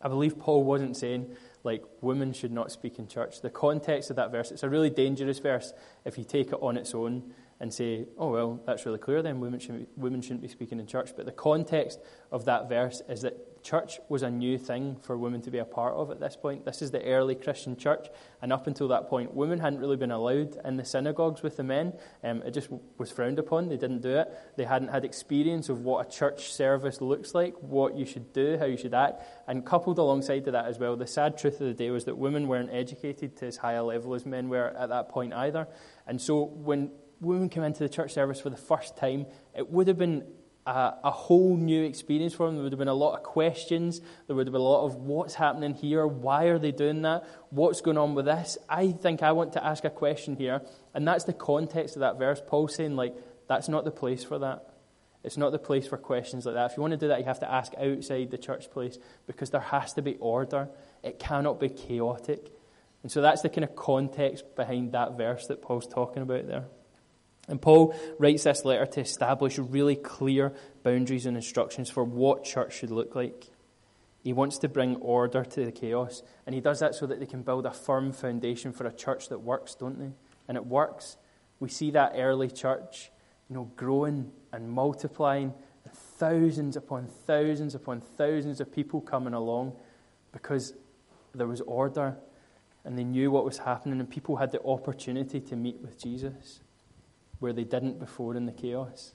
I 0.00 0.08
believe 0.08 0.38
Paul 0.38 0.64
wasn't 0.64 0.96
saying 0.96 1.36
like 1.64 1.84
women 2.00 2.32
should 2.32 2.52
not 2.52 2.72
speak 2.72 2.98
in 2.98 3.06
church. 3.06 3.40
The 3.40 3.50
context 3.50 4.10
of 4.10 4.16
that 4.16 4.32
verse, 4.32 4.50
it's 4.50 4.62
a 4.62 4.68
really 4.68 4.90
dangerous 4.90 5.38
verse 5.38 5.72
if 6.04 6.18
you 6.18 6.24
take 6.24 6.48
it 6.48 6.58
on 6.60 6.76
its 6.76 6.94
own 6.94 7.32
and 7.62 7.72
say, 7.72 8.06
oh, 8.18 8.28
well, 8.28 8.60
that's 8.66 8.84
really 8.84 8.98
clear 8.98 9.22
then, 9.22 9.38
women 9.38 9.60
shouldn't, 9.60 9.94
be, 9.94 10.00
women 10.00 10.20
shouldn't 10.20 10.42
be 10.42 10.48
speaking 10.48 10.80
in 10.80 10.86
church. 10.86 11.12
But 11.16 11.26
the 11.26 11.32
context 11.32 12.00
of 12.32 12.44
that 12.46 12.68
verse 12.68 13.00
is 13.08 13.22
that 13.22 13.62
church 13.62 14.00
was 14.08 14.24
a 14.24 14.30
new 14.30 14.58
thing 14.58 14.96
for 14.96 15.16
women 15.16 15.40
to 15.42 15.48
be 15.48 15.58
a 15.58 15.64
part 15.64 15.94
of 15.94 16.10
at 16.10 16.18
this 16.18 16.34
point. 16.34 16.64
This 16.64 16.82
is 16.82 16.90
the 16.90 17.00
early 17.04 17.36
Christian 17.36 17.76
church, 17.76 18.08
and 18.42 18.52
up 18.52 18.66
until 18.66 18.88
that 18.88 19.08
point, 19.08 19.32
women 19.32 19.60
hadn't 19.60 19.78
really 19.78 19.96
been 19.96 20.10
allowed 20.10 20.58
in 20.64 20.76
the 20.76 20.84
synagogues 20.84 21.44
with 21.44 21.56
the 21.56 21.62
men. 21.62 21.92
Um, 22.24 22.42
it 22.42 22.50
just 22.50 22.68
was 22.98 23.12
frowned 23.12 23.38
upon. 23.38 23.68
They 23.68 23.76
didn't 23.76 24.02
do 24.02 24.16
it. 24.16 24.32
They 24.56 24.64
hadn't 24.64 24.88
had 24.88 25.04
experience 25.04 25.68
of 25.68 25.82
what 25.82 26.04
a 26.04 26.10
church 26.10 26.52
service 26.52 27.00
looks 27.00 27.32
like, 27.32 27.54
what 27.60 27.94
you 27.94 28.04
should 28.04 28.32
do, 28.32 28.58
how 28.58 28.64
you 28.64 28.76
should 28.76 28.94
act. 28.94 29.22
And 29.46 29.64
coupled 29.64 29.98
alongside 29.98 30.46
to 30.46 30.50
that 30.50 30.66
as 30.66 30.80
well, 30.80 30.96
the 30.96 31.06
sad 31.06 31.38
truth 31.38 31.60
of 31.60 31.68
the 31.68 31.74
day 31.74 31.90
was 31.90 32.06
that 32.06 32.18
women 32.18 32.48
weren't 32.48 32.70
educated 32.72 33.36
to 33.36 33.46
as 33.46 33.58
high 33.58 33.74
a 33.74 33.84
level 33.84 34.14
as 34.14 34.26
men 34.26 34.48
were 34.48 34.76
at 34.76 34.88
that 34.88 35.10
point 35.10 35.32
either. 35.32 35.68
And 36.08 36.20
so 36.20 36.42
when 36.42 36.90
women 37.22 37.48
came 37.48 37.62
into 37.62 37.80
the 37.80 37.88
church 37.88 38.12
service 38.12 38.40
for 38.40 38.50
the 38.50 38.56
first 38.56 38.96
time, 38.96 39.26
it 39.56 39.70
would 39.70 39.88
have 39.88 39.98
been 39.98 40.24
a, 40.66 40.94
a, 41.04 41.10
whole 41.10 41.56
new 41.56 41.84
experience 41.84 42.34
for 42.34 42.46
them. 42.46 42.56
There 42.56 42.64
would 42.64 42.72
have 42.72 42.78
been 42.78 42.88
a 42.88 42.94
lot 42.94 43.16
of 43.16 43.22
questions. 43.22 44.00
There 44.26 44.36
would 44.36 44.46
have 44.46 44.52
been 44.52 44.60
a 44.60 44.64
lot 44.64 44.84
of 44.84 44.96
what's 44.96 45.34
happening 45.34 45.74
here? 45.74 46.06
Why 46.06 46.44
are 46.44 46.58
they 46.58 46.72
doing 46.72 47.02
that? 47.02 47.24
What's 47.50 47.80
going 47.80 47.98
on 47.98 48.14
with 48.14 48.26
this? 48.26 48.58
I 48.68 48.92
think 48.92 49.22
I 49.22 49.32
want 49.32 49.54
to 49.54 49.64
ask 49.64 49.84
a 49.84 49.90
question 49.90 50.36
here. 50.36 50.62
And 50.94 51.06
that's 51.06 51.24
the 51.24 51.32
context 51.32 51.96
of 51.96 52.00
that 52.00 52.18
verse. 52.18 52.40
Paul 52.46 52.68
saying, 52.68 52.96
like, 52.96 53.14
that's 53.48 53.68
not 53.68 53.84
the 53.84 53.90
place 53.90 54.22
for 54.22 54.38
that. 54.38 54.68
It's 55.24 55.36
not 55.36 55.52
the 55.52 55.58
place 55.58 55.86
for 55.86 55.96
questions 55.96 56.46
like 56.46 56.56
that. 56.56 56.72
If 56.72 56.76
you 56.76 56.80
want 56.80 56.92
to 56.92 56.96
do 56.96 57.08
that, 57.08 57.20
you 57.20 57.26
have 57.26 57.40
to 57.40 57.50
ask 57.50 57.72
outside 57.78 58.30
the 58.30 58.38
church 58.38 58.70
place 58.70 58.98
because 59.26 59.50
there 59.50 59.60
has 59.60 59.92
to 59.94 60.02
be 60.02 60.16
order. 60.16 60.68
It 61.02 61.18
cannot 61.18 61.60
be 61.60 61.68
chaotic. 61.68 62.52
And 63.02 63.10
so 63.10 63.20
that's 63.20 63.42
the 63.42 63.48
kind 63.48 63.64
of 63.64 63.76
context 63.76 64.56
behind 64.56 64.92
that 64.92 65.16
verse 65.16 65.46
that 65.46 65.62
Paul's 65.62 65.86
talking 65.86 66.22
about 66.22 66.46
there. 66.46 66.64
And 67.48 67.60
Paul 67.60 67.94
writes 68.18 68.44
this 68.44 68.64
letter 68.64 68.86
to 68.86 69.00
establish 69.00 69.58
really 69.58 69.96
clear 69.96 70.52
boundaries 70.82 71.26
and 71.26 71.36
instructions 71.36 71.90
for 71.90 72.04
what 72.04 72.44
church 72.44 72.76
should 72.76 72.90
look 72.90 73.16
like. 73.16 73.48
He 74.22 74.32
wants 74.32 74.58
to 74.58 74.68
bring 74.68 74.96
order 74.96 75.44
to 75.44 75.64
the 75.64 75.72
chaos, 75.72 76.22
and 76.46 76.54
he 76.54 76.60
does 76.60 76.78
that 76.78 76.94
so 76.94 77.06
that 77.06 77.18
they 77.18 77.26
can 77.26 77.42
build 77.42 77.66
a 77.66 77.72
firm 77.72 78.12
foundation 78.12 78.72
for 78.72 78.86
a 78.86 78.92
church 78.92 79.28
that 79.30 79.40
works, 79.40 79.74
don't 79.74 79.98
they? 79.98 80.12
And 80.46 80.56
it 80.56 80.64
works. 80.64 81.16
We 81.58 81.68
see 81.68 81.90
that 81.90 82.12
early 82.14 82.48
church, 82.48 83.10
you 83.48 83.56
know, 83.56 83.72
growing 83.74 84.30
and 84.52 84.70
multiplying, 84.70 85.52
and 85.84 85.92
thousands 85.92 86.76
upon 86.76 87.08
thousands 87.26 87.74
upon 87.74 88.00
thousands 88.00 88.60
of 88.60 88.72
people 88.72 89.00
coming 89.00 89.34
along 89.34 89.72
because 90.30 90.74
there 91.34 91.48
was 91.48 91.60
order 91.62 92.16
and 92.84 92.96
they 92.96 93.04
knew 93.04 93.32
what 93.32 93.44
was 93.44 93.58
happening, 93.58 93.98
and 93.98 94.08
people 94.08 94.36
had 94.36 94.52
the 94.52 94.62
opportunity 94.62 95.40
to 95.40 95.56
meet 95.56 95.80
with 95.80 95.98
Jesus 95.98 96.60
where 97.42 97.52
they 97.52 97.64
didn't 97.64 97.98
before 97.98 98.34
in 98.36 98.46
the 98.46 98.52
chaos. 98.52 99.12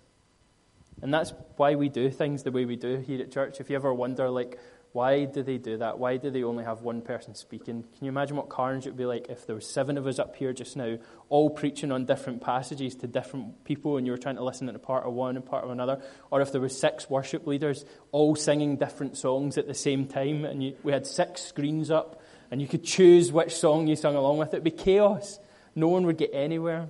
And 1.02 1.14
that's 1.14 1.34
why 1.56 1.76
we 1.76 1.90
do 1.90 2.10
things 2.10 2.44
the 2.44 2.52
way 2.52 2.66
we 2.66 2.76
do 2.76 2.98
here 2.98 3.22
at 3.22 3.32
church. 3.32 3.60
If 3.60 3.70
you 3.70 3.76
ever 3.76 3.94
wonder, 3.94 4.30
like, 4.30 4.60
why 4.94 5.26
do 5.26 5.44
they 5.44 5.58
do 5.58 5.78
that? 5.78 6.00
Why 6.00 6.18
do 6.18 6.32
they 6.32 6.44
only 6.44 6.64
have 6.64 6.82
one 6.82 7.02
person 7.02 7.36
speaking? 7.36 7.84
Can 7.84 8.06
you 8.06 8.10
imagine 8.10 8.36
what 8.36 8.50
carnage 8.50 8.88
it 8.88 8.92
would 8.92 8.98
be 8.98 9.06
like 9.06 9.28
if 9.30 9.46
there 9.46 9.56
were 9.56 9.62
seven 9.62 9.98
of 9.98 10.08
us 10.08 10.18
up 10.18 10.36
here 10.36 10.54
just 10.54 10.76
now, 10.76 10.98
all 11.30 11.50
preaching 11.52 11.92
on 11.92 12.06
different 12.06 12.42
passages 12.42 12.96
to 12.96 13.08
different 13.08 13.64
people, 13.64 13.98
and 13.98 14.08
you 14.08 14.12
were 14.12 14.18
trying 14.18 14.38
to 14.38 14.44
listen 14.44 14.66
to 14.66 14.80
part 14.80 15.06
of 15.06 15.14
one 15.14 15.36
and 15.36 15.46
part 15.46 15.64
of 15.64 15.70
another? 15.70 16.02
Or 16.32 16.42
if 16.42 16.52
there 16.52 16.62
were 16.62 16.70
six 16.70 17.10
worship 17.10 17.46
leaders 17.46 17.86
all 18.12 18.36
singing 18.36 18.78
different 18.78 19.18
songs 19.18 19.58
at 19.58 19.68
the 19.68 19.76
same 19.76 20.08
time, 20.08 20.46
and 20.46 20.64
you, 20.64 20.76
we 20.84 20.92
had 20.92 21.06
six 21.06 21.44
screens 21.44 21.92
up, 21.92 22.22
and 22.50 22.60
you 22.62 22.68
could 22.68 22.84
choose 22.84 23.32
which 23.32 23.56
song 23.56 23.88
you 23.88 23.96
sung 23.96 24.16
along 24.16 24.38
with, 24.38 24.50
it'd 24.50 24.64
be 24.64 24.72
chaos. 24.72 25.40
No 25.76 25.90
one 25.90 26.08
would 26.08 26.18
get 26.18 26.32
anywhere. 26.34 26.88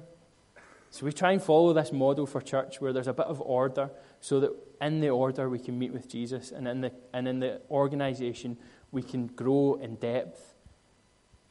So 0.98 1.06
we 1.06 1.12
try 1.12 1.32
and 1.32 1.40
follow 1.40 1.74
this 1.74 1.92
model 1.92 2.26
for 2.26 2.42
church 2.42 2.82
where 2.82 2.92
there's 2.92 3.08
a 3.08 3.14
bit 3.14 3.28
of 3.28 3.40
order 3.40 3.92
so 4.20 4.40
that 4.40 4.50
in 4.82 5.00
the 5.00 5.10
order 5.10 5.48
we 5.48 5.60
can 5.60 5.78
meet 5.78 5.94
with 5.94 6.10
Jesus 6.10 6.52
and 6.52 6.68
in 6.68 6.82
the, 6.82 6.92
and 7.14 7.28
in 7.28 7.40
the 7.40 7.62
organization 7.70 8.58
we 8.92 9.04
can 9.04 9.28
grow 9.28 9.76
in 9.80 9.98
depth 9.98 10.56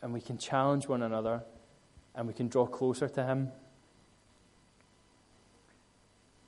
and 0.03 0.13
we 0.13 0.21
can 0.21 0.37
challenge 0.37 0.89
one 0.89 1.01
another 1.01 1.45
and 2.17 2.27
we 2.27 2.35
can 2.35 2.49
draw 2.49 2.67
closer 2.67 3.09
to 3.09 3.25
Him. 3.25 3.53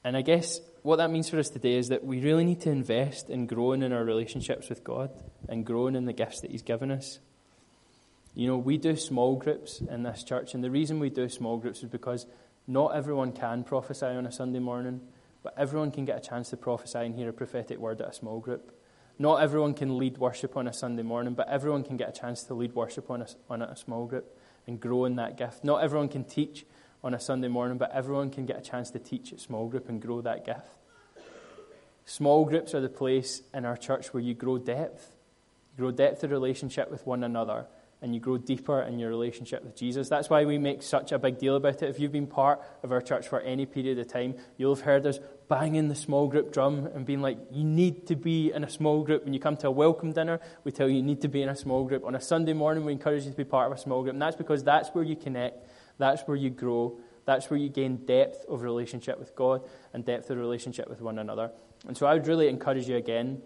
And 0.03 0.16
I 0.16 0.22
guess 0.22 0.59
what 0.82 0.96
that 0.96 1.12
means 1.12 1.30
for 1.30 1.38
us 1.38 1.51
today 1.51 1.76
is 1.76 1.90
that 1.90 2.03
we 2.03 2.18
really 2.18 2.44
need 2.44 2.62
to 2.62 2.70
invest 2.70 3.30
in 3.30 3.46
growing 3.46 3.84
in 3.84 3.92
our 3.92 4.05
relationships 4.05 4.68
with 4.68 4.82
God 4.82 5.12
and 5.49 5.64
growing 5.64 5.94
in 5.94 6.05
the 6.07 6.12
gifts 6.12 6.40
that 6.40 6.51
He's 6.51 6.62
given 6.62 6.90
us. 6.90 7.20
You 8.34 8.49
know, 8.49 8.57
we 8.57 8.76
do 8.76 8.96
small 8.96 9.36
groups 9.36 9.80
in 9.80 10.03
this 10.03 10.24
church, 10.24 10.55
and 10.55 10.64
the 10.64 10.70
reason 10.70 10.99
we 10.99 11.11
do 11.11 11.28
small 11.28 11.59
groups 11.59 11.84
is 11.84 11.88
because 11.88 12.26
not 12.69 12.95
everyone 12.95 13.33
can 13.33 13.64
prophesy 13.64 14.05
on 14.05 14.27
a 14.27 14.31
Sunday 14.31 14.59
morning, 14.59 15.01
but 15.43 15.55
everyone 15.57 15.91
can 15.91 16.05
get 16.05 16.19
a 16.19 16.21
chance 16.21 16.51
to 16.51 16.57
prophesy 16.59 16.99
and 16.99 17.14
hear 17.14 17.31
a 17.31 17.33
prophetic 17.33 17.79
word 17.79 18.03
at 18.03 18.09
a 18.09 18.12
small 18.12 18.41
group. 18.41 18.79
Not 19.19 19.37
everyone 19.43 19.73
can 19.73 19.97
lead 19.97 20.19
worship 20.19 20.55
on 20.55 20.69
a 20.69 20.73
Sunday 20.73 21.03
morning, 21.03 21.33
but 21.33 21.49
everyone 21.49 21.83
can 21.83 21.97
get 21.97 22.11
a 22.11 22.21
chance 22.21 22.43
to 22.45 22.55
lead 22.55 22.75
worship 22.75 23.11
on 23.11 23.23
a, 23.23 23.27
on 23.49 23.62
a 23.62 23.75
small 23.75 24.05
group. 24.07 24.37
and 24.66 24.79
grow 24.79 25.07
in 25.07 25.16
that 25.16 25.39
gift. 25.39 25.64
Not 25.64 25.83
everyone 25.83 26.09
can 26.09 26.25
teach 26.25 26.66
on 27.03 27.14
a 27.14 27.21
Sunday 27.21 27.49
morning, 27.49 27.79
but 27.79 27.91
everyone 27.93 28.29
can 28.29 28.45
get 28.45 28.59
a 28.59 28.61
chance 28.61 28.91
to 28.91 28.99
teach 28.99 29.33
at 29.33 29.41
small 29.41 29.66
group 29.66 29.89
and 29.89 30.01
grow 30.01 30.21
that 30.21 30.45
gift. 30.45 30.69
Small 32.05 32.45
groups 32.45 32.75
are 32.75 32.81
the 32.81 32.91
place 32.91 33.41
in 33.55 33.64
our 33.64 33.79
church 33.79 34.12
where 34.12 34.23
you 34.23 34.35
grow 34.35 34.59
depth. 34.59 35.16
You 35.73 35.85
grow 35.85 35.91
depth 35.91 36.23
of 36.23 36.31
relationship 36.31 36.91
with 36.91 37.07
one 37.07 37.25
another 37.25 37.66
and 38.01 38.14
you 38.14 38.20
grow 38.20 38.38
deeper 38.38 38.80
in 38.82 38.99
your 38.99 39.11
relationship 39.11 39.64
with 39.64 39.74
Jesus. 39.74 40.09
That's 40.09 40.30
why 40.30 40.44
we 40.44 40.57
make 40.57 40.82
such 40.82 41.11
a 41.11 41.18
big 41.18 41.38
deal 41.38 41.57
about 41.57 41.82
it. 41.82 41.88
If 41.88 41.99
you've 41.99 42.12
been 42.12 42.28
part 42.28 42.61
of 42.82 42.92
our 42.92 43.01
church 43.01 43.26
for 43.26 43.40
any 43.40 43.66
period 43.66 43.99
of 43.99 44.07
time, 44.07 44.36
you'll 44.57 44.74
have 44.74 44.84
heard 44.84 45.07
us 45.07 45.18
banging 45.49 45.88
the 45.88 45.94
small 45.94 46.28
group 46.28 46.53
drum 46.53 46.86
and 46.94 47.05
being 47.05 47.22
like, 47.22 47.38
you 47.51 47.64
need 47.64 48.07
to 48.07 48.14
be 48.14 48.53
in 48.53 48.62
a 48.62 48.68
small 48.70 49.03
group. 49.03 49.24
When 49.24 49.34
you 49.34 49.40
come 49.40 49.57
to 49.59 49.68
a 49.68 49.70
welcome 49.70 50.12
dinner, 50.12 50.40
we 50.62 50.70
tell 50.70 50.88
you 50.88 50.96
you 50.96 51.03
need 51.03 51.22
to 51.22 51.28
be 51.28 51.42
in 51.42 51.49
a 51.49 51.57
small 51.57 51.84
group. 51.84 52.05
On 52.05 52.14
a 52.14 52.20
Sunday 52.20 52.53
morning, 52.53 52.84
we 52.84 52.92
encourage 52.92 53.24
you 53.24 53.30
to 53.30 53.36
be 53.36 53.44
part 53.44 53.70
of 53.70 53.76
a 53.76 53.80
small 53.80 54.03
group. 54.03 54.12
And 54.12 54.22
that's 54.22 54.36
because 54.36 54.62
that's 54.62 54.90
where 54.90 55.05
you 55.05 55.16
connect, 55.16 55.66
that's 55.99 56.22
where 56.22 56.36
you 56.36 56.51
grow, 56.51 57.01
that's 57.24 57.51
where 57.51 57.59
you 57.59 57.68
gain 57.68 57.96
depth 58.07 58.44
of 58.49 58.62
relationship 58.62 59.18
with 59.18 59.34
God 59.34 59.62
and 59.92 60.05
depth 60.05 60.30
of 60.30 60.38
relationship 60.38 60.88
with 60.88 61.01
one 61.01 61.18
another. 61.18 61.51
And 61.86 61.96
so 61.96 62.07
I 62.07 62.14
would 62.14 62.26
really 62.26 62.49
encourage 62.49 62.88
you 62.88 62.96
again, 62.96 63.42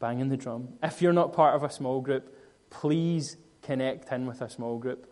banging 0.00 0.28
the 0.28 0.36
drum. 0.36 0.70
If 0.82 1.00
you're 1.00 1.12
not 1.12 1.32
part 1.32 1.54
of 1.54 1.62
a 1.62 1.70
small 1.70 2.00
group, 2.00 2.36
please 2.70 3.36
connect 3.62 4.12
in 4.12 4.26
with 4.26 4.40
a 4.40 4.50
small 4.50 4.78
group. 4.78 5.08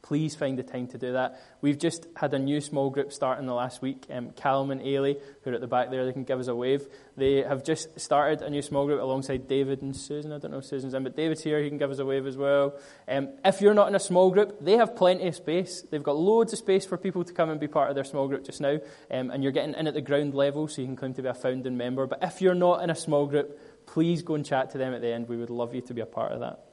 Please 0.00 0.34
find 0.34 0.56
the 0.56 0.62
time 0.62 0.86
to 0.86 0.96
do 0.96 1.12
that. 1.12 1.38
We've 1.60 1.78
just 1.78 2.06
had 2.16 2.32
a 2.32 2.38
new 2.38 2.60
small 2.60 2.88
group 2.88 3.12
start 3.12 3.40
in 3.40 3.46
the 3.46 3.52
last 3.52 3.82
week. 3.82 4.06
Um, 4.10 4.30
Callum 4.30 4.70
and 4.70 4.80
Ailey, 4.80 5.20
who 5.42 5.50
are 5.50 5.54
at 5.54 5.60
the 5.60 5.66
back 5.66 5.90
there, 5.90 6.06
they 6.06 6.12
can 6.12 6.24
give 6.24 6.38
us 6.38 6.46
a 6.46 6.54
wave. 6.54 6.86
They 7.16 7.42
have 7.42 7.64
just 7.64 7.98
started 8.00 8.40
a 8.40 8.48
new 8.48 8.62
small 8.62 8.86
group 8.86 9.02
alongside 9.02 9.48
David 9.48 9.82
and 9.82 9.94
Susan. 9.94 10.32
I 10.32 10.38
don't 10.38 10.52
know 10.52 10.58
if 10.58 10.64
Susan's 10.64 10.94
in, 10.94 11.02
but 11.02 11.16
David's 11.16 11.42
here. 11.42 11.60
He 11.60 11.68
can 11.68 11.78
give 11.78 11.90
us 11.90 11.98
a 11.98 12.06
wave 12.06 12.26
as 12.26 12.36
well. 12.36 12.78
Um, 13.06 13.30
if 13.44 13.60
you're 13.60 13.74
not 13.74 13.88
in 13.88 13.94
a 13.94 14.00
small 14.00 14.30
group, 14.30 14.58
they 14.60 14.76
have 14.76 14.96
plenty 14.96 15.26
of 15.26 15.34
space. 15.34 15.82
They've 15.90 16.02
got 16.02 16.16
loads 16.16 16.52
of 16.52 16.60
space 16.60 16.86
for 16.86 16.96
people 16.96 17.24
to 17.24 17.32
come 17.32 17.50
and 17.50 17.60
be 17.60 17.68
part 17.68 17.90
of 17.90 17.94
their 17.94 18.04
small 18.04 18.28
group 18.28 18.44
just 18.44 18.60
now. 18.60 18.78
Um, 19.10 19.30
and 19.30 19.42
you're 19.42 19.52
getting 19.52 19.74
in 19.74 19.88
at 19.88 19.94
the 19.94 20.00
ground 20.00 20.32
level, 20.32 20.68
so 20.68 20.80
you 20.80 20.86
can 20.86 20.96
claim 20.96 21.14
to 21.14 21.22
be 21.22 21.28
a 21.28 21.34
founding 21.34 21.76
member. 21.76 22.06
But 22.06 22.20
if 22.22 22.40
you're 22.40 22.54
not 22.54 22.82
in 22.82 22.90
a 22.90 22.94
small 22.94 23.26
group, 23.26 23.58
please 23.84 24.22
go 24.22 24.36
and 24.36 24.46
chat 24.46 24.70
to 24.70 24.78
them 24.78 24.94
at 24.94 25.02
the 25.02 25.12
end. 25.12 25.28
We 25.28 25.36
would 25.36 25.50
love 25.50 25.74
you 25.74 25.80
to 25.82 25.92
be 25.92 26.00
a 26.00 26.06
part 26.06 26.32
of 26.32 26.40
that. 26.40 26.67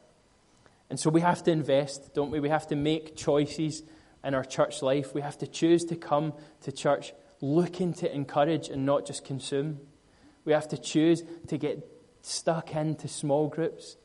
And 0.89 0.99
so 0.99 1.09
we 1.09 1.21
have 1.21 1.43
to 1.43 1.51
invest, 1.51 2.13
don't 2.13 2.31
we? 2.31 2.39
We 2.39 2.49
have 2.49 2.67
to 2.67 2.75
make 2.75 3.15
choices 3.15 3.83
in 4.23 4.33
our 4.33 4.43
church 4.43 4.81
life. 4.81 5.13
We 5.13 5.21
have 5.21 5.37
to 5.39 5.47
choose 5.47 5.85
to 5.85 5.95
come 5.95 6.33
to 6.61 6.71
church 6.71 7.13
looking 7.41 7.93
to 7.93 8.13
encourage 8.13 8.69
and 8.69 8.85
not 8.85 9.05
just 9.05 9.25
consume. 9.25 9.79
We 10.45 10.53
have 10.53 10.67
to 10.69 10.77
choose 10.77 11.23
to 11.47 11.57
get 11.57 11.87
stuck 12.21 12.75
into 12.75 13.07
small 13.07 13.47
groups, 13.47 13.97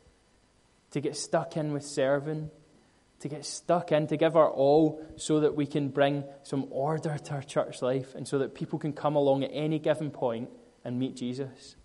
to 0.91 1.01
get 1.01 1.17
stuck 1.17 1.57
in 1.57 1.73
with 1.73 1.85
serving, 1.85 2.51
to 3.21 3.29
get 3.29 3.45
stuck 3.45 3.93
in, 3.93 4.07
to 4.07 4.17
give 4.17 4.37
our 4.37 4.49
all 4.49 5.05
so 5.17 5.41
that 5.41 5.55
we 5.55 5.67
can 5.67 5.89
bring 5.89 6.25
some 6.43 6.67
order 6.71 7.19
to 7.19 7.33
our 7.33 7.43
church 7.43 7.83
life 7.83 8.15
and 8.15 8.27
so 8.27 8.39
that 8.39 8.55
people 8.55 8.79
can 8.79 8.93
come 8.93 9.15
along 9.15 9.45
at 9.45 9.51
any 9.53 9.79
given 9.79 10.11
point 10.11 10.49
and 10.85 10.99
meet 10.99 11.17
Jesus. 11.17 11.77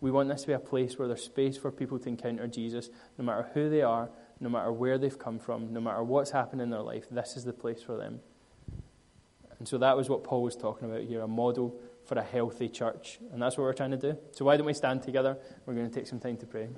We 0.00 0.10
want 0.10 0.28
this 0.28 0.42
to 0.42 0.46
be 0.46 0.52
a 0.54 0.58
place 0.58 0.98
where 0.98 1.08
there's 1.08 1.24
space 1.24 1.58
for 1.58 1.70
people 1.70 1.98
to 1.98 2.08
encounter 2.08 2.46
Jesus, 2.46 2.88
no 3.18 3.24
matter 3.24 3.48
who 3.52 3.68
they 3.68 3.82
are, 3.82 4.10
no 4.40 4.48
matter 4.48 4.72
where 4.72 4.98
they've 4.98 5.18
come 5.18 5.38
from, 5.38 5.72
no 5.72 5.80
matter 5.80 6.02
what's 6.02 6.30
happened 6.30 6.62
in 6.62 6.70
their 6.70 6.82
life. 6.82 7.04
This 7.10 7.36
is 7.36 7.44
the 7.44 7.52
place 7.52 7.82
for 7.82 7.96
them. 7.96 8.20
And 9.58 9.68
so 9.68 9.76
that 9.78 9.94
was 9.96 10.08
what 10.08 10.24
Paul 10.24 10.42
was 10.42 10.56
talking 10.56 10.90
about 10.90 11.02
here 11.02 11.20
a 11.20 11.28
model 11.28 11.78
for 12.06 12.18
a 12.18 12.22
healthy 12.22 12.68
church. 12.68 13.18
And 13.32 13.40
that's 13.40 13.58
what 13.58 13.64
we're 13.64 13.74
trying 13.74 13.90
to 13.90 13.98
do. 13.98 14.16
So 14.32 14.46
why 14.46 14.56
don't 14.56 14.66
we 14.66 14.72
stand 14.72 15.02
together? 15.02 15.36
We're 15.66 15.74
going 15.74 15.88
to 15.88 15.94
take 15.94 16.06
some 16.06 16.18
time 16.18 16.38
to 16.38 16.46
pray. 16.46 16.68